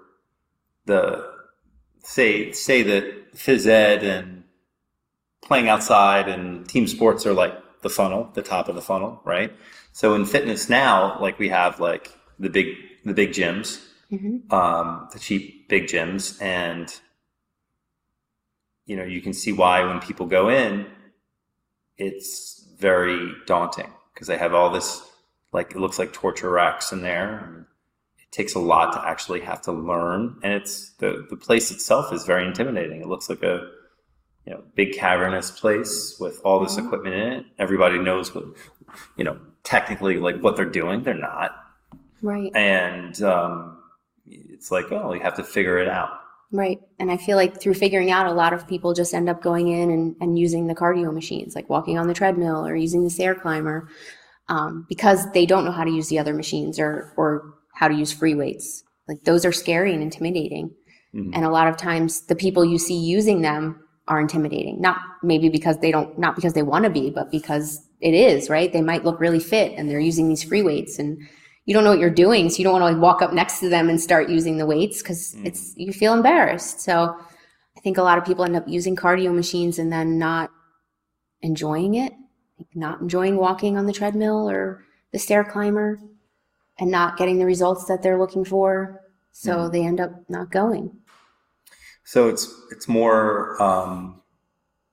the 0.86 1.32
say 2.04 2.52
say 2.52 2.84
that 2.84 3.34
phys 3.34 3.66
ed 3.66 4.04
and 4.04 4.35
playing 5.46 5.70
outside 5.70 6.28
and 6.28 6.68
team 6.68 6.88
sports 6.88 7.26
are 7.26 7.34
like 7.34 7.54
the 7.82 7.89
funnel, 7.89 8.30
the 8.34 8.41
top 8.41 8.68
of 8.68 8.76
the 8.76 8.82
funnel, 8.82 9.22
right? 9.24 9.54
So 9.93 10.16
in 10.16 10.26
fitness 10.26 10.70
now, 10.70 11.18
like 11.22 11.39
we 11.39 11.50
have 11.50 11.80
like 11.80 12.12
the 12.39 12.50
big 12.50 12.76
the 13.06 13.14
big 13.14 13.32
gyms, 13.32 13.82
mm-hmm. 14.12 14.52
um, 14.54 15.08
the 15.14 15.20
cheap 15.20 15.70
big 15.70 15.86
gyms, 15.86 16.41
and 16.41 16.93
you 18.86 18.98
know 18.98 19.04
you 19.04 19.22
can 19.22 19.34
see 19.34 19.54
why 19.54 19.86
when 19.86 20.02
people 20.02 20.26
go 20.26 20.50
in, 20.50 20.88
it's 21.98 22.68
very 22.78 23.32
daunting 23.46 23.91
because 24.14 24.28
they 24.28 24.38
have 24.38 24.54
all 24.54 24.70
this 24.70 25.02
like 25.54 25.72
it 25.72 25.78
looks 25.78 26.00
like 26.00 26.12
torture 26.12 26.50
racks 26.50 26.91
in 26.91 27.02
there 27.02 27.68
It 28.20 28.32
takes 28.32 28.56
a 28.56 28.60
lot 28.60 28.93
to 28.93 29.08
actually 29.08 29.41
have 29.41 29.62
to 29.62 29.72
learn, 29.72 30.39
and 30.43 30.54
it's 30.54 30.89
the 30.98 31.26
the 31.30 31.38
place 31.38 31.72
itself 31.72 32.12
is 32.12 32.26
very 32.26 32.46
intimidating. 32.46 33.02
It 33.02 33.08
looks 33.08 33.30
like 33.30 33.43
a 33.43 33.70
you 34.46 34.54
know 34.54 34.64
big 34.76 34.93
cavernous 34.93 35.52
place 35.52 36.18
with 36.20 36.39
all 36.43 36.60
this 36.60 36.76
mm-hmm. 36.76 36.88
equipment 36.88 37.16
in 37.16 37.34
it. 37.34 37.46
Everybody 37.60 38.00
knows 38.00 38.34
what 38.34 38.46
you 39.18 39.24
know 39.24 39.39
technically 39.64 40.18
like 40.18 40.39
what 40.41 40.56
they're 40.56 40.66
doing. 40.66 41.04
They're 41.04 41.14
not 41.14 41.52
right, 42.22 42.52
and 42.56 43.22
um, 43.24 43.78
it's 44.26 44.72
like 44.72 44.91
oh, 44.91 45.14
you 45.14 45.22
have 45.22 45.36
to 45.36 45.43
figure 45.43 45.78
it 45.80 45.88
out. 45.88 46.20
Right. 46.52 46.80
And 47.00 47.12
I 47.12 47.18
feel 47.18 47.38
like 47.38 47.60
through 47.60 47.74
figuring 47.74 48.12
out, 48.12 48.28
a 48.28 48.32
lot 48.32 48.54
of 48.54 48.68
people 48.68 48.93
just 48.93 49.14
end 49.14 49.28
up 49.28 49.41
going 49.41 49.68
in 49.68 49.89
and, 49.89 50.16
and 50.22 50.39
using 50.39 50.68
the 50.68 50.76
cardio 50.76 51.14
machines, 51.14 51.56
like 51.56 51.70
walking 51.70 51.98
on 51.98 52.08
the 52.08 52.14
treadmill 52.14 52.66
or 52.66 52.76
using 52.76 53.04
the 53.04 53.10
stair 53.10 53.36
climber, 53.36 53.89
um, 54.48 54.86
because 54.88 55.30
they 55.34 55.46
don't 55.46 55.66
know 55.66 55.72
how 55.72 55.84
to 55.84 55.91
use 55.91 56.08
the 56.08 56.20
other 56.20 56.34
machines 56.34 56.80
or, 56.80 57.14
or 57.18 57.56
how 57.74 57.88
to 57.88 57.96
use 57.96 58.14
free 58.14 58.36
weights. 58.36 58.84
Like 59.08 59.24
those 59.24 59.43
are 59.43 59.52
scary 59.52 59.93
and 59.93 60.02
intimidating. 60.02 60.72
Mm-hmm. 61.14 61.32
And 61.34 61.46
a 61.46 61.50
lot 61.50 61.68
of 61.68 61.78
times 61.78 62.22
the 62.28 62.36
people 62.36 62.64
you 62.64 62.78
see 62.78 62.98
using 62.98 63.41
them 63.41 63.85
are 64.08 64.20
intimidating. 64.20 64.80
Not 64.80 64.97
maybe 65.24 65.49
because 65.49 65.80
they 65.80 65.91
don't, 65.91 66.18
not 66.18 66.36
because 66.36 66.53
they 66.53 66.62
want 66.62 66.86
to 66.86 66.89
be, 66.89 67.10
but 67.10 67.32
because 67.32 67.82
it 68.01 68.14
is, 68.14 68.49
right? 68.49 68.72
They 68.72 68.82
might 68.82 69.03
look 69.03 69.20
really 69.20 69.39
fit 69.39 69.74
and 69.78 69.89
they're 69.89 69.99
using 69.99 70.30
these 70.30 70.43
free 70.43 70.62
weights 70.62 70.99
and 70.99 71.18
you 71.66 71.74
don't 71.74 71.84
know 71.84 71.89
what 71.89 71.99
you're 71.99 72.10
doing. 72.12 72.49
So 72.49 72.58
you 72.58 72.64
don't 72.64 72.74
want 72.74 72.84
to 72.84 72.93
like 72.93 73.01
walk 73.01 73.22
up 73.22 73.34
next 73.34 73.60
to 73.62 73.70
them 73.70 73.89
and 73.89 73.99
start 73.99 74.30
using 74.30 74.58
the 74.58 74.66
weights 74.66 75.01
because 75.01 75.34
mm-hmm. 75.34 75.47
it's, 75.47 75.74
you 75.76 75.91
feel 75.91 76.14
embarrassed. 76.14 76.82
So 76.82 77.18
I 77.76 77.80
think 77.82 77.97
a 77.97 78.03
lot 78.03 78.18
of 78.18 78.26
people 78.26 78.45
end 78.45 78.56
up 78.56 78.68
using 78.68 78.95
cardio 78.95 79.34
machines 79.34 79.80
and 79.80 79.91
then 79.91 80.20
not 80.20 80.51
enjoying 81.41 81.95
it, 81.95 82.14
like 82.60 82.68
not 82.76 83.01
enjoying 83.01 83.38
walking 83.38 83.78
on 83.78 83.88
the 83.88 83.93
treadmill 83.93 84.49
or 84.49 84.84
the 85.12 85.20
stair 85.20 85.43
climber 85.43 85.99
and 86.78 86.91
not 86.91 87.18
getting 87.18 87.39
the 87.39 87.45
results 87.45 87.86
that 87.86 88.03
they're 88.03 88.20
looking 88.20 88.45
for. 88.45 89.01
So 89.32 89.56
mm-hmm. 89.56 89.72
they 89.72 89.84
end 89.84 89.99
up 89.99 90.12
not 90.30 90.51
going. 90.51 90.95
So 92.06 92.30
it's 92.30 92.53
it's 92.72 92.88
more 92.88 93.62
um, 93.62 94.22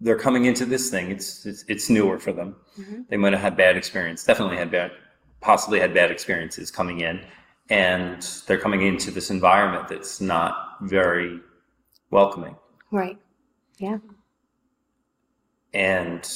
they're 0.01 0.19
coming 0.19 0.47
into 0.47 0.67
this 0.67 0.91
thing. 0.91 1.11
It's 1.11 1.47
it's, 1.47 1.65
it's 1.69 1.89
newer 1.89 2.19
for 2.19 2.33
them. 2.33 2.57
Mm-hmm. 2.79 3.03
They 3.09 3.17
might 3.17 3.33
have 3.33 3.43
had 3.43 3.57
bad 3.57 3.77
experience. 3.77 4.25
Definitely 4.25 4.57
had 4.57 4.71
bad, 4.71 4.91
possibly 5.41 5.79
had 5.79 5.95
bad 5.95 6.11
experiences 6.11 6.71
coming 6.71 7.01
in, 7.01 7.25
and 7.71 8.23
they're 8.47 8.59
coming 8.59 8.83
into 8.83 9.11
this 9.11 9.31
environment 9.31 9.89
that's 9.89 10.21
not 10.21 10.79
very 10.83 11.39
welcoming. 12.11 12.57
Right. 12.91 13.19
Yeah. 13.79 13.99
And 15.75 16.29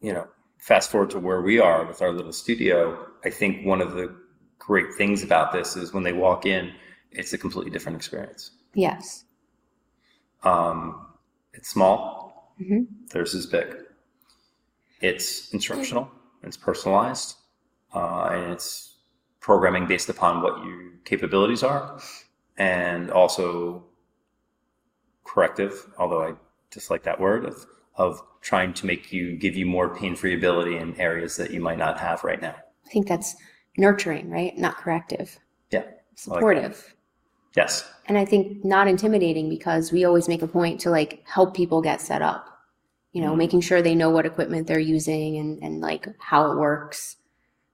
you 0.00 0.12
know, 0.12 0.28
fast 0.58 0.90
forward 0.90 1.10
to 1.10 1.18
where 1.18 1.42
we 1.42 1.58
are 1.58 1.84
with 1.84 2.02
our 2.02 2.12
little 2.12 2.32
studio. 2.32 3.06
I 3.24 3.30
think 3.30 3.66
one 3.66 3.80
of 3.80 3.92
the 3.92 4.14
great 4.58 4.94
things 4.94 5.22
about 5.22 5.52
this 5.52 5.76
is 5.76 5.92
when 5.92 6.04
they 6.04 6.12
walk 6.12 6.46
in, 6.46 6.72
it's 7.10 7.32
a 7.32 7.38
completely 7.38 7.70
different 7.70 7.96
experience. 7.96 8.52
Yes. 8.74 9.25
Um, 10.46 11.06
it's 11.52 11.68
small. 11.68 12.54
Mm-hmm. 12.60 12.84
Theirs 13.12 13.34
is 13.34 13.46
big. 13.46 13.66
It's 15.00 15.52
instructional. 15.52 16.10
It's 16.42 16.56
personalized, 16.56 17.34
uh, 17.94 18.28
and 18.32 18.52
it's 18.52 18.96
programming 19.40 19.86
based 19.86 20.08
upon 20.08 20.42
what 20.42 20.64
your 20.64 20.92
capabilities 21.04 21.62
are, 21.62 22.00
and 22.56 23.10
also 23.10 23.84
corrective. 25.24 25.86
Although 25.98 26.22
I 26.22 26.32
dislike 26.70 27.02
that 27.02 27.20
word 27.20 27.44
of 27.44 27.66
of 27.96 28.22
trying 28.42 28.72
to 28.74 28.86
make 28.86 29.12
you 29.12 29.36
give 29.36 29.56
you 29.56 29.66
more 29.66 29.94
pain-free 29.94 30.34
ability 30.34 30.76
in 30.76 30.94
areas 31.00 31.36
that 31.36 31.50
you 31.50 31.60
might 31.60 31.78
not 31.78 31.98
have 31.98 32.22
right 32.22 32.40
now. 32.40 32.54
I 32.86 32.88
think 32.90 33.08
that's 33.08 33.34
nurturing, 33.78 34.30
right? 34.30 34.56
Not 34.56 34.76
corrective. 34.76 35.38
Yeah. 35.70 35.84
Supportive. 36.14 36.95
Yes. 37.56 37.88
And 38.06 38.16
I 38.16 38.24
think 38.24 38.64
not 38.64 38.86
intimidating 38.86 39.48
because 39.48 39.90
we 39.90 40.04
always 40.04 40.28
make 40.28 40.42
a 40.42 40.46
point 40.46 40.80
to 40.82 40.90
like 40.90 41.24
help 41.26 41.56
people 41.56 41.80
get 41.80 42.00
set 42.00 42.22
up. 42.22 42.52
You 43.12 43.22
know, 43.22 43.30
mm-hmm. 43.30 43.38
making 43.38 43.60
sure 43.62 43.80
they 43.80 43.94
know 43.94 44.10
what 44.10 44.26
equipment 44.26 44.66
they're 44.66 44.78
using 44.78 45.38
and, 45.38 45.62
and 45.62 45.80
like 45.80 46.06
how 46.18 46.50
it 46.50 46.58
works, 46.58 47.16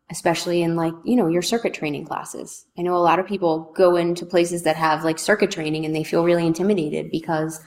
especially 0.08 0.62
in 0.62 0.76
like, 0.76 0.94
you 1.04 1.16
know, 1.16 1.26
your 1.26 1.42
circuit 1.42 1.74
training 1.74 2.06
classes. 2.06 2.64
I 2.78 2.82
know 2.82 2.94
a 2.94 2.98
lot 2.98 3.18
of 3.18 3.26
people 3.26 3.72
go 3.76 3.96
into 3.96 4.24
places 4.24 4.62
that 4.62 4.76
have 4.76 5.04
like 5.04 5.18
circuit 5.18 5.50
training 5.50 5.84
and 5.84 5.94
they 5.94 6.04
feel 6.04 6.22
really 6.22 6.46
intimidated 6.46 7.10
because 7.10 7.60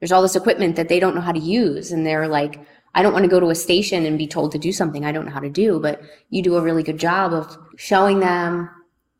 there's 0.00 0.12
all 0.12 0.22
this 0.22 0.36
equipment 0.36 0.76
that 0.76 0.88
they 0.88 1.00
don't 1.00 1.14
know 1.14 1.20
how 1.20 1.32
to 1.32 1.38
use 1.38 1.92
and 1.92 2.06
they're 2.06 2.28
like, 2.28 2.60
I 2.94 3.02
don't 3.02 3.12
want 3.12 3.24
to 3.24 3.30
go 3.30 3.40
to 3.40 3.50
a 3.50 3.54
station 3.54 4.06
and 4.06 4.16
be 4.16 4.26
told 4.26 4.52
to 4.52 4.58
do 4.58 4.72
something 4.72 5.04
I 5.04 5.12
don't 5.12 5.26
know 5.26 5.32
how 5.32 5.40
to 5.40 5.50
do, 5.50 5.78
but 5.78 6.00
you 6.30 6.42
do 6.42 6.56
a 6.56 6.62
really 6.62 6.82
good 6.82 6.98
job 6.98 7.34
of 7.34 7.58
showing 7.76 8.20
them, 8.20 8.70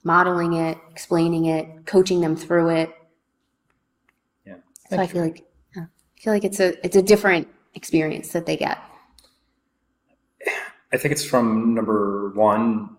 modeling 0.04 0.54
it, 0.54 0.78
explaining 0.90 1.46
it, 1.46 1.86
coaching 1.86 2.20
them 2.20 2.36
through 2.36 2.70
it. 2.70 2.94
Yeah. 4.46 4.56
So 4.90 4.98
I 4.98 5.06
feel 5.06 5.22
like 5.22 5.44
I 5.76 6.20
feel 6.20 6.32
like 6.32 6.44
it's 6.44 6.60
a 6.60 6.84
it's 6.84 6.96
a 6.96 7.02
different 7.02 7.48
experience 7.74 8.32
that 8.32 8.46
they 8.46 8.56
get. 8.56 8.78
I 10.92 10.96
think 10.96 11.12
it's 11.12 11.24
from 11.24 11.74
number 11.74 12.30
one, 12.34 12.96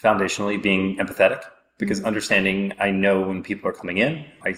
foundationally 0.00 0.62
being 0.62 0.96
empathetic, 0.98 1.42
because 1.76 1.98
mm-hmm. 1.98 2.06
understanding 2.06 2.72
I 2.78 2.90
know 2.90 3.20
when 3.20 3.42
people 3.42 3.68
are 3.68 3.72
coming 3.72 3.98
in, 3.98 4.24
I 4.44 4.54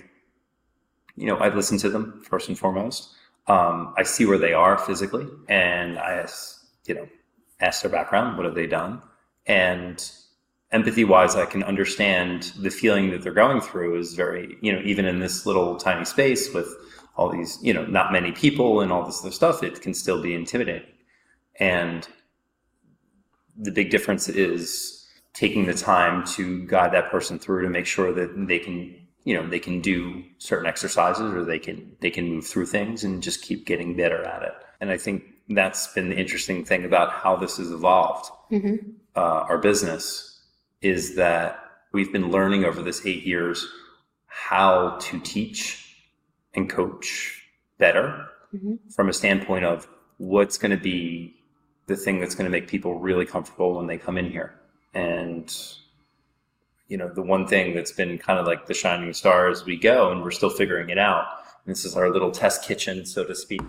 you 1.16 1.27
know, 1.27 1.37
I 1.37 1.55
listen 1.55 1.79
to 1.79 1.91
them 1.91 2.23
first 2.25 2.49
and 2.49 2.59
foremost. 2.59 3.11
Um, 3.47 3.95
I 3.97 4.05
see 4.05 4.27
where 4.27 4.39
they 4.39 4.53
are 4.53 4.79
physically, 4.79 5.27
and 5.49 5.99
I, 5.99 6.14
ask, 6.14 6.64
you 6.87 6.95
know, 6.95 7.09
ask 7.61 7.83
their 7.83 7.91
background. 7.91 8.37
What 8.37 8.47
have 8.47 8.55
they 8.55 8.66
done? 8.66 9.03
And 9.47 10.11
empathy 10.73 11.05
wise, 11.05 11.37
I 11.37 11.47
can 11.47 11.62
understand 11.62 12.53
the 12.59 12.71
feeling 12.71 13.11
that 13.11 13.23
they're 13.23 13.33
going 13.33 13.61
through 13.61 13.99
is 13.99 14.14
very, 14.14 14.57
you 14.61 14.73
know, 14.73 14.81
even 14.85 15.05
in 15.05 15.18
this 15.18 15.47
little 15.47 15.77
tiny 15.77 16.05
space 16.05 16.53
with 16.55 16.68
all 17.16 17.29
these, 17.29 17.59
you 17.62 17.75
know, 17.75 17.85
not 17.87 18.12
many 18.12 18.33
people 18.33 18.81
and 18.81 18.93
all 18.93 19.05
this 19.05 19.21
other 19.21 19.33
stuff, 19.33 19.62
it 19.62 19.83
can 19.83 19.95
still 19.95 20.23
be 20.23 20.35
intimidating. 20.35 20.89
And 21.59 22.09
the 23.57 23.71
big 23.71 23.91
difference 23.91 24.29
is 24.29 25.07
taking 25.35 25.66
the 25.66 25.75
time 25.75 26.25
to 26.25 26.66
guide 26.66 26.93
that 26.93 27.11
person 27.11 27.39
through 27.39 27.62
to 27.62 27.68
make 27.68 27.87
sure 27.87 28.12
that 28.12 28.47
they 28.47 28.59
can 28.59 28.97
you 29.25 29.35
know 29.35 29.47
they 29.47 29.59
can 29.59 29.81
do 29.81 30.25
certain 30.39 30.66
exercises 30.66 31.33
or 31.35 31.45
they 31.45 31.59
can 31.59 31.95
they 32.01 32.11
can 32.11 32.29
move 32.29 32.47
through 32.47 32.66
things 32.66 33.05
and 33.05 33.23
just 33.23 33.43
keep 33.43 33.66
getting 33.66 33.95
better 33.97 34.25
at 34.25 34.43
it 34.43 34.55
and 34.81 34.91
i 34.91 34.97
think 34.97 35.23
that's 35.51 35.93
been 35.93 36.09
the 36.09 36.16
interesting 36.16 36.64
thing 36.64 36.85
about 36.85 37.12
how 37.12 37.37
this 37.37 37.59
has 37.59 37.71
evolved 37.71 38.31
mm-hmm. 38.51 38.77
uh, 39.16 39.45
our 39.49 39.59
business 39.59 40.30
is 40.83 41.16
that 41.16 41.64
we've 41.93 42.12
been 42.12 42.31
learning 42.31 42.64
over 42.64 42.83
this 42.83 43.05
eight 43.05 43.24
years 43.26 43.66
how 44.26 44.97
to 45.01 45.20
teach 45.20 45.97
and 46.55 46.68
coach 46.68 47.43
better 47.78 48.26
mm-hmm. 48.55 48.74
from 48.91 49.09
a 49.09 49.12
standpoint 49.12 49.64
of 49.64 49.89
what's 50.18 50.59
going 50.59 50.70
to 50.70 50.83
be 50.83 51.35
the 51.87 51.97
thing 51.97 52.20
that's 52.20 52.35
going 52.35 52.45
to 52.45 52.51
make 52.51 52.68
people 52.68 52.99
really 52.99 53.26
comfortable 53.26 53.74
when 53.74 53.87
they 53.87 53.99
come 53.99 54.16
in 54.16 54.31
here 54.31 54.55
and 54.95 55.76
you 56.91 56.97
know, 56.97 57.09
the 57.09 57.22
one 57.22 57.47
thing 57.47 57.74
that's 57.74 57.93
been 57.93 58.18
kind 58.18 58.39
of 58.39 58.47
like 58.47 58.66
the 58.66 58.74
shining 58.74 59.14
star 59.14 59.49
as 59.49 59.64
we 59.64 59.76
go, 59.76 60.11
and 60.11 60.22
we're 60.22 60.33
still 60.33 60.51
figuring 60.51 60.91
it 60.91 60.99
out. 60.99 61.24
this 61.64 61.85
is 61.85 61.97
our 61.97 62.11
little 62.11 62.33
test 62.33 62.64
kitchen, 62.64 63.07
so 63.07 63.24
to 63.24 63.35
speak, 63.35 63.62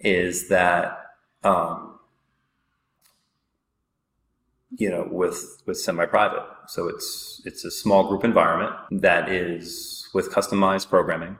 is 0.00 0.48
that, 0.48 1.06
um, 1.44 1.91
you 4.78 4.88
know, 4.90 5.06
with, 5.10 5.62
with 5.66 5.78
semi-private. 5.78 6.44
So 6.66 6.88
it's, 6.88 7.42
it's 7.44 7.64
a 7.64 7.70
small 7.70 8.08
group 8.08 8.24
environment 8.24 8.74
that 9.02 9.28
is 9.28 10.08
with 10.14 10.30
customized 10.30 10.88
programming 10.88 11.38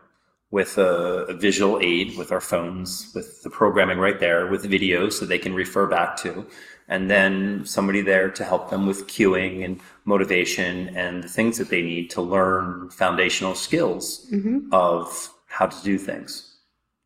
with 0.52 0.76
a, 0.76 1.24
a, 1.28 1.34
visual 1.34 1.80
aid 1.82 2.16
with 2.18 2.30
our 2.30 2.40
phones, 2.40 3.10
with 3.14 3.42
the 3.42 3.48
programming 3.48 3.98
right 3.98 4.20
there, 4.20 4.46
with 4.46 4.70
videos 4.70 5.14
so 5.14 5.24
they 5.24 5.38
can 5.38 5.54
refer 5.54 5.86
back 5.86 6.14
to, 6.18 6.46
and 6.88 7.10
then 7.10 7.64
somebody 7.64 8.02
there 8.02 8.30
to 8.30 8.44
help 8.44 8.68
them 8.68 8.86
with 8.86 9.06
cueing 9.06 9.64
and 9.64 9.80
motivation 10.04 10.94
and 10.94 11.24
the 11.24 11.28
things 11.28 11.56
that 11.56 11.70
they 11.70 11.80
need 11.80 12.10
to 12.10 12.20
learn 12.20 12.90
foundational 12.90 13.54
skills 13.54 14.26
mm-hmm. 14.30 14.58
of 14.72 15.30
how 15.46 15.66
to 15.66 15.82
do 15.82 15.96
things. 15.96 16.58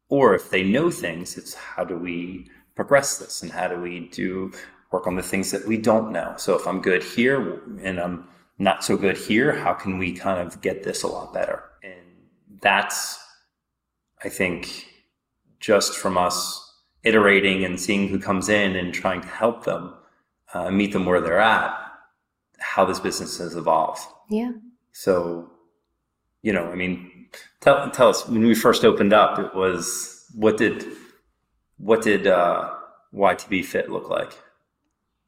Or 0.08 0.34
if 0.34 0.50
they 0.50 0.64
know 0.64 0.90
things, 0.90 1.38
it's 1.38 1.54
how 1.54 1.84
do 1.84 1.96
we 1.96 2.48
progress 2.74 3.18
this 3.18 3.42
and 3.42 3.52
how 3.52 3.68
do 3.68 3.80
we 3.80 4.08
do 4.08 4.52
work 4.92 5.06
on 5.06 5.16
the 5.16 5.22
things 5.22 5.50
that 5.50 5.66
we 5.66 5.76
don't 5.76 6.12
know. 6.12 6.34
So 6.36 6.54
if 6.54 6.66
I'm 6.66 6.80
good 6.80 7.02
here 7.02 7.60
and 7.82 7.98
I'm 7.98 8.28
not 8.58 8.84
so 8.84 8.96
good 8.96 9.16
here, 9.16 9.52
how 9.52 9.74
can 9.74 9.98
we 9.98 10.12
kind 10.12 10.40
of 10.40 10.60
get 10.60 10.82
this 10.82 11.02
a 11.02 11.08
lot 11.08 11.32
better? 11.32 11.64
And 11.82 12.02
that's 12.60 13.18
I 14.24 14.28
think 14.28 14.86
just 15.60 15.96
from 15.96 16.16
us 16.16 16.62
iterating 17.04 17.64
and 17.64 17.78
seeing 17.78 18.08
who 18.08 18.18
comes 18.18 18.48
in 18.48 18.76
and 18.76 18.92
trying 18.92 19.20
to 19.20 19.28
help 19.28 19.64
them 19.64 19.94
uh, 20.54 20.70
meet 20.70 20.92
them 20.92 21.06
where 21.06 21.20
they're 21.20 21.40
at, 21.40 21.76
how 22.58 22.84
this 22.84 23.00
business 23.00 23.38
has 23.38 23.54
evolved. 23.54 24.00
Yeah. 24.30 24.52
So, 24.92 25.50
you 26.42 26.52
know, 26.52 26.70
I 26.70 26.74
mean, 26.74 27.28
tell 27.60 27.90
tell 27.90 28.08
us 28.08 28.26
when 28.26 28.46
we 28.46 28.54
first 28.54 28.84
opened 28.84 29.12
up, 29.12 29.38
it 29.38 29.54
was 29.54 30.24
what 30.34 30.56
did 30.56 30.86
what 31.78 32.02
did 32.02 32.26
uh, 32.26 32.74
YTB 33.14 33.64
Fit 33.64 33.90
look 33.90 34.08
like? 34.08 34.32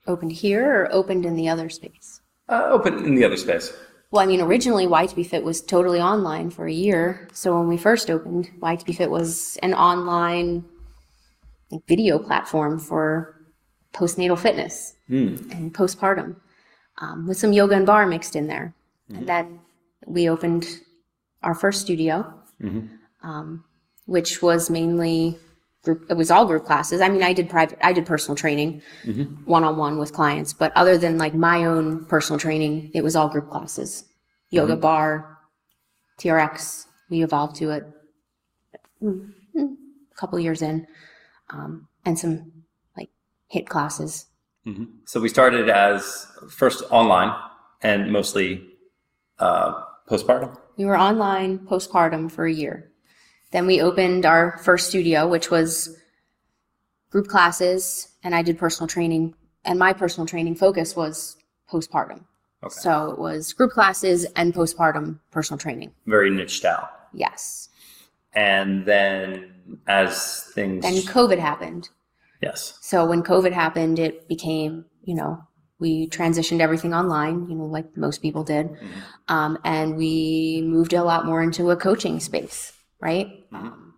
Opened 0.09 0.33
here 0.33 0.83
or 0.83 0.93
opened 0.93 1.25
in 1.25 1.37
the 1.37 1.49
other 1.49 1.69
space? 1.69 2.21
Uh, 2.49 2.65
open 2.71 3.05
in 3.05 3.15
the 3.15 3.25
other 3.25 3.37
space. 3.37 3.73
Well, 4.11 4.23
I 4.23 4.27
mean, 4.27 4.41
originally 4.41 4.87
YTB 4.87 5.27
Fit 5.27 5.45
was 5.45 5.61
totally 5.61 6.01
online 6.01 6.51
for 6.51 6.67
a 6.67 6.73
year. 6.73 7.29
So 7.33 7.59
when 7.59 7.69
we 7.69 7.77
first 7.77 8.11
opened, 8.11 8.51
YTB 8.59 8.97
Fit 8.97 9.11
was 9.11 9.59
an 9.63 9.75
online 9.75 10.65
video 11.87 12.19
platform 12.19 12.79
for 12.79 13.39
postnatal 13.93 14.39
fitness 14.39 14.95
mm. 15.11 15.39
and 15.53 15.75
postpartum, 15.75 16.37
um, 16.99 17.27
with 17.27 17.37
some 17.37 17.53
yoga 17.53 17.75
and 17.75 17.85
barre 17.85 18.07
mixed 18.07 18.35
in 18.35 18.47
there. 18.47 18.75
Mm-hmm. 19.11 19.19
And 19.19 19.29
then 19.29 19.61
we 20.07 20.31
opened 20.31 20.67
our 21.43 21.55
first 21.55 21.83
studio, 21.83 22.33
mm-hmm. 22.63 22.87
um, 23.29 23.65
which 24.07 24.41
was 24.41 24.71
mainly 24.71 25.37
group. 25.83 26.07
It 26.11 26.15
was 26.15 26.31
all 26.31 26.47
group 26.47 26.65
classes. 26.65 27.01
I 27.01 27.09
mean, 27.09 27.23
I 27.23 27.33
did 27.33 27.49
private, 27.49 27.79
I 27.83 27.93
did 27.93 28.07
personal 28.07 28.37
training, 28.37 28.83
one 29.45 29.65
on 29.65 29.77
one 29.77 29.99
with 29.99 30.13
clients, 30.13 30.53
but 30.53 30.73
other 30.77 30.99
than 30.99 31.19
like 31.19 31.35
my 31.35 31.65
own 31.65 32.05
personal 32.07 32.39
training, 32.39 32.91
it 32.95 33.03
was 33.03 33.17
all 33.17 33.29
group 33.29 33.51
classes, 33.51 34.05
yoga, 34.51 34.73
mm-hmm. 34.73 34.83
barre, 34.83 35.39
TRX. 36.19 36.87
We 37.11 37.23
evolved 37.23 37.57
to 37.57 37.71
it 37.71 37.87
a 39.03 40.17
couple 40.17 40.39
years 40.39 40.63
in, 40.63 40.87
um, 41.51 41.89
and 42.05 42.19
some 42.19 42.53
like 42.97 43.11
HIIT 43.55 43.69
classes. 43.69 44.27
Mm-hmm. 44.67 44.85
So 45.07 45.21
we 45.21 45.29
started 45.29 45.71
as 45.71 46.27
first 46.51 46.83
online 46.91 47.35
and 47.83 48.13
mostly 48.13 48.65
uh, 49.39 49.83
postpartum. 50.11 50.57
We 50.77 50.85
were 50.85 50.99
online 50.99 51.61
postpartum 51.61 52.31
for 52.31 52.47
a 52.47 52.53
year. 52.53 52.91
Then 53.51 53.67
we 53.67 53.81
opened 53.81 54.27
our 54.27 54.59
first 54.59 54.89
studio, 54.89 55.27
which 55.27 55.51
was 55.51 55.97
group 57.11 57.29
classes, 57.29 58.09
and 58.23 58.35
I 58.35 58.43
did 58.43 58.59
personal 58.59 58.89
training. 58.89 59.35
And 59.65 59.79
my 59.79 59.93
personal 59.93 60.27
training 60.27 60.57
focus 60.57 60.95
was 60.95 61.37
postpartum. 61.71 62.25
Okay. 62.63 62.75
So 62.75 63.11
it 63.11 63.19
was 63.19 63.53
group 63.53 63.73
classes 63.73 64.27
and 64.37 64.53
postpartum 64.53 65.21
personal 65.31 65.59
training. 65.59 65.93
Very 66.07 66.31
niched 66.31 66.65
out. 66.65 66.91
Yes. 67.13 67.69
And 68.35 68.85
then 68.85 69.53
as 69.87 70.43
things. 70.55 70.83
Then 70.83 70.95
COVID 70.95 71.39
happened. 71.39 71.89
Yes. 72.43 72.79
So 72.81 73.05
when 73.07 73.23
COVID 73.23 73.53
happened, 73.53 73.99
it 73.99 74.29
became, 74.29 74.85
you 75.03 75.15
know, 75.15 75.43
we 75.79 76.09
transitioned 76.09 76.61
everything 76.61 76.93
online, 76.95 77.49
you 77.49 77.55
know, 77.55 77.65
like 77.65 77.97
most 77.97 78.21
people 78.21 78.43
did. 78.45 78.69
Mm-hmm. 78.69 79.35
Um, 79.35 79.59
and 79.65 79.97
we 79.97 80.63
moved 80.65 80.93
a 80.93 81.05
lot 81.05 81.25
more 81.25 81.43
into 81.43 81.71
a 81.71 81.77
coaching 81.77 82.21
space 82.21 82.73
right? 83.01 83.51
Mm-hmm. 83.53 83.91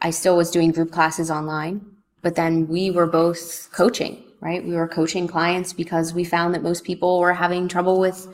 I 0.00 0.10
still 0.10 0.36
was 0.36 0.50
doing 0.50 0.72
group 0.72 0.90
classes 0.90 1.30
online, 1.30 1.84
but 2.22 2.34
then 2.34 2.68
we 2.68 2.90
were 2.90 3.06
both 3.06 3.68
coaching, 3.72 4.22
right? 4.40 4.64
We 4.64 4.74
were 4.74 4.88
coaching 4.88 5.26
clients 5.26 5.72
because 5.72 6.14
we 6.14 6.24
found 6.24 6.54
that 6.54 6.62
most 6.62 6.84
people 6.84 7.20
were 7.20 7.34
having 7.34 7.68
trouble 7.68 8.00
with 8.00 8.26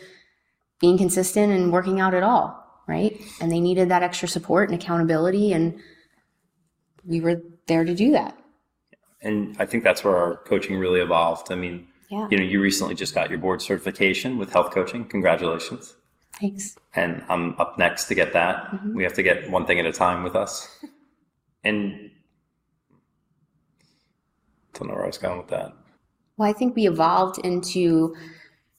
being 0.81 0.99
consistent 0.99 1.53
and 1.53 1.73
working 1.73 2.01
out 2.01 2.15
at 2.15 2.23
all, 2.23 2.83
right? 2.87 3.21
And 3.41 3.51
they 3.51 3.61
needed 3.61 3.89
that 3.89 4.03
extra 4.03 4.29
support 4.29 4.71
and 4.71 4.81
accountability, 4.81 5.53
and 5.53 5.81
we 7.05 7.21
were 7.21 7.43
there 7.67 7.85
to 7.85 7.95
do 7.95 8.13
that. 8.13 8.37
And 9.23 9.57
I 9.59 9.67
think 9.67 9.83
that's 9.83 10.05
where 10.05 10.17
our 10.17 10.37
coaching 10.37 10.79
really 10.79 11.01
evolved. 11.01 11.51
I 11.51 11.57
mean, 11.57 11.89
yeah. 12.11 12.29
you 12.31 12.39
know, 12.39 12.45
you 12.45 12.61
recently 12.61 12.95
just 12.95 13.15
got 13.15 13.31
your 13.31 13.39
board 13.39 13.61
certification 13.61 14.39
with 14.39 14.53
health 14.53 14.73
coaching. 14.73 15.05
Congratulations. 15.05 15.97
Thanks. 16.41 16.77
And 16.95 17.25
I'm 17.29 17.59
up 17.59 17.79
next 17.79 18.05
to 18.07 18.15
get 18.15 18.33
that. 18.35 18.71
Mm-hmm. 18.71 18.95
We 18.95 19.03
have 19.05 19.15
to 19.15 19.23
get 19.23 19.51
one 19.51 19.67
thing 19.67 19.81
at 19.81 19.87
a 19.87 19.93
time 19.93 20.23
with 20.23 20.37
us. 20.37 20.69
and 21.65 22.11
don't 24.75 24.89
know 24.89 24.95
where 24.95 25.05
I 25.05 25.07
was 25.07 25.19
going 25.19 25.39
with 25.39 25.49
that. 25.49 25.73
Well, 26.37 26.49
I 26.49 26.53
think 26.53 26.77
we 26.77 26.87
evolved 26.87 27.39
into 27.39 28.15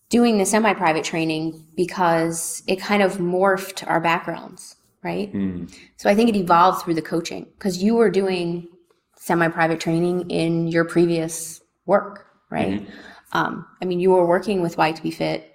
doing 0.10 0.38
the 0.38 0.46
semi 0.46 0.74
private 0.74 1.04
training 1.04 1.66
because 1.76 2.64
it 2.68 2.80
kind 2.80 3.02
of 3.02 3.18
morphed 3.18 3.88
our 3.90 4.00
backgrounds, 4.00 4.76
right? 5.04 5.34
Mm. 5.34 5.74
So 5.98 6.10
I 6.10 6.16
think 6.16 6.30
it 6.30 6.36
evolved 6.36 6.84
through 6.84 6.94
the 6.94 7.02
coaching 7.02 7.48
because 7.58 7.82
you 7.82 7.96
were 7.96 8.10
doing 8.10 8.68
semi 9.16 9.48
private 9.48 9.80
training 9.80 10.30
in 10.30 10.68
your 10.68 10.86
previous 10.86 11.62
work, 11.86 12.28
right? 12.50 12.82
Mm-hmm. 12.82 12.92
Um, 13.34 13.66
I 13.82 13.86
mean, 13.86 14.00
you 14.00 14.12
were 14.12 14.26
working 14.26 14.62
with 14.62 14.78
YTB 14.78 15.14
Fit 15.14 15.54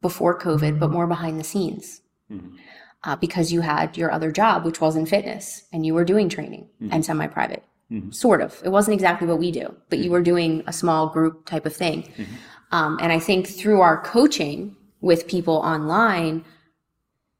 before 0.00 0.38
COVID, 0.38 0.78
but 0.78 0.90
more 0.90 1.06
behind 1.06 1.38
the 1.38 1.44
scenes. 1.44 2.02
Mm-hmm. 2.30 2.56
Uh, 3.04 3.14
because 3.14 3.52
you 3.52 3.60
had 3.60 3.96
your 3.96 4.10
other 4.10 4.32
job, 4.32 4.64
which 4.64 4.80
was 4.80 4.96
in 4.96 5.06
fitness, 5.06 5.62
and 5.72 5.86
you 5.86 5.94
were 5.94 6.04
doing 6.04 6.28
training 6.28 6.68
mm-hmm. 6.82 6.92
and 6.92 7.04
semi 7.04 7.28
private. 7.28 7.62
Mm-hmm. 7.92 8.10
Sort 8.10 8.42
of. 8.42 8.60
It 8.64 8.70
wasn't 8.70 8.94
exactly 8.94 9.26
what 9.26 9.38
we 9.38 9.50
do, 9.50 9.74
but 9.88 10.00
you 10.00 10.10
were 10.10 10.20
doing 10.20 10.62
a 10.66 10.72
small 10.72 11.08
group 11.08 11.46
type 11.46 11.64
of 11.64 11.74
thing. 11.74 12.02
Mm-hmm. 12.02 12.34
Um, 12.72 12.98
and 13.00 13.12
I 13.12 13.18
think 13.18 13.46
through 13.46 13.80
our 13.80 14.02
coaching 14.02 14.76
with 15.00 15.28
people 15.28 15.54
online, 15.54 16.44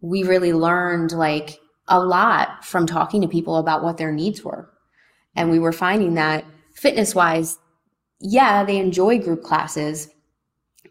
we 0.00 0.22
really 0.22 0.52
learned 0.52 1.12
like 1.12 1.58
a 1.88 2.00
lot 2.00 2.64
from 2.64 2.86
talking 2.86 3.20
to 3.22 3.28
people 3.28 3.56
about 3.56 3.82
what 3.82 3.96
their 3.96 4.12
needs 4.12 4.42
were. 4.42 4.70
And 5.34 5.50
we 5.50 5.58
were 5.58 5.72
finding 5.72 6.14
that 6.14 6.44
fitness 6.74 7.14
wise, 7.14 7.58
yeah, 8.20 8.64
they 8.64 8.78
enjoy 8.78 9.18
group 9.18 9.42
classes, 9.42 10.08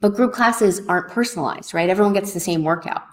but 0.02 0.16
group 0.16 0.34
classes 0.34 0.82
aren't 0.88 1.10
personalized, 1.10 1.74
right? 1.74 1.89
Everyone 1.89 2.14
gets 2.14 2.34
the 2.34 2.39
same 2.39 2.64
workout. 2.64 3.04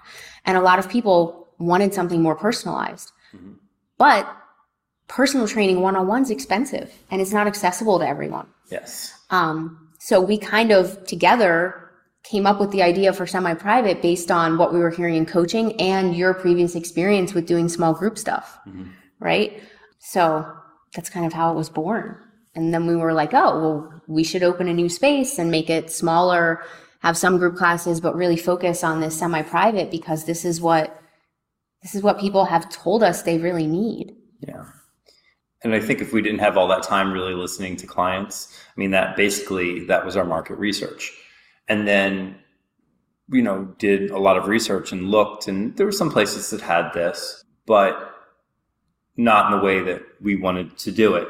And 0.45 0.57
a 0.57 0.61
lot 0.61 0.78
of 0.78 0.89
people 0.89 1.49
wanted 1.59 1.95
something 1.95 2.22
more 2.22 2.37
personalized. 2.37 3.12
But 3.99 4.28
personal 5.09 5.47
training 5.47 5.80
one 5.80 5.97
on 5.97 6.07
one 6.07 6.22
is 6.22 6.30
expensive 6.30 6.93
and 7.11 7.20
it's 7.20 7.32
not 7.32 7.47
accessible 7.47 7.99
to 7.99 8.07
everyone. 8.07 8.49
Yes. 8.70 9.12
Um, 9.30 9.91
so 9.99 10.20
we 10.20 10.39
kind 10.39 10.70
of 10.72 11.05
together 11.07 11.91
came 12.24 12.47
up 12.47 12.59
with 12.59 12.70
the 12.70 12.82
idea 12.82 13.12
for 13.12 13.26
semi-private 13.26 14.01
based 14.01 14.30
on 14.30 14.57
what 14.57 14.72
we 14.72 14.80
were 14.80 14.91
hearing 14.91 15.14
in 15.14 15.26
coaching 15.26 15.78
and 15.80 16.16
your 16.16 16.32
previous 16.32 16.74
experience 16.74 17.35
with 17.35 17.47
doing 17.47 17.68
small 17.68 17.93
group 17.93 18.16
stuff, 18.18 18.59
right? 19.20 19.62
So 19.99 20.51
that's 20.95 21.11
kind 21.11 21.26
of 21.26 21.32
how 21.35 21.53
it 21.53 21.55
was 21.55 21.68
born. 21.68 22.16
And 22.55 22.72
then 22.72 22.86
we 22.86 22.96
were 22.96 23.12
like, 23.12 23.34
oh, 23.34 23.61
well, 23.61 24.02
we 24.07 24.24
should 24.24 24.42
open 24.42 24.68
a 24.68 24.74
new 24.74 24.88
space 24.88 25.38
and 25.38 25.50
make 25.50 25.68
it 25.68 25.90
smaller, 25.90 26.62
have 27.00 27.16
some 27.16 27.38
group 27.38 27.57
classes, 27.57 28.00
but 28.00 28.14
really 28.14 28.36
focus 28.36 28.84
on 28.84 29.00
this 29.00 29.18
semi-private 29.18 29.90
because 29.90 30.24
this 30.24 30.44
is 30.44 30.61
what 30.61 31.00
this 31.82 31.94
is 31.94 32.02
what 32.02 32.18
people 32.18 32.46
have 32.46 32.70
told 32.70 33.02
us 33.02 33.22
they 33.22 33.36
really 33.36 33.66
need. 33.66 34.16
Yeah. 34.40 34.64
And 35.62 35.74
I 35.74 35.80
think 35.80 36.00
if 36.00 36.12
we 36.12 36.22
didn't 36.22 36.38
have 36.38 36.57
all 36.57 36.66
that 36.68 36.82
time 36.82 37.12
really 37.12 37.34
listening 37.34 37.76
to 37.76 37.86
clients, 37.86 38.59
I 38.74 38.80
mean, 38.80 38.90
that 38.92 39.16
basically, 39.16 39.84
that 39.86 40.05
was 40.05 40.16
our 40.16 40.24
market 40.24 40.57
research. 40.57 41.12
And 41.68 41.86
then, 41.86 42.36
you 43.28 43.42
know, 43.42 43.74
did 43.78 44.11
a 44.11 44.18
lot 44.18 44.38
of 44.38 44.46
research 44.46 44.92
and 44.92 45.11
looked, 45.11 45.46
and 45.46 45.76
there 45.76 45.86
were 45.86 45.92
some 45.92 46.11
places 46.11 46.50
that 46.50 46.62
had 46.62 46.92
this, 46.92 47.42
but 47.66 48.14
not 49.16 49.52
in 49.52 49.59
the 49.59 49.64
way 49.64 49.80
that 49.80 50.02
we 50.22 50.36
wanted 50.36 50.76
to 50.78 50.90
do 50.90 51.14
it. 51.16 51.28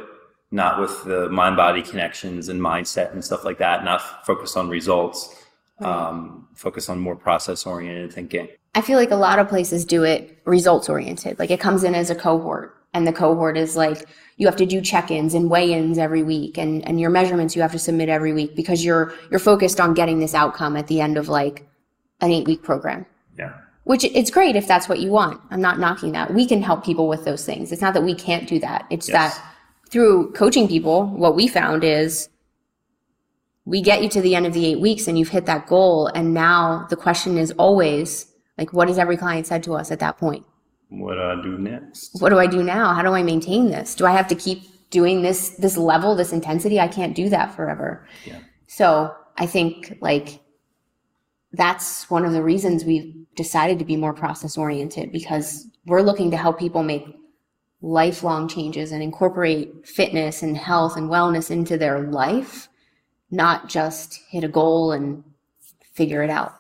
Not 0.51 0.81
with 0.81 1.05
the 1.05 1.29
mind 1.31 1.57
body 1.57 1.83
connections 1.83 2.49
and 2.49 2.61
mindset 2.61 3.13
and 3.13 3.25
stuff 3.25 3.45
like 3.45 3.59
that, 3.59 3.85
not 3.85 4.25
focused 4.25 4.57
on 4.57 4.69
results, 4.69 5.45
um, 5.81 6.47
focus 6.55 6.89
on 6.89 6.99
more 7.01 7.17
process 7.17 7.67
oriented 7.67 8.13
thinking. 8.13 8.49
I 8.75 8.81
feel 8.81 8.99
like 8.99 9.11
a 9.11 9.17
lot 9.17 9.39
of 9.39 9.49
places 9.49 9.85
do 9.85 10.05
it 10.05 10.39
results 10.45 10.89
oriented. 10.89 11.39
Like 11.39 11.51
it 11.51 11.61
comes 11.61 11.85
in 11.85 11.95
as 11.95 12.11
a 12.11 12.15
cohort 12.15 12.77
and 12.93 13.07
the 13.07 13.13
cohort 13.13 13.57
is 13.57 13.77
like 13.77 14.07
you 14.37 14.47
have 14.47 14.57
to 14.57 14.67
do 14.67 14.81
check-ins 14.81 15.35
and 15.35 15.51
weigh-ins 15.51 15.99
every 15.99 16.23
week 16.23 16.59
and, 16.59 16.87
and 16.87 17.01
your 17.01 17.11
measurements 17.11 17.55
you 17.55 17.63
have 17.63 17.73
to 17.73 17.79
submit 17.79 18.09
every 18.09 18.33
week 18.33 18.55
because 18.57 18.85
you're 18.85 19.13
you're 19.31 19.41
focused 19.41 19.81
on 19.81 19.95
getting 19.95 20.19
this 20.21 20.35
outcome 20.35 20.77
at 20.77 20.87
the 20.87 21.01
end 21.01 21.17
of 21.17 21.29
like 21.29 21.67
an 22.21 22.31
eight 22.31 22.47
week 22.47 22.63
program. 22.63 23.07
Yeah. 23.39 23.53
Which 23.85 24.05
it's 24.05 24.31
great 24.31 24.57
if 24.57 24.67
that's 24.67 24.89
what 24.89 25.01
you 25.01 25.11
want. 25.11 25.41
I'm 25.51 25.61
not 25.61 25.79
knocking 25.79 26.13
that. 26.13 26.33
We 26.33 26.47
can 26.47 26.63
help 26.63 26.85
people 26.85 27.07
with 27.07 27.25
those 27.25 27.45
things. 27.45 27.71
It's 27.71 27.83
not 27.83 27.95
that 27.95 28.03
we 28.03 28.15
can't 28.15 28.49
do 28.49 28.59
that. 28.61 28.87
It's 28.91 29.09
Yes. 29.09 29.37
that 29.37 29.54
through 29.95 30.33
coaching 30.33 30.67
people, 30.67 31.07
what 31.07 31.37
we 31.37 31.47
found 31.47 31.85
is 31.85 32.29
we 33.65 33.81
get 33.81 34.03
you 34.03 34.09
to 34.09 34.21
the 34.21 34.35
end 34.35 34.45
of 34.45 34.53
the 34.53 34.67
eight 34.67 34.81
weeks 34.81 35.07
and 35.07 35.17
you've 35.17 35.29
hit 35.29 35.47
that 35.47 35.69
goal. 35.69 36.09
And 36.09 36.35
now 36.35 36.89
the 36.91 36.97
question 36.97 37.39
is 37.39 37.53
always 37.53 38.27
like, 38.59 38.73
what 38.73 38.89
has 38.89 38.99
every 38.99 39.17
client 39.17 39.47
said 39.47 39.63
to 39.63 39.75
us 39.75 39.93
at 39.93 40.01
that 40.01 40.19
point? 40.19 40.45
What 40.89 41.15
do 41.15 41.23
I 41.23 41.41
do 41.41 41.59
next? 41.59 42.21
What 42.21 42.31
do 42.31 42.41
I 42.41 42.49
do 42.49 42.61
now? 42.65 42.93
How 42.93 43.03
do 43.03 43.13
I 43.13 43.23
maintain 43.23 43.71
this? 43.71 43.95
Do 43.95 44.05
I 44.05 44.11
have 44.11 44.27
to 44.27 44.35
keep 44.35 44.65
doing 44.91 45.23
this, 45.23 45.51
this 45.51 45.77
level, 45.77 46.17
this 46.17 46.33
intensity? 46.33 46.81
I 46.81 46.89
can't 46.89 47.15
do 47.15 47.29
that 47.29 47.55
forever. 47.55 48.05
Yeah. 48.25 48.41
So 48.67 49.15
I 49.39 49.47
think 49.47 49.97
like 50.01 50.41
that's 51.53 52.11
one 52.11 52.25
of 52.25 52.33
the 52.33 52.43
reasons 52.43 52.85
we've 52.85 53.15
decided 53.37 53.79
to 53.79 53.85
be 53.85 53.97
more 53.97 54.13
process 54.13 54.59
oriented 54.59 55.13
because 55.13 55.69
we're 55.87 56.03
looking 56.03 56.33
to 56.33 56.37
help 56.37 56.59
people 56.59 56.83
make 56.83 57.07
lifelong 57.85 58.49
changes 58.49 58.93
and 58.93 59.03
incorporate 59.03 59.87
fitness 59.87 60.43
and 60.43 60.57
health 60.57 60.97
and 60.97 61.11
wellness 61.11 61.51
into 61.51 61.77
their 61.77 62.01
life, 62.01 62.69
not 63.31 63.69
just 63.69 64.21
hit 64.31 64.43
a 64.43 64.49
goal 64.49 64.91
and 64.91 65.23
figure 65.93 66.23
it 66.23 66.31
out. 66.31 66.55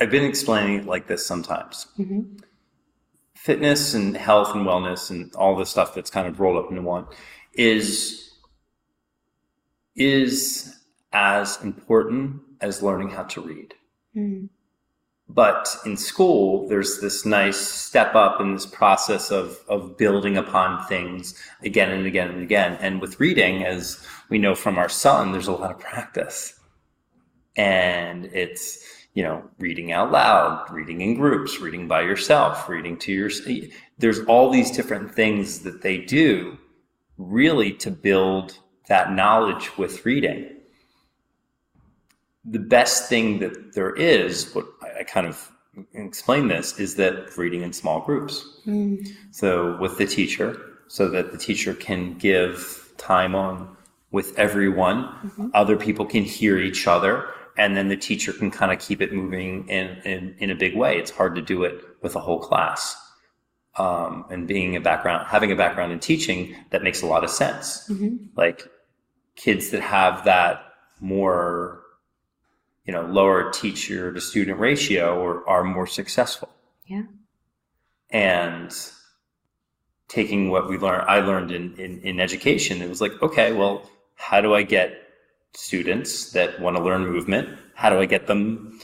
I've 0.00 0.10
been 0.10 0.24
explaining 0.24 0.80
it 0.80 0.86
like 0.86 1.06
this 1.06 1.24
sometimes. 1.24 1.86
Mhm. 1.98 2.40
Fitness 3.34 3.94
and 3.94 4.16
health 4.16 4.54
and 4.54 4.66
wellness 4.66 5.10
and 5.10 5.32
all 5.36 5.54
the 5.54 5.66
stuff 5.66 5.94
that's 5.94 6.10
kind 6.10 6.26
of 6.26 6.40
rolled 6.40 6.56
up 6.56 6.70
into 6.70 6.82
one 6.82 7.06
is 7.52 8.22
is 9.94 10.76
as 11.12 11.62
important 11.62 12.42
as 12.60 12.82
learning 12.82 13.10
how 13.10 13.22
to 13.22 13.40
read. 13.40 13.74
Mm. 14.14 14.48
But 15.28 15.76
in 15.84 15.96
school, 15.96 16.68
there's 16.68 17.00
this 17.00 17.26
nice 17.26 17.58
step 17.58 18.14
up 18.14 18.40
in 18.40 18.54
this 18.54 18.66
process 18.66 19.32
of, 19.32 19.58
of 19.68 19.96
building 19.96 20.36
upon 20.36 20.86
things 20.86 21.34
again 21.64 21.90
and 21.90 22.06
again 22.06 22.30
and 22.30 22.42
again. 22.42 22.78
And 22.80 23.00
with 23.00 23.18
reading, 23.18 23.64
as 23.64 24.04
we 24.28 24.38
know 24.38 24.54
from 24.54 24.78
our 24.78 24.88
son, 24.88 25.32
there's 25.32 25.48
a 25.48 25.52
lot 25.52 25.72
of 25.72 25.80
practice. 25.80 26.54
And 27.56 28.26
it's, 28.26 28.84
you 29.14 29.24
know, 29.24 29.42
reading 29.58 29.90
out 29.90 30.12
loud, 30.12 30.70
reading 30.70 31.00
in 31.00 31.14
groups, 31.16 31.58
reading 31.58 31.88
by 31.88 32.02
yourself, 32.02 32.68
reading 32.68 32.96
to 32.98 33.12
your, 33.12 33.30
there's 33.98 34.20
all 34.26 34.50
these 34.50 34.70
different 34.70 35.12
things 35.12 35.60
that 35.60 35.82
they 35.82 35.98
do 35.98 36.56
really 37.18 37.72
to 37.72 37.90
build 37.90 38.58
that 38.88 39.10
knowledge 39.12 39.76
with 39.76 40.06
reading 40.06 40.56
the 42.48 42.58
best 42.58 43.08
thing 43.08 43.40
that 43.40 43.74
there 43.74 43.94
is, 43.94 44.54
what 44.54 44.75
I, 44.98 45.04
kind 45.04 45.26
of 45.26 45.50
explain 45.94 46.48
this, 46.48 46.78
is 46.78 46.96
that 46.96 47.36
reading 47.36 47.62
in 47.62 47.72
small 47.72 48.00
groups. 48.00 48.44
Mm. 48.66 49.06
So 49.30 49.76
with 49.78 49.98
the 49.98 50.06
teacher, 50.06 50.60
so 50.88 51.08
that 51.08 51.32
the 51.32 51.38
teacher 51.38 51.74
can 51.74 52.16
give 52.18 52.92
time 52.96 53.34
on 53.34 53.76
with 54.10 54.38
everyone, 54.38 55.50
other 55.52 55.76
people 55.76 56.06
can 56.06 56.22
hear 56.22 56.58
each 56.58 56.86
other, 56.86 57.28
and 57.58 57.76
then 57.76 57.88
the 57.88 57.96
teacher 57.96 58.32
can 58.32 58.50
kind 58.50 58.72
of 58.72 58.78
keep 58.78 59.02
it 59.02 59.12
moving 59.12 59.68
in, 59.68 59.98
in, 60.04 60.36
in 60.38 60.50
a 60.50 60.54
big 60.54 60.76
way. 60.76 60.96
It's 60.96 61.10
hard 61.10 61.34
to 61.34 61.42
do 61.42 61.64
it 61.64 61.82
with 62.02 62.14
a 62.16 62.20
whole 62.20 62.38
class. 62.38 62.96
Um, 63.78 64.24
and 64.30 64.48
being 64.48 64.74
a 64.76 64.80
background, 64.80 65.26
having 65.26 65.52
a 65.52 65.56
background 65.56 65.92
in 65.92 65.98
teaching, 65.98 66.54
that 66.70 66.82
makes 66.82 67.02
a 67.02 67.06
lot 67.06 67.24
of 67.24 67.30
sense. 67.30 67.86
Like 68.34 68.66
kids 69.34 69.70
that 69.70 69.82
have 69.82 70.24
that 70.24 70.62
more 71.00 71.82
you 72.86 72.92
know 72.92 73.02
lower 73.02 73.50
teacher 73.50 74.12
to 74.12 74.20
student 74.20 74.58
ratio 74.58 75.18
or 75.18 75.48
are 75.48 75.64
more 75.64 75.86
successful. 75.86 76.48
Yeah. 76.86 77.02
and 78.10 78.72
taking 80.06 80.50
what 80.50 80.68
we 80.68 80.78
learned 80.78 81.02
i 81.08 81.18
learned 81.18 81.50
in, 81.50 81.74
in 81.74 82.00
in 82.02 82.20
education 82.20 82.80
it 82.80 82.88
was 82.88 83.00
like 83.00 83.20
okay 83.20 83.52
well 83.52 83.82
how 84.14 84.40
do 84.40 84.54
i 84.54 84.62
get 84.62 85.06
students 85.56 86.32
that 86.32 86.60
want 86.60 86.76
to 86.76 86.82
learn 86.82 87.06
movement? 87.06 87.48
How 87.74 87.90
do 87.90 87.98
i 87.98 88.06
get 88.06 88.26
them 88.26 88.78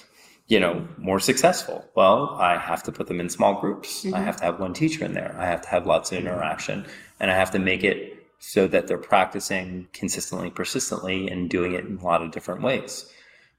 you 0.48 0.58
know 0.58 0.86
more 0.98 1.20
successful? 1.20 1.84
Well 1.94 2.36
i 2.40 2.56
have 2.56 2.82
to 2.84 2.92
put 2.92 3.06
them 3.06 3.20
in 3.20 3.28
small 3.28 3.60
groups. 3.60 4.04
I 4.04 4.08
mm-hmm. 4.08 4.24
have 4.24 4.36
to 4.38 4.44
have 4.44 4.58
one 4.58 4.74
teacher 4.74 5.04
in 5.04 5.12
there. 5.12 5.34
I 5.38 5.46
have 5.46 5.62
to 5.62 5.68
have 5.68 5.86
lots 5.86 6.10
of 6.10 6.18
mm-hmm. 6.18 6.28
interaction. 6.28 6.86
And 7.20 7.30
i 7.30 7.34
have 7.34 7.50
to 7.52 7.58
make 7.58 7.84
it 7.84 8.26
so 8.38 8.66
that 8.66 8.88
they're 8.88 8.98
practicing 8.98 9.86
consistently 9.92 10.50
persistently 10.50 11.28
and 11.28 11.48
doing 11.48 11.72
it 11.74 11.84
in 11.84 11.98
a 11.98 12.04
lot 12.04 12.22
of 12.22 12.32
different 12.32 12.62
ways 12.62 13.12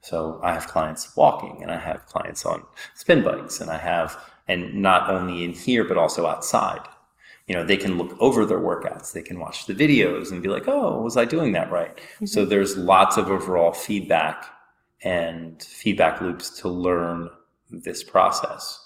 so 0.04 0.42
I 0.44 0.52
have 0.52 0.68
clients 0.68 1.16
walking 1.16 1.60
and 1.62 1.72
I 1.72 1.78
have 1.78 2.06
clients 2.08 2.46
on 2.46 2.66
spin 2.94 3.24
bikes 3.24 3.62
and 3.62 3.72
I 3.72 3.78
have, 3.78 4.22
and 4.50 4.76
not 4.76 5.10
only 5.10 5.46
in 5.46 5.54
here, 5.54 5.86
but 5.86 5.98
also 5.98 6.28
outside. 6.28 6.82
You 7.48 7.56
know, 7.56 7.64
they 7.64 7.78
can 7.78 7.98
look 7.98 8.14
over 8.20 8.46
their 8.46 8.60
workouts. 8.60 9.14
They 9.14 9.22
can 9.22 9.40
watch 9.40 9.66
the 9.66 9.74
videos 9.74 10.30
and 10.32 10.44
be 10.44 10.50
like, 10.50 10.68
oh, 10.68 11.02
was 11.02 11.16
I 11.16 11.24
doing 11.24 11.54
that 11.54 11.72
right? 11.72 11.96
Mm-hmm. 11.96 12.26
So 12.26 12.44
there's 12.44 12.76
lots 12.76 13.16
of 13.16 13.30
overall 13.30 13.72
feedback 13.72 14.46
and 15.04 15.64
feedback 15.64 16.20
loops 16.20 16.50
to 16.60 16.68
learn 16.68 17.30
this 17.72 18.04
process. 18.04 18.78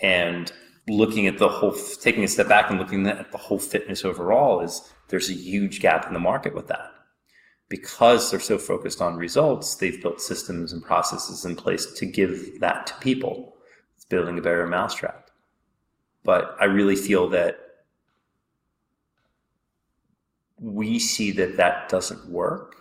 And 0.00 0.50
looking 0.88 1.28
at 1.28 1.38
the 1.38 1.48
whole, 1.48 1.76
taking 2.02 2.24
a 2.24 2.28
step 2.28 2.48
back 2.48 2.70
and 2.70 2.78
looking 2.80 3.06
at 3.06 3.30
the 3.30 3.38
whole 3.38 3.60
fitness 3.60 4.04
overall 4.04 4.62
is 4.62 4.92
there's 5.08 5.30
a 5.30 5.34
huge 5.34 5.78
gap 5.78 6.08
in 6.08 6.12
the 6.12 6.18
market 6.18 6.56
with 6.56 6.66
that 6.66 6.90
because 7.70 8.30
they're 8.30 8.40
so 8.40 8.58
focused 8.58 9.00
on 9.00 9.16
results, 9.16 9.76
they've 9.76 10.02
built 10.02 10.20
systems 10.20 10.72
and 10.72 10.82
processes 10.82 11.44
in 11.44 11.54
place 11.54 11.86
to 11.94 12.04
give 12.04 12.60
that 12.60 12.86
to 12.88 12.94
people. 12.94 13.56
It's 13.96 14.04
building 14.04 14.36
a 14.38 14.42
better 14.42 14.66
mousetrap. 14.66 15.30
But 16.24 16.56
I 16.60 16.64
really 16.64 16.96
feel 16.96 17.28
that 17.30 17.58
we 20.58 20.98
see 20.98 21.30
that 21.30 21.56
that 21.56 21.88
doesn't 21.88 22.28
work. 22.28 22.76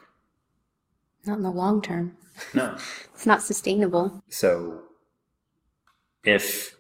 Not 1.26 1.38
in 1.38 1.44
the 1.44 1.52
long 1.52 1.82
term. 1.82 2.18
No. 2.54 2.76
It's 3.14 3.26
not 3.26 3.42
sustainable. 3.42 4.24
So 4.30 4.82
if 6.24 6.78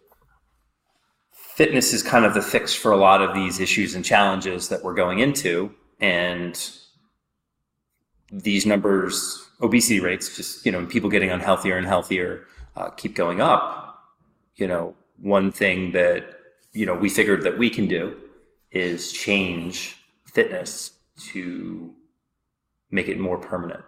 fitness 1.34 1.91
is 1.91 2.01
kind 2.01 2.24
of 2.24 2.34
the 2.34 2.41
fix 2.41 2.74
for 2.74 2.93
a 2.93 2.97
lot 2.97 3.22
of 3.22 3.36
these 3.36 3.60
issues 3.60 3.93
and 3.93 4.05
challenges 4.05 4.70
that 4.70 4.82
we're 4.86 4.93
going 4.93 5.20
into, 5.20 5.76
and 5.99 6.57
these 8.32 8.65
numbers, 8.65 9.47
obesity 9.61 9.99
rates, 9.99 10.36
just, 10.36 10.65
you 10.65 10.71
know, 10.71 10.86
people 10.86 11.09
getting 11.09 11.30
unhealthier 11.30 11.77
and 11.77 11.88
healthier 11.88 12.45
uh, 12.75 12.89
keep 12.89 13.15
going 13.15 13.41
up, 13.41 14.03
you 14.55 14.67
know, 14.67 14.95
one 15.21 15.51
thing 15.51 15.91
that, 15.91 16.23
you 16.73 16.86
know, 16.86 16.93
we 16.93 17.09
figured 17.09 17.43
that 17.43 17.57
we 17.57 17.69
can 17.69 17.88
do 17.88 18.15
is 18.71 19.11
change 19.11 19.97
fitness 20.25 20.91
to 21.17 21.93
make 22.91 23.07
it 23.07 23.19
more 23.19 23.38
permanent. 23.38 23.84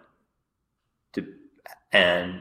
To, 1.14 1.26
and 1.92 2.40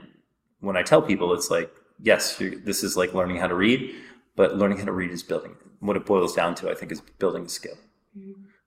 when 0.59 0.75
I 0.75 0.83
tell 0.83 1.01
people, 1.01 1.33
it's 1.33 1.49
like, 1.49 1.71
yes, 2.01 2.37
this 2.37 2.83
is 2.83 2.97
like 2.97 3.13
learning 3.13 3.37
how 3.37 3.47
to 3.47 3.55
read, 3.55 3.95
but 4.35 4.57
learning 4.57 4.79
how 4.79 4.85
to 4.85 4.91
read 4.91 5.11
is 5.11 5.23
building 5.23 5.55
what 5.79 5.95
it 5.95 6.05
boils 6.05 6.35
down 6.35 6.55
to, 6.55 6.69
I 6.69 6.75
think, 6.75 6.91
is 6.91 7.01
building 7.01 7.45
a 7.45 7.49
skill. 7.49 7.77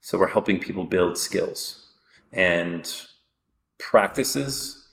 So 0.00 0.18
we're 0.18 0.28
helping 0.28 0.58
people 0.58 0.84
build 0.84 1.16
skills 1.16 1.88
and 2.32 2.90
practices 3.90 4.88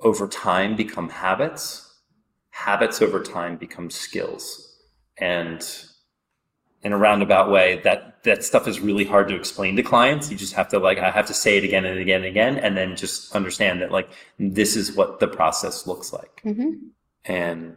over 0.00 0.26
time 0.26 0.76
become 0.76 1.08
habits. 1.08 1.92
Habits 2.50 3.00
over 3.00 3.22
time 3.22 3.56
become 3.56 3.90
skills. 3.90 4.76
And 5.18 5.64
in 6.82 6.92
a 6.92 6.98
roundabout 6.98 7.50
way, 7.50 7.80
that 7.84 8.22
that 8.24 8.42
stuff 8.42 8.66
is 8.66 8.80
really 8.80 9.04
hard 9.04 9.28
to 9.28 9.36
explain 9.36 9.76
to 9.76 9.82
clients. 9.82 10.30
You 10.30 10.36
just 10.36 10.54
have 10.54 10.68
to 10.68 10.78
like 10.78 10.98
I 10.98 11.10
have 11.10 11.26
to 11.26 11.34
say 11.34 11.56
it 11.56 11.64
again 11.64 11.84
and 11.84 11.98
again 11.98 12.20
and 12.22 12.26
again, 12.26 12.58
and 12.58 12.76
then 12.76 12.96
just 12.96 13.34
understand 13.34 13.80
that 13.80 13.90
like 13.92 14.10
this 14.38 14.76
is 14.76 14.94
what 14.96 15.20
the 15.20 15.28
process 15.28 15.86
looks 15.86 16.12
like. 16.12 16.40
hmm 16.42 16.70
And 17.24 17.76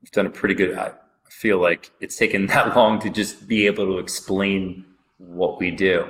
we've 0.00 0.12
done 0.12 0.26
a 0.26 0.30
pretty 0.30 0.54
good. 0.54 0.76
I 0.78 0.92
feel 1.28 1.58
like 1.58 1.90
it's 2.00 2.16
taken 2.16 2.46
that 2.52 2.76
long 2.76 3.00
to 3.00 3.10
just 3.10 3.48
be 3.48 3.66
able 3.66 3.86
to 3.86 3.98
explain 3.98 4.84
what 5.18 5.58
we 5.58 5.70
do, 5.70 6.08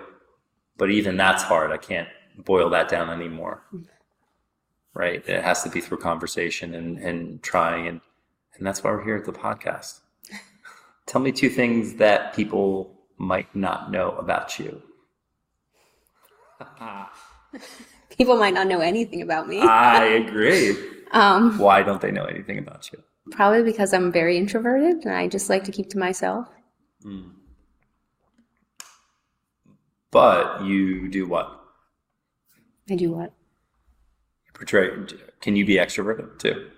but 0.77 0.91
even 0.91 1.17
that's 1.17 1.43
hard. 1.43 1.73
I 1.73 1.79
can't 1.79 2.09
boil 2.45 2.71
that 2.71 2.89
down 2.89 3.11
anymore. 3.11 3.63
Right? 4.95 5.27
It 5.29 5.43
has 5.43 5.63
to 5.63 5.69
be 5.69 5.81
through 5.81 5.99
conversation 5.99 6.75
and 6.75 6.99
and 6.99 7.43
trying, 7.43 7.87
and 7.87 8.01
and 8.57 8.67
that's 8.67 8.83
why 8.83 8.91
we're 8.91 9.05
here 9.05 9.17
at 9.17 9.25
the 9.25 9.33
podcast. 9.33 10.01
Tell 11.07 11.21
me 11.21 11.33
two 11.33 11.49
things 11.49 11.95
that 11.95 12.35
people 12.35 12.99
might 13.19 13.55
not 13.55 13.91
know 13.91 14.13
about 14.13 14.59
you. 14.59 14.83
People 18.17 18.37
might 18.37 18.55
not 18.55 18.67
know 18.67 18.81
anything 18.81 19.23
about 19.23 19.49
me. 19.49 19.61
I 19.61 20.05
agree. 20.05 20.77
Um, 21.13 21.59
Why 21.59 21.83
don't 21.83 22.01
they 22.01 22.13
know 22.13 22.27
anything 22.27 22.59
about 22.59 22.93
you? 22.93 23.03
probably 23.33 23.63
because 23.65 23.93
I'm 23.93 24.13
very 24.13 24.37
introverted 24.37 25.05
and 25.05 25.13
I 25.15 25.29
just 25.29 25.51
like 25.51 25.65
to 25.65 25.73
keep 25.73 25.89
to 25.91 25.99
myself. 25.99 26.49
But 30.11 30.63
you 30.63 31.09
do 31.09 31.27
what? 31.27 31.60
I 32.91 32.97
do 32.97 33.13
what? 33.13 33.33
Portray. 34.55 34.91
Can 35.41 35.57
you 35.57 35.65
be 35.65 35.77
extroverted 35.77 36.39
too? 36.39 36.69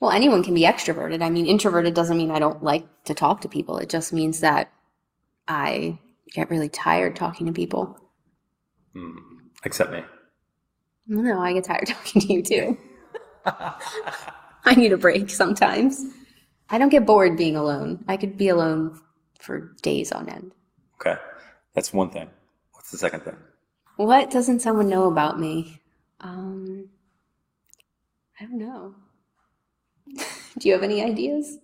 Well, 0.00 0.10
anyone 0.10 0.42
can 0.42 0.54
be 0.54 0.62
extroverted. 0.62 1.22
I 1.22 1.30
mean, 1.30 1.46
introverted 1.46 1.94
doesn't 1.94 2.16
mean 2.16 2.30
I 2.30 2.38
don't 2.38 2.62
like 2.62 2.84
to 3.04 3.14
talk 3.14 3.40
to 3.40 3.48
people. 3.48 3.78
It 3.78 3.88
just 3.88 4.12
means 4.12 4.40
that 4.40 4.70
I 5.48 5.98
get 6.32 6.50
really 6.50 6.68
tired 6.68 7.16
talking 7.16 7.46
to 7.46 7.52
people. 7.52 7.98
Hmm. 8.92 9.16
Except 9.64 9.90
me. 9.90 10.02
No, 11.06 11.40
I 11.40 11.54
get 11.54 11.64
tired 11.64 11.86
talking 11.88 12.20
to 12.20 12.32
you 12.32 12.42
too. 12.42 12.78
I 13.46 14.74
need 14.76 14.92
a 14.92 14.98
break 14.98 15.30
sometimes. 15.30 16.04
I 16.68 16.78
don't 16.78 16.88
get 16.88 17.06
bored 17.06 17.36
being 17.36 17.56
alone. 17.56 18.04
I 18.08 18.16
could 18.16 18.36
be 18.36 18.48
alone 18.48 19.00
for 19.38 19.74
days 19.82 20.12
on 20.12 20.28
end. 20.28 20.52
Okay, 21.00 21.18
that's 21.74 21.92
one 21.92 22.10
thing. 22.10 22.28
What's 22.72 22.90
the 22.90 22.98
second 22.98 23.20
thing? 23.20 23.36
What 23.96 24.30
doesn't 24.30 24.60
someone 24.60 24.88
know 24.88 25.06
about 25.08 25.40
me? 25.40 25.80
Um, 26.20 26.88
I 28.40 28.44
don't 28.44 28.58
know. 28.58 28.94
Do 30.58 30.68
you 30.68 30.74
have 30.74 30.82
any 30.82 31.02
ideas? 31.02 31.58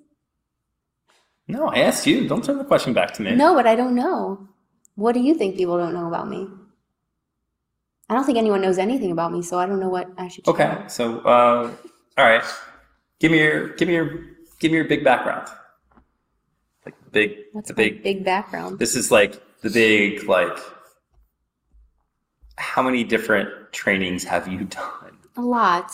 No, 1.49 1.69
I 1.69 1.81
asked 1.81 2.07
you. 2.07 2.29
Don't 2.29 2.43
turn 2.45 2.59
the 2.59 2.65
question 2.65 2.93
back 2.93 3.13
to 3.15 3.23
me. 3.23 3.35
No, 3.35 3.55
but 3.55 3.67
I 3.67 3.75
don't 3.75 3.95
know. 3.95 4.49
What 4.95 5.13
do 5.13 5.21
you 5.21 5.35
think 5.35 5.57
people 5.57 5.77
don't 5.77 5.93
know 5.95 6.07
about 6.07 6.29
me? 6.29 6.47
I 8.09 8.15
don't 8.15 8.25
think 8.25 8.39
anyone 8.39 8.61
knows 8.61 8.79
anything 8.79 9.11
about 9.11 9.33
me, 9.33 9.43
so 9.43 9.59
I 9.59 9.67
don't 9.67 9.81
know 9.81 9.89
what 9.89 10.09
I 10.19 10.29
should. 10.29 10.47
Okay, 10.47 10.85
so 10.87 11.21
uh, 11.21 11.71
all 12.19 12.25
right. 12.25 12.45
Give 13.19 13.33
me 13.33 13.39
your 13.39 13.69
give 13.75 13.89
me 13.89 13.95
your 13.95 14.07
give 14.61 14.71
me 14.71 14.77
your 14.77 14.85
big 14.85 15.03
background. 15.03 15.49
Like 16.85 16.95
big 17.11 17.37
What's 17.53 17.69
the 17.69 17.75
my 17.75 17.83
big. 17.89 18.03
big 18.03 18.25
background? 18.25 18.79
This 18.79 18.95
is 18.97 19.11
like 19.11 19.43
the 19.63 19.71
big 19.71 20.25
like. 20.29 20.57
How 22.59 22.83
many 22.83 23.05
different 23.05 23.49
trainings 23.73 24.25
have 24.25 24.49
you 24.49 24.65
done? 24.65 25.17
A 25.37 25.41
lot. 25.43 25.91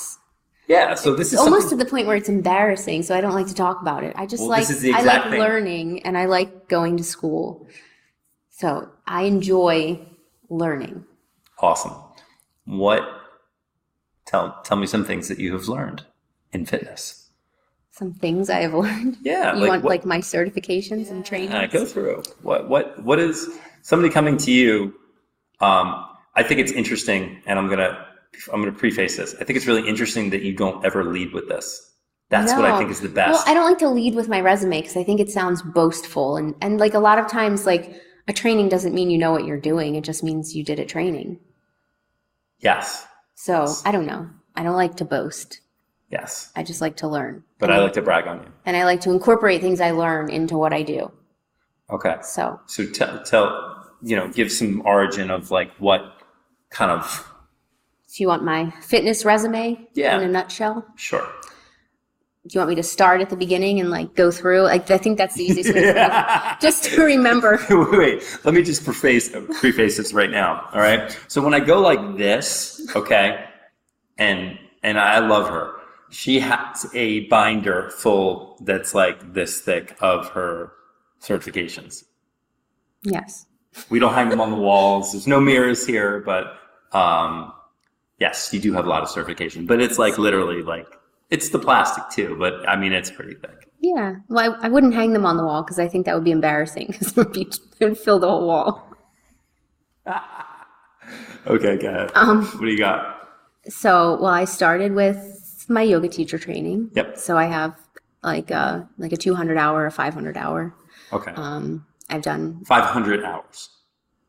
Yeah, 0.67 0.95
so 0.95 1.15
this 1.15 1.33
is 1.33 1.39
almost 1.39 1.63
something- 1.71 1.79
to 1.79 1.85
the 1.85 1.91
point 1.91 2.07
where 2.07 2.17
it's 2.17 2.29
embarrassing, 2.29 3.03
so 3.03 3.17
I 3.17 3.21
don't 3.21 3.33
like 3.35 3.47
to 3.47 3.55
talk 3.55 3.81
about 3.81 4.05
it. 4.05 4.13
I 4.17 4.27
just 4.27 4.43
Well, 4.43 4.51
like 4.51 4.67
this 4.67 4.71
is 4.77 4.83
the 4.83 4.93
I 4.93 5.01
like 5.03 5.31
thing. 5.31 5.41
learning 5.41 6.03
and 6.03 6.19
I 6.19 6.27
like 6.27 6.69
going 6.69 6.97
to 6.99 7.05
school. 7.05 7.67
So 8.51 8.89
I 9.07 9.23
enjoy 9.23 10.01
learning. 10.51 11.05
awesome. 11.61 11.93
What? 12.67 13.03
Tell 14.27 14.61
tell 14.63 14.77
me 14.77 14.87
some 14.87 15.05
things 15.05 15.29
that 15.29 15.39
you 15.39 15.53
have 15.55 15.69
learned 15.69 16.05
in 16.53 16.67
fitness. 16.67 17.31
Some 17.93 18.13
things 18.13 18.51
I 18.51 18.61
have 18.61 18.75
learned. 18.85 19.17
Yeah, 19.23 19.55
You 19.55 19.61
like 19.63 19.71
want 19.71 19.85
what- 19.85 19.91
like 19.91 20.05
my 20.05 20.19
certifications 20.19 21.11
and 21.11 21.25
training? 21.25 21.53
Uh, 21.53 21.67
go 21.67 21.85
through 21.87 22.23
what 22.43 22.69
what 22.69 23.03
what 23.03 23.19
is 23.19 23.49
somebody 23.83 24.13
coming 24.13 24.37
to 24.39 24.51
you? 24.51 24.95
Um, 25.61 26.05
I 26.39 26.43
think 26.45 26.61
it's 26.61 26.73
interesting, 26.73 27.43
and 27.47 27.59
I'm 27.59 27.69
gonna 27.69 28.07
I'm 28.53 28.61
gonna 28.63 28.73
preface 28.85 29.17
this. 29.17 29.35
I 29.41 29.45
think 29.45 29.57
it's 29.57 29.67
really 29.67 29.87
interesting 29.89 30.31
that 30.31 30.43
you 30.43 30.53
don't 30.55 30.85
ever 30.85 31.05
lead 31.05 31.33
with 31.33 31.49
this. 31.49 31.67
That's 32.31 32.53
what 32.53 32.65
I 32.67 32.77
think 32.79 32.91
is 32.91 33.01
the 33.01 33.09
best. 33.09 33.33
Well. 33.33 33.45
I 33.47 33.55
don't 33.55 33.69
like 33.71 33.79
to 33.79 33.89
lead 33.89 34.15
with 34.15 34.29
my 34.29 34.41
resume 34.41 34.81
because 34.81 34.97
I 34.97 35.03
think 35.03 35.19
it 35.19 35.31
sounds 35.31 35.63
boastful 35.63 36.37
and 36.37 36.55
and 36.61 36.79
like 36.79 36.95
a 36.95 36.99
lot 37.01 37.19
of 37.19 37.27
times 37.27 37.67
like 37.67 37.85
a 38.29 38.33
training 38.35 38.69
doesn't 38.69 38.95
mean 38.95 39.11
you 39.11 39.19
know 39.19 39.33
what 39.33 39.45
you're 39.47 39.61
doing. 39.73 39.95
It 39.97 40.05
just 40.05 40.23
means 40.23 40.55
you 40.55 40.63
did 40.63 40.79
a 40.79 40.85
training. 40.85 41.41
yes, 42.61 43.07
So 43.35 43.67
I 43.85 43.91
don't 43.93 44.07
know. 44.07 44.29
I 44.55 44.63
don't 44.63 44.77
like 44.77 44.97
to 44.97 45.05
boast. 45.05 45.61
yes, 46.11 46.53
I 46.55 46.63
just 46.63 46.81
like 46.81 46.97
to 46.99 47.09
learn. 47.09 47.45
but 47.59 47.71
and, 47.71 47.79
I 47.79 47.83
like 47.83 47.95
to 47.95 48.03
brag 48.03 48.27
on 48.27 48.43
you. 48.43 48.49
and 48.67 48.77
I 48.77 48.85
like 48.85 49.01
to 49.03 49.11
incorporate 49.11 49.61
things 49.63 49.81
I 49.81 49.93
learn 49.93 50.31
into 50.31 50.57
what 50.59 50.73
I 50.73 50.83
do. 50.83 51.11
Okay, 51.91 52.17
So 52.23 52.61
so 52.67 52.85
tell 52.87 53.23
tell 53.25 53.87
you 54.03 54.17
know 54.17 54.29
give 54.29 54.53
some 54.53 54.83
origin 54.85 55.31
of 55.31 55.51
like 55.51 55.71
what 55.79 56.03
kind 56.71 56.91
of 56.91 57.27
Do 58.15 58.23
you 58.23 58.29
want 58.29 58.45
my 58.45 58.71
fitness 58.81 59.25
resume 59.25 59.89
Yeah. 59.95 60.19
in 60.19 60.25
a 60.25 60.29
nutshell? 60.29 60.85
sure. 60.97 61.27
Do 62.47 62.55
you 62.55 62.61
want 62.61 62.71
me 62.71 62.77
to 62.77 62.83
start 62.83 63.21
at 63.21 63.29
the 63.29 63.37
beginning 63.37 63.79
and 63.79 63.91
like 63.91 64.15
go 64.15 64.31
through? 64.31 64.63
Like 64.63 64.91
I 64.91 64.97
think 64.97 65.19
that's 65.19 65.35
the 65.35 65.45
easiest 65.45 65.75
way. 65.75 65.83
to 65.93 66.57
Just 66.63 66.85
to 66.85 67.03
remember. 67.03 67.59
wait, 67.71 67.99
wait, 67.99 68.39
let 68.45 68.55
me 68.55 68.63
just 68.63 68.85
preface 68.85 69.29
preface 69.61 69.99
this 69.99 70.15
right 70.15 70.31
now. 70.31 70.67
All 70.73 70.81
right. 70.81 71.15
So 71.29 71.43
when 71.43 71.53
I 71.53 71.61
go 71.61 71.79
like 71.81 72.17
this, 72.17 72.81
okay, 72.97 73.45
and 74.17 74.59
and 74.83 74.99
I 74.99 75.19
love 75.19 75.49
her. 75.51 75.75
She 76.11 76.41
has 76.41 76.87
a 76.95 77.27
binder 77.29 77.91
full 77.91 78.57
that's 78.63 78.95
like 78.95 79.35
this 79.35 79.61
thick 79.61 79.95
of 80.01 80.29
her 80.31 80.73
certifications. 81.21 82.05
Yes. 83.03 83.45
We 83.91 83.99
don't 83.99 84.15
hang 84.15 84.29
them 84.29 84.41
on 84.41 84.51
the 84.51 84.57
walls. 84.57 85.13
There's 85.13 85.27
no 85.27 85.41
mirrors 85.41 85.87
here, 85.87 86.21
but 86.25 86.59
um, 86.93 87.53
yes, 88.19 88.53
you 88.53 88.61
do 88.61 88.73
have 88.73 88.87
a 88.87 88.89
lot 88.89 89.03
of 89.03 89.09
certification. 89.09 89.67
But 89.67 89.81
it's 89.81 89.99
like 89.99 90.19
literally 90.19 90.63
like 90.63 90.87
it's 91.31 91.51
the 91.51 91.59
plastic 91.59 92.05
too. 92.11 92.37
But 92.39 92.69
I 92.69 92.77
mean, 92.77 92.93
it's 92.93 93.11
pretty 93.11 93.35
thick. 93.35 93.69
Yeah. 93.81 94.17
Well, 94.29 94.57
I, 94.61 94.67
I 94.67 94.69
wouldn't 94.69 94.95
hang 94.95 95.13
them 95.13 95.25
on 95.25 95.37
the 95.37 95.45
wall 95.45 95.63
because 95.63 95.79
I 95.79 95.87
think 95.87 96.07
that 96.07 96.15
would 96.15 96.25
be 96.25 96.33
embarrassing 96.33 96.89
because 96.89 97.09
it 97.13 97.17
would 97.17 97.33
be 97.33 97.43
it 97.81 97.85
would 97.85 97.99
fill 97.99 98.19
the 98.19 98.29
whole 98.29 98.47
wall. 98.47 98.85
Okay, 101.47 101.79
go 101.79 101.89
ahead. 101.89 102.11
Um. 102.15 102.45
What 102.45 102.61
do 102.61 102.67
you 102.67 102.77
got? 102.79 103.29
So, 103.69 104.19
well, 104.21 104.33
I 104.33 104.45
started 104.45 104.93
with 104.93 105.65
my 105.69 105.83
yoga 105.83 106.09
teacher 106.09 106.39
training. 106.39 106.91
Yep. 106.95 107.17
So 107.17 107.37
I 107.39 107.47
have 107.47 107.79
like 108.23 108.51
a 108.51 108.89
like 108.99 109.13
a 109.13 109.17
200 109.17 109.57
hour, 109.57 109.87
a 109.87 109.91
500 109.91 110.37
hour. 110.37 110.75
Okay, 111.13 111.33
Um, 111.33 111.87
I've 112.11 112.23
done 112.23 112.65
five 112.65 112.85
hundred 112.85 113.25
hours. 113.25 113.71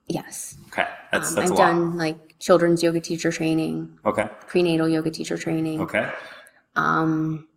yes. 0.08 0.58
Okay, 0.68 0.88
that's 1.12 1.30
Um, 1.30 1.36
that's 1.36 1.52
I've 1.52 1.58
done 1.58 1.98
like 1.98 2.36
children's 2.40 2.82
yoga 2.84 3.00
teacher 3.00 3.32
training, 3.32 3.98
Okay. 4.06 4.30
prenatal 4.48 4.88
yoga 4.90 5.12
teacher 5.12 5.38
training. 5.38 5.82
Okay. 5.82 6.10
Um, 6.76 7.48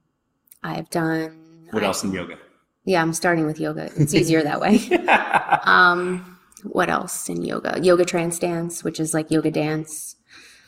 I've 0.62 0.88
done. 0.90 1.66
What 1.70 1.82
I- 1.82 1.86
else 1.86 2.04
in 2.04 2.12
yoga? 2.12 2.36
Yeah, 2.84 3.00
I'm 3.02 3.12
starting 3.12 3.46
with 3.46 3.60
yoga. 3.60 3.90
It's 3.96 4.14
easier 4.14 4.42
that 4.42 4.60
way. 4.60 4.78
Um, 5.64 6.38
what 6.64 6.88
else 6.90 7.28
in 7.28 7.42
yoga? 7.44 7.78
Yoga 7.80 8.04
trance 8.04 8.38
dance, 8.38 8.82
which 8.82 8.98
is 8.98 9.14
like 9.14 9.30
yoga 9.30 9.50
dance. 9.50 10.16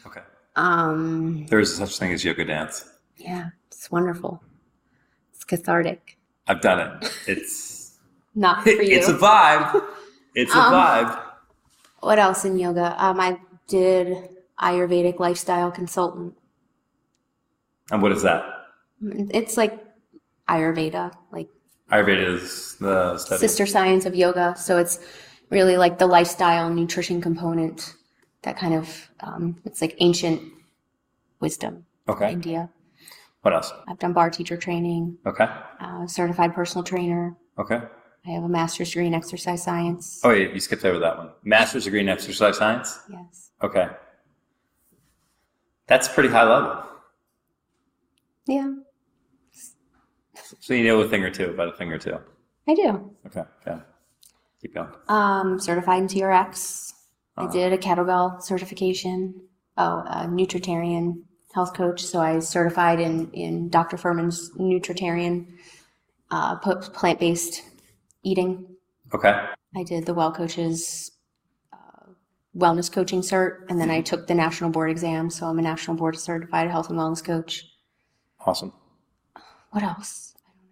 Okay. 0.07 0.21
Um, 0.57 1.47
There 1.51 1.59
is 1.59 1.75
such 1.77 1.99
thing 1.99 2.13
as 2.13 2.25
yoga 2.25 2.45
dance. 2.45 2.85
yeah, 3.17 3.51
it's 3.67 3.91
wonderful. 3.91 4.43
It's 5.33 5.45
cathartic. 5.45 6.17
I've 6.47 6.61
done 6.61 6.79
it. 7.03 7.13
It's 7.27 7.51
Not 8.35 8.63
for 8.65 8.71
you. 8.71 8.97
it's 8.97 9.09
a 9.09 9.15
vibe. 9.15 9.83
It's 10.35 10.55
a 10.55 10.59
Um, 10.59 10.73
vibe. 10.73 11.23
what 12.01 12.19
else 12.19 12.45
in 12.45 12.59
yoga? 12.59 12.95
Um, 13.03 13.21
I 13.21 13.39
did 13.69 14.29
Ayurvedic 14.61 15.19
lifestyle 15.19 15.71
consultant. 15.71 16.35
And 17.91 18.03
what 18.03 18.13
is 18.13 18.23
that? 18.23 18.45
It's 19.03 19.57
like 19.57 19.79
Ayurveda, 20.49 21.13
like 21.33 21.49
Ayurveda 21.93 22.35
is 22.35 22.77
the 22.81 23.19
study. 23.19 23.39
sister 23.41 23.67
science 23.67 24.07
of 24.07 24.15
yoga. 24.15 24.55
So 24.57 24.79
it's 24.79 24.99
really 25.51 25.77
like 25.77 25.99
the 25.99 26.07
lifestyle 26.07 26.71
nutrition 26.71 27.21
component. 27.21 27.95
That 28.43 28.57
kind 28.59 28.75
of 28.75 29.11
um, 29.21 29.61
it's 29.65 29.81
like 29.81 29.97
ancient 30.01 30.41
wisdom. 31.41 31.85
Okay. 32.09 32.33
India. 32.33 32.71
What 33.43 33.55
else? 33.55 33.73
I've 33.89 33.99
done 33.99 34.13
barre 34.15 34.31
teacher 34.31 34.57
training, 34.57 35.19
Okay. 35.27 35.47
uh, 35.81 36.07
certified 36.07 36.55
personal 36.55 36.83
trainer. 36.85 37.37
Okay. 37.59 37.83
I 38.27 38.31
have 38.31 38.45
a 38.45 38.49
master's 38.49 38.91
degree 38.91 39.07
in 39.07 39.15
exercise 39.15 39.63
science. 39.63 40.21
Oh, 40.25 40.31
yeah, 40.31 40.49
you 40.49 40.61
skipped 40.61 40.85
over 40.85 40.99
that 41.01 41.19
one. 41.19 41.31
Master's 41.43 41.85
degree 41.85 42.01
in 42.01 42.09
exercise 42.09 42.57
science. 42.57 42.99
Yes. 43.11 43.51
Okay, 43.63 43.89
that's 45.87 46.09
pretty 46.09 46.29
high 46.31 46.45
level. 46.45 46.83
Yeah, 48.47 48.75
So 50.61 50.75
you 50.75 50.85
know 50.85 51.01
a 51.01 51.09
thing 51.09 51.23
or 51.23 51.31
two 51.31 51.47
about 51.51 51.69
a 51.69 51.77
thing 51.77 51.91
or 51.93 51.99
two. 51.99 52.19
I 52.69 52.75
do. 52.75 53.11
Okay, 53.27 53.43
okay. 53.67 53.81
Keep 54.61 54.75
going. 54.75 54.89
Um, 55.09 55.59
certified 55.61 56.03
in 56.03 56.09
TRX. 56.09 56.93
I 57.37 57.43
Uh-huh. 57.45 57.53
did 57.53 57.73
a 57.73 57.79
kettlebell 57.79 58.43
certification. 58.43 59.35
Oh, 59.77 59.99
a 60.07 60.27
nutritarian 60.29 61.23
health 61.55 61.75
coach. 61.75 62.05
So 62.05 62.21
I 62.21 62.39
certified 62.41 63.01
in 63.01 63.31
in 63.33 63.69
Dr. 63.71 63.97
Fuhrman's 63.97 64.51
nutritarian, 64.59 65.47
uh, 66.31 66.57
plant 66.59 67.19
based 67.19 67.63
eating. 68.25 68.67
Okay. 69.15 69.47
I 69.77 69.83
did 69.83 70.07
the 70.07 70.15
Wellcoaches 70.15 71.11
uh, 71.73 72.11
wellness 72.57 72.91
coaching 72.91 73.21
cert, 73.21 73.61
and 73.69 73.81
then 73.81 73.91
I 73.91 74.01
took 74.01 74.27
the 74.27 74.35
national 74.35 74.71
board 74.71 74.91
exam. 74.91 75.31
So 75.31 75.47
I'm 75.47 75.59
a 75.59 75.63
national 75.63 75.97
board 75.97 76.19
certified 76.19 76.71
health 76.71 76.91
and 76.91 76.99
wellness 76.99 77.23
coach. 77.23 77.65
Awesome. 78.47 78.73
What 79.71 79.83
else? 79.83 80.35
I 80.47 80.51
don't 80.51 80.65
know. 80.65 80.71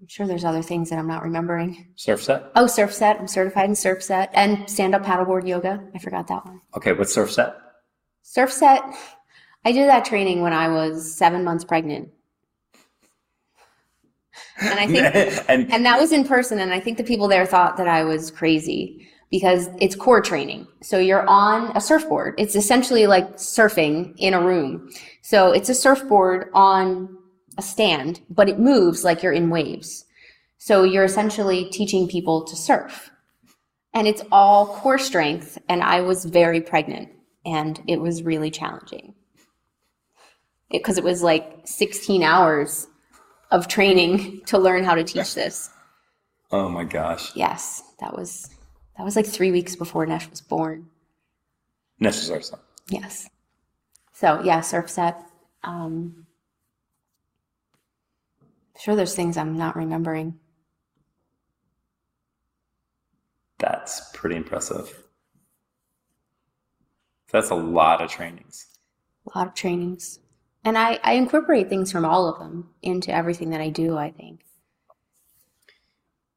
I'm 0.00 0.08
sure 0.08 0.26
there's 0.26 0.44
other 0.44 0.62
things 0.62 0.90
that 0.90 0.98
I'm 0.98 1.06
not 1.06 1.22
remembering. 1.22 1.88
Surfset. 1.96 2.50
Oh, 2.56 2.64
Surfset. 2.64 3.20
I'm 3.20 3.28
certified 3.28 3.68
in 3.68 3.74
Surfset 3.74 4.28
and 4.34 4.68
stand 4.68 4.94
up 4.94 5.04
paddleboard 5.04 5.46
yoga. 5.46 5.82
I 5.94 5.98
forgot 5.98 6.26
that 6.28 6.44
one. 6.44 6.60
Okay, 6.76 6.92
what's 6.92 7.14
surf 7.14 7.30
set? 7.30 7.54
Surfset. 8.24 8.94
I 9.64 9.70
did 9.72 9.88
that 9.88 10.04
training 10.04 10.42
when 10.42 10.52
I 10.52 10.68
was 10.68 11.16
seven 11.16 11.44
months 11.44 11.64
pregnant. 11.64 12.08
And 14.62 14.80
I 14.80 14.86
think 14.86 15.44
and 15.48 15.72
and 15.72 15.84
that 15.84 16.00
was 16.00 16.12
in 16.12 16.24
person 16.24 16.58
and 16.60 16.72
i 16.72 16.80
think 16.80 16.96
the 16.98 17.04
people 17.04 17.28
there 17.28 17.46
thought 17.46 17.76
that 17.76 17.88
i 17.88 18.04
was 18.04 18.30
crazy 18.30 19.08
because 19.32 19.70
it's 19.80 19.96
core 19.96 20.20
training. 20.20 20.68
So 20.82 20.98
you're 20.98 21.26
on 21.26 21.74
a 21.74 21.80
surfboard. 21.80 22.34
It's 22.36 22.54
essentially 22.54 23.06
like 23.06 23.36
surfing 23.36 24.14
in 24.18 24.34
a 24.34 24.42
room. 24.42 24.90
So 25.22 25.52
it's 25.52 25.70
a 25.70 25.74
surfboard 25.74 26.50
on 26.52 27.16
a 27.58 27.62
stand 27.62 28.20
but 28.30 28.48
it 28.48 28.58
moves 28.58 29.04
like 29.04 29.22
you're 29.22 29.32
in 29.32 29.50
waves. 29.50 30.04
So 30.58 30.84
you're 30.84 31.04
essentially 31.04 31.64
teaching 31.70 32.06
people 32.06 32.44
to 32.44 32.54
surf. 32.54 33.10
And 33.94 34.06
it's 34.06 34.22
all 34.30 34.66
core 34.66 34.98
strength 34.98 35.58
and 35.68 35.82
i 35.82 36.00
was 36.00 36.24
very 36.24 36.60
pregnant 36.60 37.10
and 37.44 37.82
it 37.88 38.00
was 38.00 38.22
really 38.22 38.50
challenging. 38.50 39.14
Because 40.70 40.96
it, 40.96 41.04
was 41.04 41.22
like 41.22 41.60
16 41.64 42.22
hours 42.22 42.86
of 43.52 43.68
training 43.68 44.40
to 44.46 44.58
learn 44.58 44.82
how 44.82 44.94
to 44.96 45.04
teach 45.04 45.34
this 45.34 45.70
oh 46.50 46.68
my 46.68 46.84
gosh, 46.84 47.34
Yes, 47.36 47.82
that 48.00 48.14
was 48.16 48.50
that 48.98 49.04
was 49.04 49.16
like 49.16 49.26
three 49.26 49.50
weeks 49.52 49.74
before 49.76 50.04
Nesh 50.04 50.28
was 50.28 50.40
born. 50.40 50.86
necessary 52.00 52.42
stuff. 52.42 52.60
Yes. 52.88 53.28
So 54.12 54.42
yeah, 54.42 54.60
Surfset. 54.60 55.16
Um, 55.64 56.26
sure, 58.78 58.96
there's 58.96 59.14
things 59.14 59.36
I'm 59.36 59.56
not 59.56 59.76
remembering. 59.76 60.38
That's 63.58 64.10
pretty 64.12 64.36
impressive. 64.36 65.04
That's 67.30 67.50
a 67.50 67.54
lot 67.54 68.02
of 68.02 68.10
trainings. 68.10 68.66
A 69.32 69.38
lot 69.38 69.46
of 69.48 69.54
trainings, 69.54 70.18
and 70.64 70.78
I 70.78 71.00
I 71.04 71.14
incorporate 71.14 71.68
things 71.68 71.92
from 71.92 72.04
all 72.04 72.28
of 72.28 72.38
them 72.38 72.70
into 72.82 73.12
everything 73.14 73.50
that 73.50 73.60
I 73.60 73.70
do. 73.70 73.98
I 73.98 74.10
think. 74.10 74.40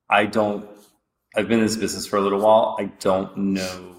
I 0.09 0.26
don't, 0.26 0.69
I've 1.36 1.47
been 1.47 1.59
in 1.59 1.65
this 1.65 1.78
business 1.78 2.05
for 2.05 2.17
a 2.17 2.21
little 2.21 2.39
while. 2.39 2.76
I 2.80 2.86
don't 2.99 3.36
know 3.38 3.95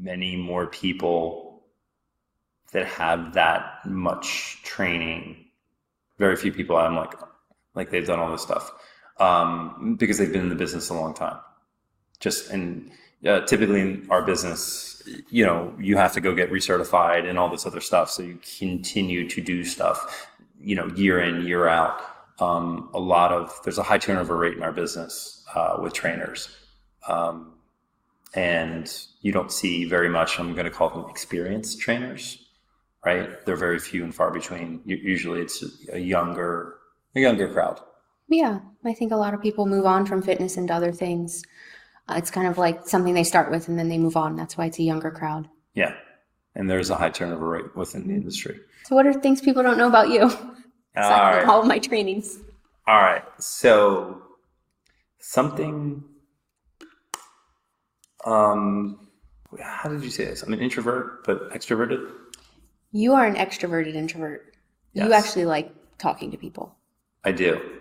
many 0.00 0.36
more 0.36 0.66
people 0.66 1.64
that 2.72 2.86
have 2.86 3.34
that 3.34 3.86
much 3.86 4.62
training. 4.62 5.44
Very 6.18 6.36
few 6.36 6.52
people 6.52 6.76
I'm 6.76 6.96
like, 6.96 7.14
like 7.74 7.90
they've 7.90 8.06
done 8.06 8.18
all 8.18 8.32
this 8.32 8.42
stuff 8.42 8.72
um, 9.18 9.96
because 9.98 10.18
they've 10.18 10.32
been 10.32 10.42
in 10.42 10.48
the 10.48 10.54
business 10.54 10.88
a 10.88 10.94
long 10.94 11.14
time. 11.14 11.38
Just, 12.20 12.50
and 12.50 12.90
uh, 13.26 13.42
typically 13.42 13.80
in 13.80 14.06
our 14.10 14.22
business, 14.22 14.89
you 15.28 15.44
know, 15.44 15.74
you 15.78 15.96
have 15.96 16.12
to 16.14 16.20
go 16.20 16.34
get 16.34 16.50
recertified 16.50 17.28
and 17.28 17.38
all 17.38 17.48
this 17.48 17.66
other 17.66 17.80
stuff. 17.80 18.10
So 18.10 18.22
you 18.22 18.38
continue 18.58 19.28
to 19.28 19.40
do 19.40 19.64
stuff, 19.64 20.28
you 20.60 20.74
know, 20.74 20.86
year 20.94 21.20
in, 21.20 21.46
year 21.46 21.68
out. 21.68 22.00
Um, 22.38 22.88
a 22.94 22.98
lot 22.98 23.32
of, 23.32 23.58
there's 23.64 23.78
a 23.78 23.82
high 23.82 23.98
turnover 23.98 24.36
rate 24.36 24.56
in 24.56 24.62
our 24.62 24.72
business 24.72 25.44
uh, 25.54 25.78
with 25.82 25.92
trainers. 25.92 26.48
Um, 27.06 27.54
and 28.34 28.90
you 29.20 29.32
don't 29.32 29.52
see 29.52 29.84
very 29.84 30.08
much, 30.08 30.38
I'm 30.38 30.54
going 30.54 30.64
to 30.64 30.70
call 30.70 30.88
them 30.90 31.06
experienced 31.10 31.80
trainers, 31.80 32.46
right? 33.04 33.44
They're 33.44 33.56
very 33.56 33.78
few 33.78 34.04
and 34.04 34.14
far 34.14 34.30
between. 34.30 34.80
Usually 34.84 35.40
it's 35.40 35.64
a 35.92 35.98
younger, 35.98 36.76
a 37.14 37.20
younger 37.20 37.52
crowd. 37.52 37.80
Yeah, 38.28 38.60
I 38.84 38.94
think 38.94 39.10
a 39.10 39.16
lot 39.16 39.34
of 39.34 39.42
people 39.42 39.66
move 39.66 39.84
on 39.84 40.06
from 40.06 40.22
fitness 40.22 40.56
into 40.56 40.72
other 40.72 40.92
things. 40.92 41.42
Uh, 42.10 42.16
it's 42.16 42.30
kind 42.30 42.46
of 42.46 42.58
like 42.58 42.88
something 42.88 43.14
they 43.14 43.24
start 43.24 43.50
with 43.50 43.68
and 43.68 43.78
then 43.78 43.88
they 43.88 43.98
move 43.98 44.16
on. 44.16 44.36
That's 44.36 44.56
why 44.56 44.66
it's 44.66 44.78
a 44.78 44.82
younger 44.82 45.10
crowd. 45.10 45.48
Yeah. 45.74 45.94
And 46.54 46.68
there's 46.68 46.90
a 46.90 46.96
high 46.96 47.10
turnover 47.10 47.48
rate 47.48 47.76
within 47.76 48.08
the 48.08 48.14
industry. 48.14 48.60
So, 48.86 48.96
what 48.96 49.06
are 49.06 49.12
things 49.12 49.40
people 49.40 49.62
don't 49.62 49.78
know 49.78 49.88
about 49.88 50.10
you? 50.10 50.22
All 50.96 51.08
right. 51.08 51.44
all 51.46 51.60
of 51.60 51.68
my 51.68 51.78
trainings. 51.78 52.40
All 52.88 53.00
right. 53.00 53.22
So 53.38 54.22
something 55.20 56.02
um 58.24 59.08
how 59.60 59.88
did 59.88 60.02
you 60.02 60.10
say 60.10 60.24
this? 60.24 60.42
I'm 60.42 60.52
an 60.52 60.58
introvert 60.58 61.24
but 61.24 61.50
extroverted. 61.50 62.10
You 62.90 63.14
are 63.14 63.24
an 63.24 63.36
extroverted 63.36 63.94
introvert. 63.94 64.56
You 64.92 65.12
actually 65.12 65.44
like 65.44 65.72
talking 65.98 66.32
to 66.32 66.36
people. 66.36 66.74
I 67.24 67.30
do. 67.30 67.79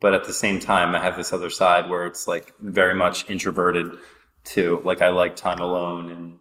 But 0.00 0.14
at 0.14 0.24
the 0.24 0.32
same 0.32 0.60
time 0.60 0.94
I 0.94 1.00
have 1.00 1.16
this 1.16 1.32
other 1.32 1.50
side 1.50 1.90
where 1.90 2.06
it's 2.06 2.28
like 2.28 2.54
very 2.60 2.94
much 2.94 3.28
introverted 3.28 3.98
too. 4.44 4.80
Like 4.84 5.02
I 5.02 5.08
like 5.08 5.36
time 5.36 5.60
alone 5.60 6.10
and 6.10 6.38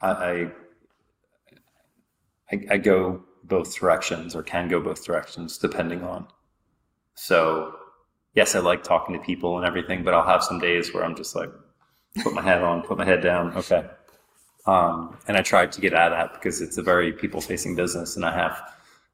I 0.00 0.10
I 0.10 0.52
I, 2.52 2.66
I 2.72 2.78
go 2.78 3.22
both 3.44 3.76
directions 3.76 4.34
or 4.34 4.42
can 4.42 4.68
go 4.68 4.80
both 4.80 5.04
directions 5.04 5.58
depending 5.58 6.02
on. 6.02 6.26
So 7.14 7.74
yes, 8.34 8.54
I 8.54 8.60
like 8.60 8.82
talking 8.82 9.16
to 9.16 9.24
people 9.24 9.56
and 9.56 9.66
everything, 9.66 10.04
but 10.04 10.14
I'll 10.14 10.26
have 10.26 10.42
some 10.42 10.58
days 10.58 10.92
where 10.92 11.04
I'm 11.04 11.16
just 11.16 11.34
like, 11.34 11.50
put 12.22 12.34
my 12.34 12.42
head 12.42 12.62
on, 12.62 12.82
put 12.82 12.98
my 12.98 13.04
head 13.04 13.22
down. 13.22 13.56
Okay. 13.56 13.86
Um, 14.66 15.16
and 15.26 15.36
I 15.36 15.42
tried 15.42 15.72
to 15.72 15.80
get 15.80 15.94
out 15.94 16.12
of 16.12 16.18
that 16.18 16.34
because 16.34 16.60
it's 16.60 16.76
a 16.76 16.82
very 16.82 17.12
people 17.12 17.40
facing 17.40 17.74
business 17.74 18.16
and 18.16 18.24
I 18.24 18.34
have, 18.36 18.60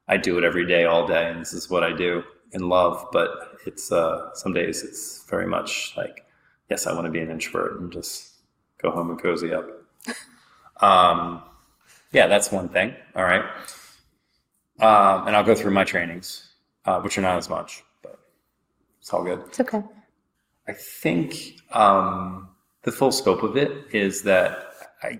I 0.07 0.17
do 0.17 0.37
it 0.37 0.43
every 0.43 0.65
day, 0.65 0.85
all 0.85 1.07
day. 1.07 1.29
And 1.29 1.41
this 1.41 1.53
is 1.53 1.69
what 1.69 1.83
I 1.83 1.93
do 1.93 2.23
in 2.51 2.69
love, 2.69 3.05
but 3.11 3.56
it's, 3.67 3.91
uh, 3.91 4.33
some 4.33 4.53
days 4.53 4.83
it's 4.83 5.25
very 5.29 5.45
much 5.45 5.93
like, 5.97 6.25
yes, 6.69 6.87
I 6.87 6.93
want 6.93 7.05
to 7.05 7.11
be 7.11 7.19
an 7.19 7.29
introvert 7.29 7.79
and 7.79 7.91
just 7.91 8.33
go 8.81 8.91
home 8.91 9.09
and 9.09 9.21
cozy 9.21 9.53
up. 9.53 9.67
Um, 10.79 11.41
yeah, 12.11 12.27
that's 12.27 12.51
one 12.51 12.69
thing. 12.69 12.93
All 13.15 13.23
right. 13.23 13.43
Um, 14.79 15.25
and 15.27 15.35
I'll 15.35 15.43
go 15.43 15.55
through 15.55 15.71
my 15.71 15.83
trainings, 15.83 16.51
uh, 16.85 17.01
which 17.01 17.17
are 17.17 17.21
not 17.21 17.37
as 17.37 17.49
much, 17.49 17.83
but 18.03 18.19
it's 19.01 19.11
all 19.11 19.23
good. 19.23 19.41
It's 19.47 19.59
okay. 19.59 19.81
I 20.67 20.73
think 20.73 21.61
um, 21.71 22.49
the 22.83 22.91
full 22.91 23.11
scope 23.11 23.41
of 23.41 23.57
it 23.57 23.71
is 23.91 24.21
that 24.23 24.67
I 25.01 25.19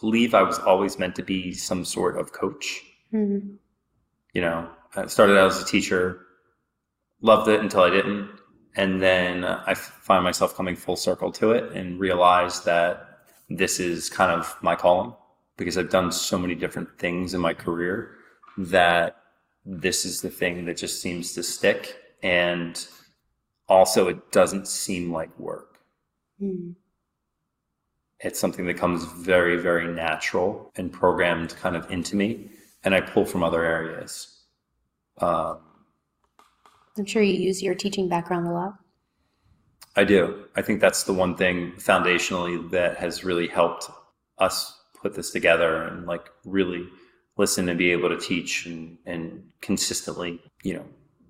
believe 0.00 0.34
I 0.34 0.42
was 0.42 0.58
always 0.58 0.98
meant 0.98 1.14
to 1.16 1.22
be 1.22 1.52
some 1.52 1.84
sort 1.84 2.18
of 2.18 2.32
coach. 2.32 2.82
Mhm. 3.12 3.56
You 4.32 4.40
know, 4.40 4.68
I 4.96 5.06
started 5.06 5.38
out 5.38 5.52
as 5.52 5.62
a 5.62 5.64
teacher, 5.64 6.26
loved 7.20 7.48
it 7.48 7.60
until 7.60 7.82
I 7.82 7.90
didn't. 7.90 8.30
And 8.76 9.02
then 9.02 9.44
I 9.44 9.74
find 9.74 10.22
myself 10.22 10.54
coming 10.54 10.76
full 10.76 10.96
circle 10.96 11.32
to 11.32 11.50
it 11.52 11.72
and 11.72 11.98
realize 11.98 12.62
that 12.62 13.20
this 13.50 13.80
is 13.80 14.08
kind 14.08 14.30
of 14.30 14.56
my 14.62 14.76
calling 14.76 15.14
because 15.56 15.76
I've 15.76 15.90
done 15.90 16.12
so 16.12 16.38
many 16.38 16.54
different 16.54 16.88
things 16.98 17.34
in 17.34 17.40
my 17.40 17.54
career 17.54 18.14
that 18.56 19.16
this 19.64 20.04
is 20.04 20.20
the 20.20 20.30
thing 20.30 20.64
that 20.66 20.76
just 20.76 21.00
seems 21.00 21.32
to 21.34 21.42
stick. 21.42 21.96
And 22.22 22.86
also, 23.68 24.08
it 24.08 24.32
doesn't 24.32 24.68
seem 24.68 25.12
like 25.12 25.36
work. 25.38 25.80
Mhm. 26.40 26.74
It's 28.20 28.38
something 28.38 28.66
that 28.66 28.76
comes 28.76 29.04
very, 29.04 29.56
very 29.56 29.86
natural 29.86 30.72
and 30.76 30.92
programmed 30.92 31.54
kind 31.56 31.76
of 31.76 31.90
into 31.90 32.16
me. 32.16 32.50
And 32.84 32.94
I 32.94 33.00
pull 33.00 33.24
from 33.24 33.42
other 33.42 33.64
areas. 33.64 34.44
Um, 35.18 35.58
I'm 36.98 37.06
sure 37.06 37.22
you 37.22 37.34
use 37.34 37.62
your 37.62 37.74
teaching 37.74 38.08
background 38.08 38.46
a 38.46 38.52
lot. 38.52 38.74
I 39.96 40.04
do. 40.04 40.44
I 40.54 40.62
think 40.62 40.80
that's 40.80 41.04
the 41.04 41.12
one 41.12 41.36
thing 41.36 41.72
foundationally 41.78 42.70
that 42.70 42.98
has 42.98 43.24
really 43.24 43.48
helped 43.48 43.90
us 44.38 44.78
put 45.00 45.14
this 45.14 45.30
together 45.30 45.82
and 45.82 46.06
like 46.06 46.30
really 46.44 46.86
listen 47.36 47.68
and 47.68 47.78
be 47.78 47.90
able 47.90 48.08
to 48.08 48.18
teach 48.18 48.66
and, 48.66 48.98
and 49.06 49.42
consistently, 49.60 50.40
you 50.62 50.74
know, 50.74 50.84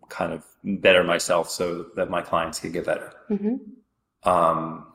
kind 0.08 0.32
of 0.32 0.44
better 0.64 1.04
myself 1.04 1.50
so 1.50 1.86
that 1.96 2.10
my 2.10 2.22
clients 2.22 2.60
can 2.60 2.72
get 2.72 2.86
better. 2.86 3.12
hmm 3.28 3.56
Um, 4.24 4.86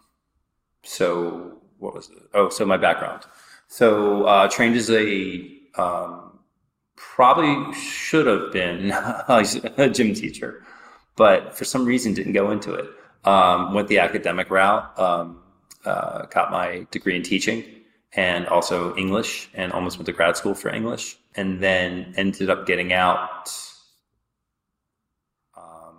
so 0.83 1.61
what 1.77 1.93
was 1.93 2.09
it? 2.09 2.17
Oh, 2.33 2.49
so 2.49 2.65
my 2.65 2.77
background. 2.77 3.23
So 3.67 4.25
uh, 4.25 4.47
trained 4.49 4.75
as 4.75 4.89
a 4.89 5.49
um, 5.75 6.32
probably 6.95 7.73
should 7.73 8.27
have 8.27 8.51
been 8.51 8.91
a 9.27 9.89
gym 9.89 10.13
teacher, 10.13 10.63
but 11.15 11.57
for 11.57 11.65
some 11.65 11.85
reason 11.85 12.13
didn't 12.13 12.33
go 12.33 12.51
into 12.51 12.73
it. 12.73 12.85
Um, 13.25 13.73
went 13.73 13.87
the 13.87 13.99
academic 13.99 14.49
route. 14.49 14.99
Um, 14.99 15.39
uh, 15.85 16.25
got 16.27 16.51
my 16.51 16.87
degree 16.91 17.15
in 17.15 17.23
teaching 17.23 17.63
and 18.15 18.47
also 18.47 18.95
English, 18.95 19.49
and 19.53 19.71
almost 19.71 19.97
went 19.97 20.05
to 20.05 20.13
grad 20.13 20.37
school 20.37 20.53
for 20.53 20.69
English, 20.69 21.17
and 21.35 21.61
then 21.61 22.13
ended 22.15 22.49
up 22.49 22.65
getting 22.67 22.93
out 22.93 23.51
um, 25.57 25.97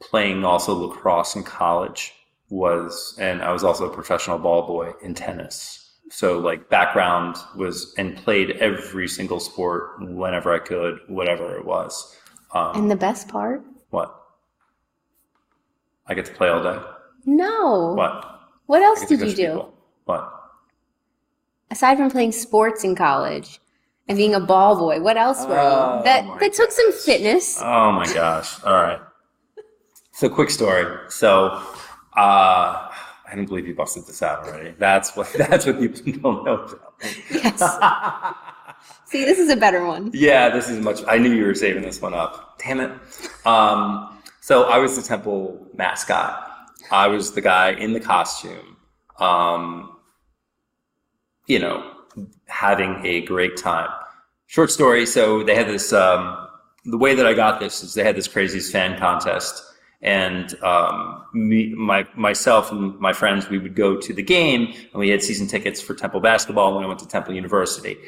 playing 0.00 0.44
also 0.44 0.74
lacrosse 0.74 1.36
in 1.36 1.44
college 1.44 2.12
was, 2.48 3.16
and 3.20 3.42
I 3.42 3.52
was 3.52 3.62
also 3.62 3.88
a 3.88 3.94
professional 3.94 4.38
ball 4.38 4.66
boy 4.66 4.92
in 5.02 5.14
tennis. 5.14 5.85
So 6.10 6.38
like 6.38 6.68
background 6.70 7.36
was 7.56 7.94
and 7.98 8.16
played 8.16 8.52
every 8.58 9.08
single 9.08 9.40
sport 9.40 10.00
whenever 10.00 10.52
I 10.54 10.58
could, 10.60 11.00
whatever 11.08 11.56
it 11.56 11.64
was. 11.64 12.16
Um, 12.54 12.72
And 12.76 12.90
the 12.90 12.96
best 12.96 13.28
part? 13.28 13.62
what? 13.90 14.14
I 16.06 16.14
get 16.14 16.24
to 16.26 16.32
play 16.32 16.48
all 16.48 16.62
day. 16.62 16.78
No. 17.24 17.92
What? 17.94 18.40
What 18.66 18.82
else 18.82 19.04
did 19.06 19.20
you 19.20 19.34
do? 19.34 19.46
people. 19.48 19.74
What? 20.04 20.32
Aside 21.70 21.96
from 21.98 22.10
playing 22.10 22.30
sports 22.32 22.84
in 22.84 22.94
college 22.94 23.58
and 24.08 24.16
being 24.16 24.34
a 24.34 24.40
ball 24.40 24.76
boy, 24.78 25.00
what 25.00 25.16
else 25.16 25.44
were 25.46 25.58
Oh, 25.58 25.98
you? 25.98 26.04
That 26.04 26.38
that 26.38 26.52
took 26.52 26.70
some 26.70 26.92
fitness. 26.92 27.58
Oh 27.60 27.90
my 27.90 28.06
gosh. 28.14 28.62
All 28.62 28.74
right. 28.74 29.00
So 30.12 30.28
quick 30.28 30.50
story. 30.50 30.86
So 31.08 31.60
uh 32.16 32.88
I 33.30 33.34
don't 33.34 33.46
believe 33.46 33.66
you 33.66 33.74
busted 33.74 34.06
this 34.06 34.22
out 34.22 34.44
already. 34.46 34.74
That's 34.78 35.16
what 35.16 35.32
that's 35.38 35.66
what 35.66 35.80
people 35.80 36.12
don't 36.22 36.44
know 36.44 36.54
about. 36.54 36.94
Yes. 37.30 37.60
See, 39.06 39.24
this 39.24 39.38
is 39.38 39.50
a 39.50 39.56
better 39.56 39.84
one. 39.86 40.10
yeah, 40.12 40.48
this 40.48 40.68
is 40.68 40.78
much 40.80 41.02
I 41.08 41.18
knew 41.18 41.32
you 41.32 41.44
were 41.44 41.54
saving 41.54 41.82
this 41.82 42.00
one 42.00 42.14
up. 42.14 42.58
Damn 42.58 42.80
it. 42.80 42.90
Um 43.46 44.18
so 44.40 44.64
I 44.64 44.78
was 44.78 44.96
the 44.96 45.02
temple 45.02 45.66
mascot. 45.74 46.42
I 46.90 47.08
was 47.08 47.32
the 47.32 47.40
guy 47.40 47.72
in 47.72 47.92
the 47.92 48.00
costume. 48.00 48.76
Um 49.18 49.92
you 51.46 51.58
know, 51.58 51.92
having 52.46 53.04
a 53.04 53.20
great 53.22 53.56
time. 53.56 53.88
Short 54.46 54.70
story. 54.70 55.06
So 55.06 55.42
they 55.42 55.54
had 55.54 55.68
this. 55.68 55.92
Um, 55.92 56.48
the 56.84 56.98
way 56.98 57.14
that 57.14 57.26
I 57.26 57.34
got 57.34 57.58
this 57.58 57.82
is 57.82 57.94
they 57.94 58.04
had 58.04 58.16
this 58.16 58.28
craziest 58.28 58.70
fan 58.70 58.98
contest, 58.98 59.62
and 60.06 60.54
um, 60.62 61.24
me, 61.34 61.74
my 61.74 62.06
myself 62.14 62.70
and 62.70 62.98
my 63.00 63.12
friends, 63.12 63.50
we 63.50 63.58
would 63.58 63.74
go 63.74 64.00
to 64.00 64.14
the 64.14 64.22
game, 64.22 64.72
and 64.72 64.94
we 64.94 65.08
had 65.10 65.22
season 65.22 65.48
tickets 65.48 65.82
for 65.82 65.94
Temple 65.94 66.20
basketball 66.20 66.74
when 66.74 66.84
I 66.84 66.86
went 66.86 67.00
to 67.00 67.08
Temple 67.08 67.34
University. 67.34 67.98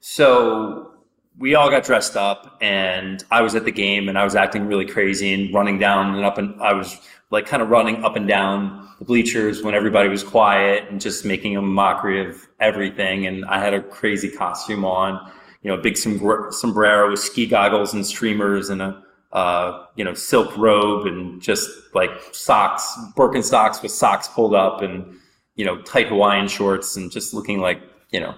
So 0.00 0.92
we 1.36 1.56
all 1.56 1.68
got 1.68 1.82
dressed 1.82 2.16
up, 2.16 2.56
and 2.60 3.24
I 3.32 3.42
was 3.42 3.56
at 3.56 3.64
the 3.64 3.72
game, 3.72 4.08
and 4.08 4.16
I 4.16 4.22
was 4.24 4.36
acting 4.36 4.68
really 4.68 4.86
crazy 4.86 5.34
and 5.34 5.52
running 5.52 5.78
down 5.78 6.14
and 6.14 6.24
up, 6.24 6.38
and 6.38 6.60
I 6.62 6.72
was 6.72 6.96
like 7.30 7.46
kind 7.46 7.60
of 7.60 7.68
running 7.70 8.04
up 8.04 8.14
and 8.14 8.28
down 8.28 8.88
the 9.00 9.04
bleachers 9.04 9.62
when 9.62 9.74
everybody 9.74 10.08
was 10.08 10.22
quiet 10.22 10.88
and 10.88 11.00
just 11.00 11.24
making 11.24 11.56
a 11.56 11.62
mockery 11.62 12.24
of 12.24 12.48
everything. 12.60 13.26
And 13.26 13.44
I 13.44 13.58
had 13.58 13.74
a 13.74 13.82
crazy 13.82 14.30
costume 14.30 14.84
on, 14.84 15.30
you 15.62 15.70
know, 15.70 15.78
a 15.78 15.80
big 15.80 15.96
sombrero 15.96 17.10
with 17.10 17.20
ski 17.20 17.46
goggles 17.46 17.92
and 17.94 18.06
streamers 18.06 18.70
and 18.70 18.80
a, 18.80 19.02
uh, 19.32 19.86
you 19.96 20.04
know, 20.04 20.14
silk 20.14 20.56
robe 20.56 21.06
and 21.06 21.40
just 21.40 21.68
like 21.94 22.10
socks, 22.32 22.96
Birkenstocks 23.16 23.82
with 23.82 23.92
socks 23.92 24.28
pulled 24.28 24.54
up 24.54 24.80
and, 24.80 25.16
you 25.54 25.64
know, 25.64 25.82
tight 25.82 26.08
Hawaiian 26.08 26.48
shorts 26.48 26.96
and 26.96 27.10
just 27.10 27.34
looking 27.34 27.60
like, 27.60 27.80
you 28.10 28.20
know, 28.20 28.34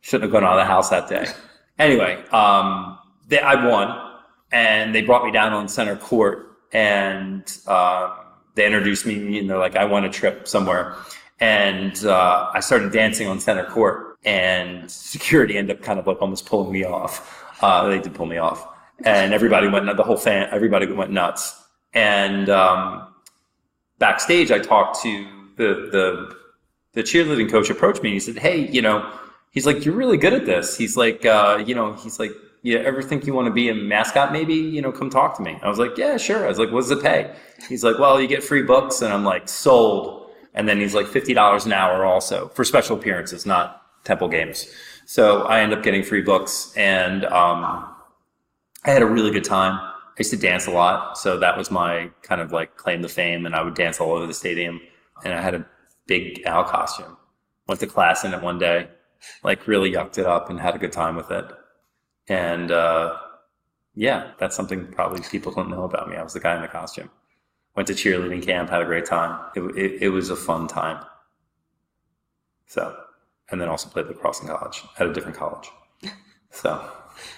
shouldn't 0.00 0.24
have 0.24 0.32
gone 0.32 0.44
out 0.44 0.58
of 0.58 0.64
the 0.64 0.70
house 0.70 0.90
that 0.90 1.08
day. 1.08 1.26
Anyway, 1.76 2.24
um, 2.30 2.96
they, 3.26 3.40
I 3.40 3.66
won 3.68 4.12
and 4.52 4.94
they 4.94 5.02
brought 5.02 5.24
me 5.24 5.32
down 5.32 5.52
on 5.52 5.66
center 5.66 5.96
court 5.96 6.56
and 6.72 7.58
uh, 7.66 8.16
they 8.54 8.64
introduced 8.64 9.06
me 9.06 9.40
and 9.40 9.50
they're 9.50 9.58
like, 9.58 9.74
I 9.74 9.84
want 9.84 10.06
a 10.06 10.08
trip 10.08 10.46
somewhere. 10.46 10.94
And 11.40 12.04
uh, 12.04 12.52
I 12.54 12.60
started 12.60 12.92
dancing 12.92 13.26
on 13.26 13.40
center 13.40 13.64
court 13.64 14.18
and 14.24 14.88
security 14.90 15.58
ended 15.58 15.78
up 15.78 15.82
kind 15.82 15.98
of 15.98 16.06
like 16.06 16.22
almost 16.22 16.46
pulling 16.46 16.70
me 16.70 16.84
off. 16.84 17.44
Uh, 17.60 17.88
they 17.88 17.98
did 17.98 18.14
pull 18.14 18.26
me 18.26 18.38
off. 18.38 18.68
And 19.02 19.34
everybody 19.34 19.68
went, 19.68 19.94
the 19.96 20.02
whole 20.02 20.16
fan, 20.16 20.48
everybody 20.50 20.86
went 20.86 21.10
nuts. 21.10 21.62
And 21.92 22.48
um, 22.48 23.08
backstage, 23.98 24.50
I 24.50 24.58
talked 24.58 25.02
to 25.02 25.26
the, 25.56 25.88
the, 25.90 26.36
the 26.92 27.02
cheerleading 27.02 27.50
coach 27.50 27.70
approached 27.70 28.02
me 28.02 28.10
and 28.10 28.14
he 28.14 28.20
said, 28.20 28.38
Hey, 28.38 28.68
you 28.68 28.82
know, 28.82 29.10
he's 29.50 29.66
like, 29.66 29.84
you're 29.84 29.94
really 29.94 30.16
good 30.16 30.32
at 30.32 30.46
this. 30.46 30.76
He's 30.76 30.96
like, 30.96 31.24
uh, 31.24 31.62
you 31.66 31.74
know, 31.74 31.94
he's 31.94 32.18
like, 32.18 32.32
you 32.62 32.78
ever 32.78 33.02
think 33.02 33.26
you 33.26 33.34
want 33.34 33.46
to 33.46 33.52
be 33.52 33.68
a 33.68 33.74
mascot? 33.74 34.32
Maybe, 34.32 34.54
you 34.54 34.80
know, 34.80 34.90
come 34.90 35.10
talk 35.10 35.36
to 35.36 35.42
me. 35.42 35.58
I 35.62 35.68
was 35.68 35.78
like, 35.78 35.98
yeah, 35.98 36.16
sure. 36.16 36.44
I 36.44 36.48
was 36.48 36.58
like, 36.58 36.72
what's 36.72 36.88
the 36.88 36.96
pay? 36.96 37.34
He's 37.68 37.84
like, 37.84 37.98
well, 37.98 38.20
you 38.20 38.26
get 38.26 38.42
free 38.42 38.62
books. 38.62 39.02
And 39.02 39.12
I'm 39.12 39.24
like, 39.24 39.48
sold. 39.48 40.30
And 40.54 40.66
then 40.68 40.80
he's 40.80 40.94
like, 40.94 41.06
$50 41.06 41.66
an 41.66 41.72
hour 41.72 42.04
also 42.04 42.48
for 42.48 42.64
special 42.64 42.96
appearances, 42.96 43.44
not 43.44 43.82
temple 44.04 44.28
games. 44.28 44.66
So 45.04 45.42
I 45.42 45.60
end 45.60 45.74
up 45.74 45.82
getting 45.82 46.02
free 46.02 46.22
books 46.22 46.72
and, 46.76 47.26
um, 47.26 47.93
I 48.84 48.90
had 48.90 49.02
a 49.02 49.06
really 49.06 49.30
good 49.30 49.44
time. 49.44 49.78
I 49.80 50.18
used 50.18 50.30
to 50.30 50.36
dance 50.36 50.66
a 50.66 50.70
lot. 50.70 51.18
So 51.18 51.38
that 51.38 51.56
was 51.56 51.70
my 51.70 52.10
kind 52.22 52.40
of 52.40 52.52
like 52.52 52.76
claim 52.76 53.02
to 53.02 53.08
fame. 53.08 53.46
And 53.46 53.54
I 53.54 53.62
would 53.62 53.74
dance 53.74 54.00
all 54.00 54.12
over 54.12 54.26
the 54.26 54.34
stadium. 54.34 54.80
And 55.24 55.32
I 55.32 55.40
had 55.40 55.54
a 55.54 55.66
big 56.06 56.42
owl 56.46 56.64
costume. 56.64 57.16
Went 57.66 57.80
to 57.80 57.86
class 57.86 58.24
in 58.24 58.34
it 58.34 58.42
one 58.42 58.58
day, 58.58 58.88
like 59.42 59.66
really 59.66 59.90
yucked 59.90 60.18
it 60.18 60.26
up 60.26 60.50
and 60.50 60.60
had 60.60 60.74
a 60.74 60.78
good 60.78 60.92
time 60.92 61.16
with 61.16 61.30
it. 61.30 61.46
And 62.28 62.70
uh, 62.70 63.16
yeah, 63.94 64.32
that's 64.38 64.54
something 64.54 64.86
probably 64.88 65.22
people 65.22 65.52
don't 65.52 65.70
know 65.70 65.84
about 65.84 66.08
me. 66.08 66.16
I 66.16 66.22
was 66.22 66.34
the 66.34 66.40
guy 66.40 66.54
in 66.56 66.62
the 66.62 66.68
costume. 66.68 67.10
Went 67.74 67.86
to 67.88 67.94
cheerleading 67.94 68.42
camp, 68.44 68.70
had 68.70 68.82
a 68.82 68.84
great 68.84 69.06
time. 69.06 69.50
It, 69.56 69.62
it, 69.76 70.02
it 70.02 70.08
was 70.10 70.30
a 70.30 70.36
fun 70.36 70.68
time. 70.68 71.04
So, 72.66 72.96
and 73.50 73.60
then 73.60 73.68
also 73.68 73.88
played 73.88 74.06
lacrosse 74.06 74.42
in 74.42 74.48
college 74.48 74.82
at 74.98 75.06
a 75.06 75.12
different 75.12 75.36
college. 75.36 75.68
So 76.50 76.88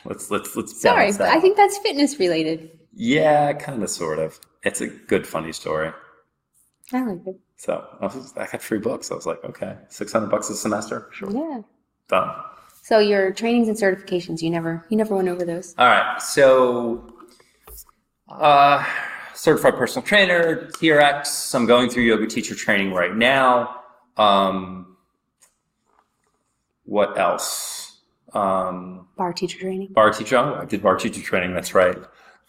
let's 0.04 0.30
let's 0.30 0.54
let's 0.56 0.80
Sorry, 0.80 1.12
but 1.12 1.28
I 1.28 1.40
think 1.40 1.56
that's 1.56 1.78
fitness 1.78 2.18
related. 2.18 2.70
yeah, 2.94 3.52
kind 3.52 3.82
of, 3.82 3.90
sort 3.90 4.18
of. 4.18 4.38
It's 4.62 4.80
a 4.80 4.88
good, 4.88 5.26
funny 5.26 5.52
story. 5.52 5.92
I 6.92 7.04
like 7.04 7.26
it. 7.26 7.38
So 7.56 7.84
I, 8.00 8.04
was, 8.06 8.32
I 8.36 8.46
got 8.46 8.62
free 8.62 8.78
books. 8.78 9.10
I 9.10 9.14
was 9.14 9.26
like, 9.26 9.42
okay, 9.44 9.76
six 9.88 10.12
hundred 10.12 10.30
bucks 10.30 10.50
a 10.50 10.54
semester, 10.56 11.08
sure, 11.12 11.30
Yeah. 11.30 11.60
done. 12.08 12.34
So 12.82 12.98
your 13.00 13.32
trainings 13.32 13.66
and 13.68 13.76
certifications, 13.76 14.42
you 14.42 14.50
never 14.50 14.84
you 14.90 14.96
never 14.96 15.14
went 15.16 15.28
over 15.28 15.44
those. 15.44 15.74
All 15.78 15.86
right. 15.88 16.20
So, 16.22 17.12
uh, 18.28 18.84
certified 19.34 19.74
personal 19.74 20.06
trainer, 20.06 20.66
TRX. 20.78 21.54
I'm 21.54 21.66
going 21.66 21.90
through 21.90 22.04
yoga 22.04 22.26
teacher 22.26 22.54
training 22.54 22.92
right 22.92 23.14
now. 23.14 23.80
Um, 24.16 24.96
what 26.84 27.18
else? 27.18 27.75
Um, 28.36 29.08
Barre 29.16 29.32
teacher 29.34 29.58
training. 29.58 29.92
barre 29.92 30.12
teacher. 30.12 30.36
Oh, 30.36 30.54
I 30.62 30.64
did 30.66 30.82
barre 30.82 30.98
teacher 30.98 31.22
training. 31.22 31.54
That's 31.54 31.74
right. 31.74 31.96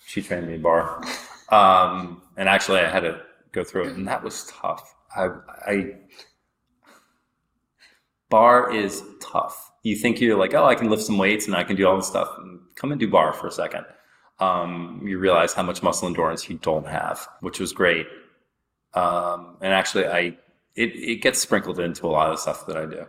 She 0.05 0.21
trained 0.21 0.47
me 0.47 0.57
barre. 0.57 1.01
Um, 1.49 2.21
and 2.35 2.49
actually, 2.49 2.79
I 2.79 2.89
had 2.89 3.01
to 3.01 3.21
go 3.53 3.63
through 3.63 3.85
it, 3.87 3.95
and 3.95 4.07
that 4.07 4.23
was 4.23 4.45
tough. 4.61 4.93
I, 5.15 5.29
I 5.65 5.91
barre 8.29 8.73
is 8.75 9.03
tough. 9.21 9.71
You 9.83 9.95
think 9.95 10.19
you're 10.19 10.37
like, 10.37 10.53
oh, 10.53 10.65
I 10.65 10.75
can 10.75 10.89
lift 10.89 11.03
some 11.03 11.17
weights 11.17 11.47
and 11.47 11.55
I 11.55 11.63
can 11.63 11.75
do 11.77 11.87
all 11.87 11.95
this 11.95 12.07
stuff. 12.07 12.29
And 12.37 12.59
come 12.75 12.91
and 12.91 12.99
do 12.99 13.09
barre 13.09 13.33
for 13.33 13.47
a 13.47 13.51
second. 13.51 13.85
Um, 14.39 15.01
you 15.05 15.17
realize 15.17 15.53
how 15.53 15.63
much 15.63 15.81
muscle 15.81 16.07
endurance 16.07 16.49
you 16.49 16.57
don't 16.61 16.85
have, 16.87 17.27
which 17.39 17.59
was 17.59 17.71
great. 17.71 18.05
Um, 18.93 19.57
and 19.61 19.73
actually, 19.73 20.05
I 20.07 20.19
it, 20.75 20.95
it 20.95 21.21
gets 21.21 21.39
sprinkled 21.39 21.79
into 21.79 22.05
a 22.05 22.09
lot 22.09 22.29
of 22.29 22.35
the 22.35 22.41
stuff 22.41 22.67
that 22.67 22.77
I 22.77 22.85
do. 22.85 23.05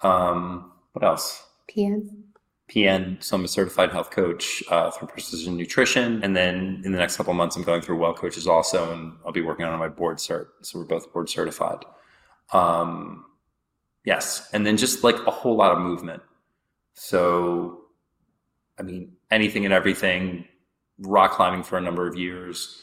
Um, 0.00 0.72
what 0.92 1.04
else? 1.04 1.44
PN. 1.68 2.08
PN, 2.68 3.22
so 3.22 3.36
I'm 3.36 3.44
a 3.44 3.48
certified 3.48 3.90
health 3.92 4.10
coach 4.10 4.62
uh, 4.70 4.90
through 4.90 5.08
Precision 5.08 5.56
Nutrition. 5.56 6.22
And 6.22 6.36
then 6.36 6.82
in 6.84 6.92
the 6.92 6.98
next 6.98 7.16
couple 7.16 7.30
of 7.30 7.36
months, 7.36 7.56
I'm 7.56 7.62
going 7.62 7.80
through 7.80 7.98
Wellcoaches 7.98 8.46
also, 8.46 8.92
and 8.92 9.14
I'll 9.24 9.32
be 9.32 9.40
working 9.40 9.64
on 9.64 9.78
my 9.78 9.88
board 9.88 10.18
cert. 10.18 10.48
So 10.62 10.78
we're 10.78 10.84
both 10.84 11.10
board 11.12 11.30
certified. 11.30 11.84
Um, 12.52 13.24
yes. 14.04 14.48
And 14.52 14.66
then 14.66 14.76
just 14.76 15.02
like 15.02 15.16
a 15.26 15.30
whole 15.30 15.56
lot 15.56 15.72
of 15.72 15.78
movement. 15.78 16.22
So, 16.92 17.84
I 18.78 18.82
mean, 18.82 19.12
anything 19.30 19.64
and 19.64 19.72
everything, 19.72 20.44
rock 20.98 21.32
climbing 21.32 21.62
for 21.62 21.78
a 21.78 21.80
number 21.80 22.06
of 22.06 22.16
years. 22.16 22.82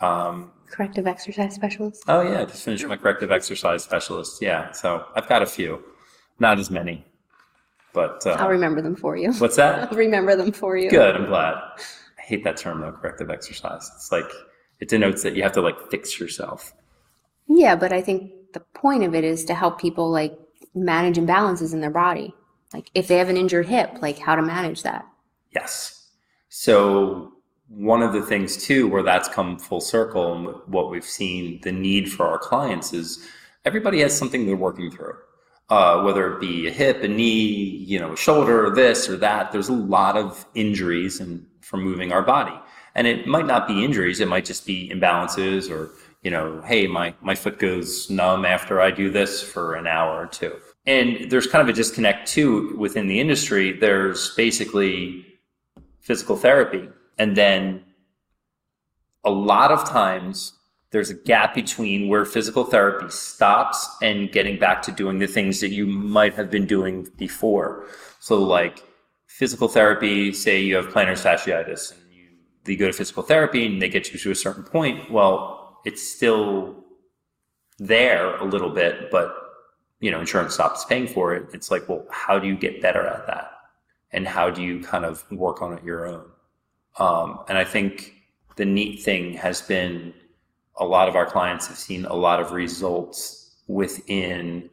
Um, 0.00 0.52
Corrective 0.70 1.06
exercise 1.06 1.54
specialist. 1.54 2.04
oh, 2.06 2.20
yeah, 2.20 2.42
I 2.42 2.44
just 2.44 2.62
finished 2.64 2.86
my 2.86 2.96
corrective 2.96 3.32
exercise 3.32 3.82
specialist. 3.82 4.40
Yeah. 4.40 4.70
So 4.72 5.04
I've 5.16 5.28
got 5.28 5.42
a 5.42 5.46
few, 5.46 5.82
not 6.38 6.58
as 6.58 6.70
many. 6.70 7.04
But 7.96 8.26
uh, 8.26 8.36
I'll 8.38 8.50
remember 8.50 8.82
them 8.82 8.94
for 8.94 9.16
you. 9.16 9.32
what's 9.32 9.56
that? 9.56 9.88
I'll 9.90 9.96
remember 9.96 10.36
them 10.36 10.52
for 10.52 10.76
you. 10.76 10.90
Good. 10.90 11.16
I'm 11.16 11.24
glad. 11.24 11.54
I 11.54 12.22
hate 12.22 12.44
that 12.44 12.58
term 12.58 12.82
though, 12.82 12.92
corrective 12.92 13.30
exercise. 13.30 13.90
It's 13.96 14.12
like 14.12 14.30
it 14.80 14.88
denotes 14.88 15.22
that 15.22 15.34
you 15.34 15.42
have 15.42 15.52
to 15.52 15.62
like 15.62 15.90
fix 15.90 16.20
yourself. 16.20 16.74
Yeah, 17.48 17.74
but 17.74 17.94
I 17.94 18.02
think 18.02 18.32
the 18.52 18.60
point 18.60 19.02
of 19.02 19.14
it 19.14 19.24
is 19.24 19.46
to 19.46 19.54
help 19.54 19.80
people 19.80 20.10
like 20.10 20.38
manage 20.74 21.16
imbalances 21.16 21.72
in 21.72 21.80
their 21.80 21.90
body. 21.90 22.34
Like 22.74 22.90
if 22.94 23.08
they 23.08 23.16
have 23.16 23.30
an 23.30 23.38
injured 23.38 23.66
hip, 23.66 24.02
like 24.02 24.18
how 24.18 24.36
to 24.36 24.42
manage 24.42 24.82
that. 24.82 25.06
Yes. 25.54 26.08
So 26.50 27.32
one 27.68 28.02
of 28.02 28.12
the 28.12 28.20
things 28.20 28.58
too, 28.58 28.88
where 28.88 29.02
that's 29.02 29.26
come 29.30 29.58
full 29.58 29.80
circle 29.80 30.34
and 30.34 30.54
what 30.66 30.90
we've 30.90 31.02
seen 31.02 31.62
the 31.62 31.72
need 31.72 32.12
for 32.12 32.26
our 32.26 32.38
clients 32.38 32.92
is 32.92 33.26
everybody 33.64 34.00
has 34.00 34.14
something 34.16 34.44
they're 34.44 34.54
working 34.54 34.90
through. 34.90 35.14
Uh, 35.68 36.00
whether 36.02 36.32
it 36.32 36.40
be 36.40 36.68
a 36.68 36.70
hip, 36.70 37.02
a 37.02 37.08
knee, 37.08 37.84
you 37.88 37.98
know, 37.98 38.12
a 38.12 38.16
shoulder, 38.16 38.70
this 38.70 39.08
or 39.08 39.16
that, 39.16 39.50
there's 39.50 39.68
a 39.68 39.72
lot 39.72 40.16
of 40.16 40.46
injuries 40.54 41.18
and 41.18 41.44
from 41.60 41.82
moving 41.82 42.12
our 42.12 42.22
body. 42.22 42.56
And 42.94 43.06
it 43.08 43.26
might 43.26 43.46
not 43.46 43.66
be 43.66 43.84
injuries, 43.84 44.20
it 44.20 44.28
might 44.28 44.44
just 44.44 44.64
be 44.64 44.88
imbalances 44.88 45.68
or, 45.68 45.90
you 46.22 46.30
know, 46.30 46.62
hey, 46.64 46.86
my, 46.86 47.14
my 47.20 47.34
foot 47.34 47.58
goes 47.58 48.08
numb 48.08 48.44
after 48.44 48.80
I 48.80 48.92
do 48.92 49.10
this 49.10 49.42
for 49.42 49.74
an 49.74 49.88
hour 49.88 50.22
or 50.22 50.26
two. 50.26 50.54
And 50.86 51.28
there's 51.30 51.48
kind 51.48 51.62
of 51.62 51.68
a 51.68 51.76
disconnect 51.76 52.28
too 52.28 52.76
within 52.78 53.08
the 53.08 53.18
industry. 53.18 53.72
There's 53.72 54.34
basically 54.36 55.26
physical 55.98 56.36
therapy. 56.36 56.88
And 57.18 57.36
then 57.36 57.82
a 59.24 59.30
lot 59.30 59.72
of 59.72 59.84
times 59.84 60.52
there's 60.96 61.10
a 61.10 61.14
gap 61.14 61.54
between 61.54 62.08
where 62.08 62.24
physical 62.24 62.64
therapy 62.64 63.06
stops 63.10 63.86
and 64.00 64.32
getting 64.32 64.58
back 64.58 64.80
to 64.80 64.90
doing 64.90 65.18
the 65.18 65.26
things 65.26 65.60
that 65.60 65.68
you 65.68 65.84
might 65.84 66.32
have 66.32 66.50
been 66.50 66.64
doing 66.64 67.06
before. 67.18 67.84
So, 68.18 68.42
like 68.42 68.82
physical 69.26 69.68
therapy, 69.68 70.32
say 70.32 70.58
you 70.62 70.74
have 70.76 70.86
plantar 70.86 71.12
fasciitis 71.12 71.92
and 71.92 72.00
you, 72.66 72.78
go 72.78 72.86
to 72.86 72.94
physical 72.94 73.22
therapy 73.22 73.66
and 73.66 73.82
they 73.82 73.90
get 73.90 74.10
you 74.10 74.18
to 74.18 74.30
a 74.30 74.34
certain 74.34 74.62
point. 74.62 75.10
Well, 75.10 75.82
it's 75.84 76.02
still 76.02 76.82
there 77.78 78.34
a 78.36 78.44
little 78.44 78.70
bit, 78.70 79.10
but 79.10 79.36
you 80.00 80.10
know, 80.10 80.20
insurance 80.20 80.54
stops 80.54 80.86
paying 80.86 81.08
for 81.08 81.34
it. 81.34 81.46
It's 81.52 81.70
like, 81.70 81.86
well, 81.90 82.06
how 82.10 82.38
do 82.38 82.48
you 82.48 82.56
get 82.56 82.80
better 82.80 83.06
at 83.06 83.26
that? 83.26 83.50
And 84.12 84.26
how 84.26 84.48
do 84.48 84.62
you 84.62 84.80
kind 84.80 85.04
of 85.04 85.30
work 85.30 85.60
on 85.60 85.74
it 85.74 85.84
your 85.84 86.06
own? 86.06 86.24
Um, 86.98 87.40
and 87.50 87.58
I 87.58 87.64
think 87.64 88.14
the 88.56 88.64
neat 88.64 89.02
thing 89.02 89.34
has 89.34 89.60
been 89.60 90.14
a 90.78 90.84
lot 90.84 91.08
of 91.08 91.16
our 91.16 91.26
clients 91.26 91.66
have 91.66 91.78
seen 91.78 92.04
a 92.04 92.14
lot 92.14 92.40
of 92.40 92.52
results 92.52 93.56
within 93.66 94.68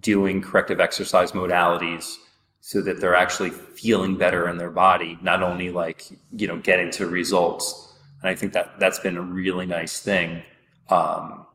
doing 0.00 0.42
corrective 0.42 0.80
exercise 0.80 1.32
modalities 1.32 2.16
so 2.60 2.80
that 2.80 3.00
they're 3.00 3.14
actually 3.14 3.50
feeling 3.50 4.16
better 4.16 4.48
in 4.48 4.56
their 4.56 4.70
body, 4.70 5.18
not 5.22 5.42
only 5.42 5.70
like, 5.70 6.06
you 6.32 6.46
know, 6.46 6.58
getting 6.58 6.90
to 6.90 7.06
results. 7.06 7.94
And 8.22 8.30
I 8.30 8.34
think 8.34 8.54
that 8.54 8.80
that's 8.80 8.98
been 8.98 9.16
a 9.16 9.22
really 9.22 9.66
nice 9.66 10.00
thing. 10.00 10.42
Um, 10.88 11.46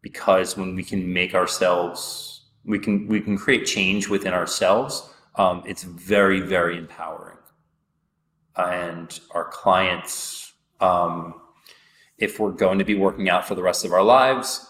because 0.00 0.56
when 0.56 0.74
we 0.74 0.82
can 0.82 1.12
make 1.12 1.34
ourselves, 1.34 2.42
we 2.64 2.78
can, 2.78 3.06
we 3.08 3.20
can 3.20 3.36
create 3.36 3.66
change 3.66 4.08
within 4.08 4.32
ourselves. 4.32 5.12
Um, 5.34 5.62
it's 5.66 5.82
very, 5.82 6.40
very 6.40 6.78
empowering. 6.78 7.36
And 8.56 9.18
our 9.32 9.44
clients, 9.44 10.52
um, 10.80 11.39
if 12.20 12.38
we're 12.38 12.52
going 12.52 12.78
to 12.78 12.84
be 12.84 12.94
working 12.94 13.28
out 13.28 13.48
for 13.48 13.54
the 13.54 13.62
rest 13.62 13.84
of 13.84 13.92
our 13.92 14.04
lives, 14.04 14.66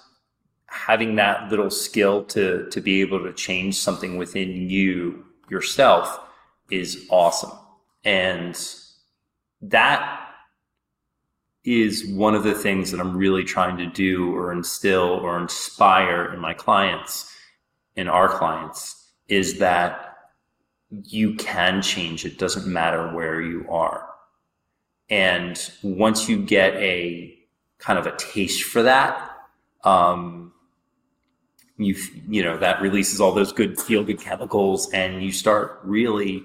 having 0.67 1.17
that 1.17 1.51
little 1.51 1.71
skill 1.71 2.25
to 2.25 2.69
to 2.71 2.81
be 2.81 3.01
able 3.01 3.23
to 3.23 3.33
change 3.33 3.77
something 3.77 4.17
within 4.17 4.71
you 4.71 5.25
yourself 5.51 6.21
is 6.71 7.07
awesome. 7.11 7.51
And 8.05 8.59
that 9.63 10.29
is 11.65 12.07
one 12.07 12.35
of 12.35 12.45
the 12.45 12.55
things 12.55 12.91
that 12.91 13.01
I'm 13.01 13.17
really 13.17 13.45
trying 13.45 13.77
to 13.79 13.87
do 13.87 14.35
or 14.35 14.53
instill 14.53 15.03
or 15.03 15.39
inspire 15.39 16.33
in 16.33 16.41
my 16.41 16.55
clients, 16.55 17.35
in 17.97 18.09
our 18.09 18.29
clients, 18.29 19.11
is 19.29 19.59
that 19.59 20.17
you 21.05 21.35
can 21.35 21.83
change. 21.83 22.25
It 22.25 22.39
doesn't 22.39 22.67
matter 22.67 23.13
where 23.15 23.43
you 23.43 23.67
are. 23.69 24.07
And 25.11 25.61
once 25.83 26.29
you 26.29 26.39
get 26.39 26.75
a 26.77 27.40
kind 27.81 27.99
of 27.99 28.07
a 28.07 28.15
taste 28.17 28.63
for 28.65 28.83
that, 28.83 29.37
um, 29.85 30.53
you 31.79 31.97
you 32.29 32.43
know 32.43 32.59
that 32.59 32.81
releases 32.81 33.21
all 33.21 33.33
those 33.33 33.53
good 33.53 33.81
feel 33.81 34.05
good 34.05 34.21
chemicals, 34.21 34.91
and 34.93 35.23
you 35.23 35.33
start 35.33 35.81
really 35.83 36.45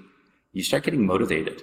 you 0.54 0.64
start 0.64 0.84
getting 0.84 1.06
motivated, 1.06 1.62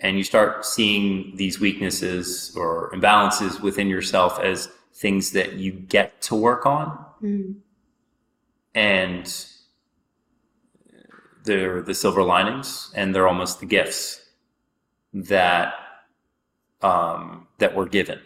and 0.00 0.16
you 0.16 0.24
start 0.24 0.64
seeing 0.64 1.36
these 1.36 1.58
weaknesses 1.58 2.54
or 2.56 2.90
imbalances 2.92 3.60
within 3.60 3.88
yourself 3.88 4.38
as 4.38 4.68
things 4.94 5.32
that 5.32 5.54
you 5.54 5.72
get 5.72 6.22
to 6.22 6.34
work 6.34 6.64
on, 6.64 7.04
mm. 7.20 7.54
and 8.74 9.46
they're 11.44 11.82
the 11.82 11.94
silver 11.94 12.22
linings, 12.22 12.92
and 12.94 13.14
they're 13.14 13.28
almost 13.28 13.58
the 13.58 13.66
gifts 13.66 14.22
that 15.12 15.74
um, 16.82 17.48
that 17.58 17.74
we're 17.74 17.88
given 17.88 18.20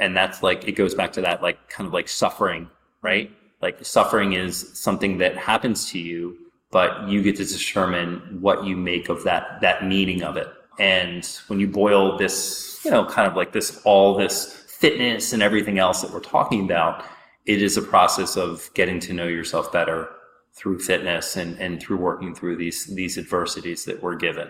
and 0.00 0.16
that's 0.16 0.42
like 0.42 0.66
it 0.66 0.72
goes 0.72 0.94
back 0.94 1.12
to 1.12 1.20
that 1.20 1.42
like 1.42 1.68
kind 1.68 1.86
of 1.86 1.92
like 1.92 2.08
suffering 2.08 2.68
right? 3.02 3.30
Like 3.62 3.84
suffering 3.84 4.32
is 4.32 4.78
something 4.78 5.18
that 5.18 5.36
happens 5.36 5.88
to 5.90 5.98
you 5.98 6.36
but 6.72 7.08
you 7.08 7.20
get 7.20 7.34
to 7.36 7.44
determine 7.44 8.38
what 8.40 8.64
you 8.64 8.76
make 8.76 9.08
of 9.08 9.24
that 9.24 9.60
that 9.60 9.86
meaning 9.86 10.22
of 10.22 10.36
it. 10.36 10.48
And 10.78 11.24
when 11.48 11.60
you 11.60 11.68
boil 11.68 12.16
this 12.16 12.80
you 12.84 12.90
know 12.90 13.04
kind 13.04 13.28
of 13.28 13.36
like 13.36 13.52
this 13.52 13.80
all 13.84 14.16
this 14.16 14.64
fitness 14.66 15.32
and 15.32 15.42
everything 15.42 15.78
else 15.78 16.00
that 16.02 16.10
we're 16.10 16.20
talking 16.20 16.64
about 16.64 17.04
it 17.44 17.60
is 17.60 17.76
a 17.76 17.82
process 17.82 18.36
of 18.36 18.70
getting 18.74 18.98
to 19.00 19.12
know 19.12 19.26
yourself 19.26 19.70
better 19.72 20.08
through 20.52 20.78
fitness 20.78 21.36
and, 21.36 21.58
and 21.58 21.80
through 21.82 21.96
working 21.96 22.34
through 22.34 22.56
these 22.56 22.86
these 22.86 23.18
adversities 23.18 23.84
that 23.84 24.02
we're 24.02 24.16
given. 24.16 24.48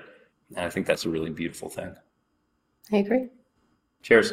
And 0.56 0.66
i 0.66 0.70
think 0.70 0.86
that's 0.86 1.04
a 1.04 1.10
really 1.10 1.30
beautiful 1.30 1.68
thing. 1.68 1.94
I 2.92 2.96
agree. 2.98 3.28
Cheers 4.02 4.32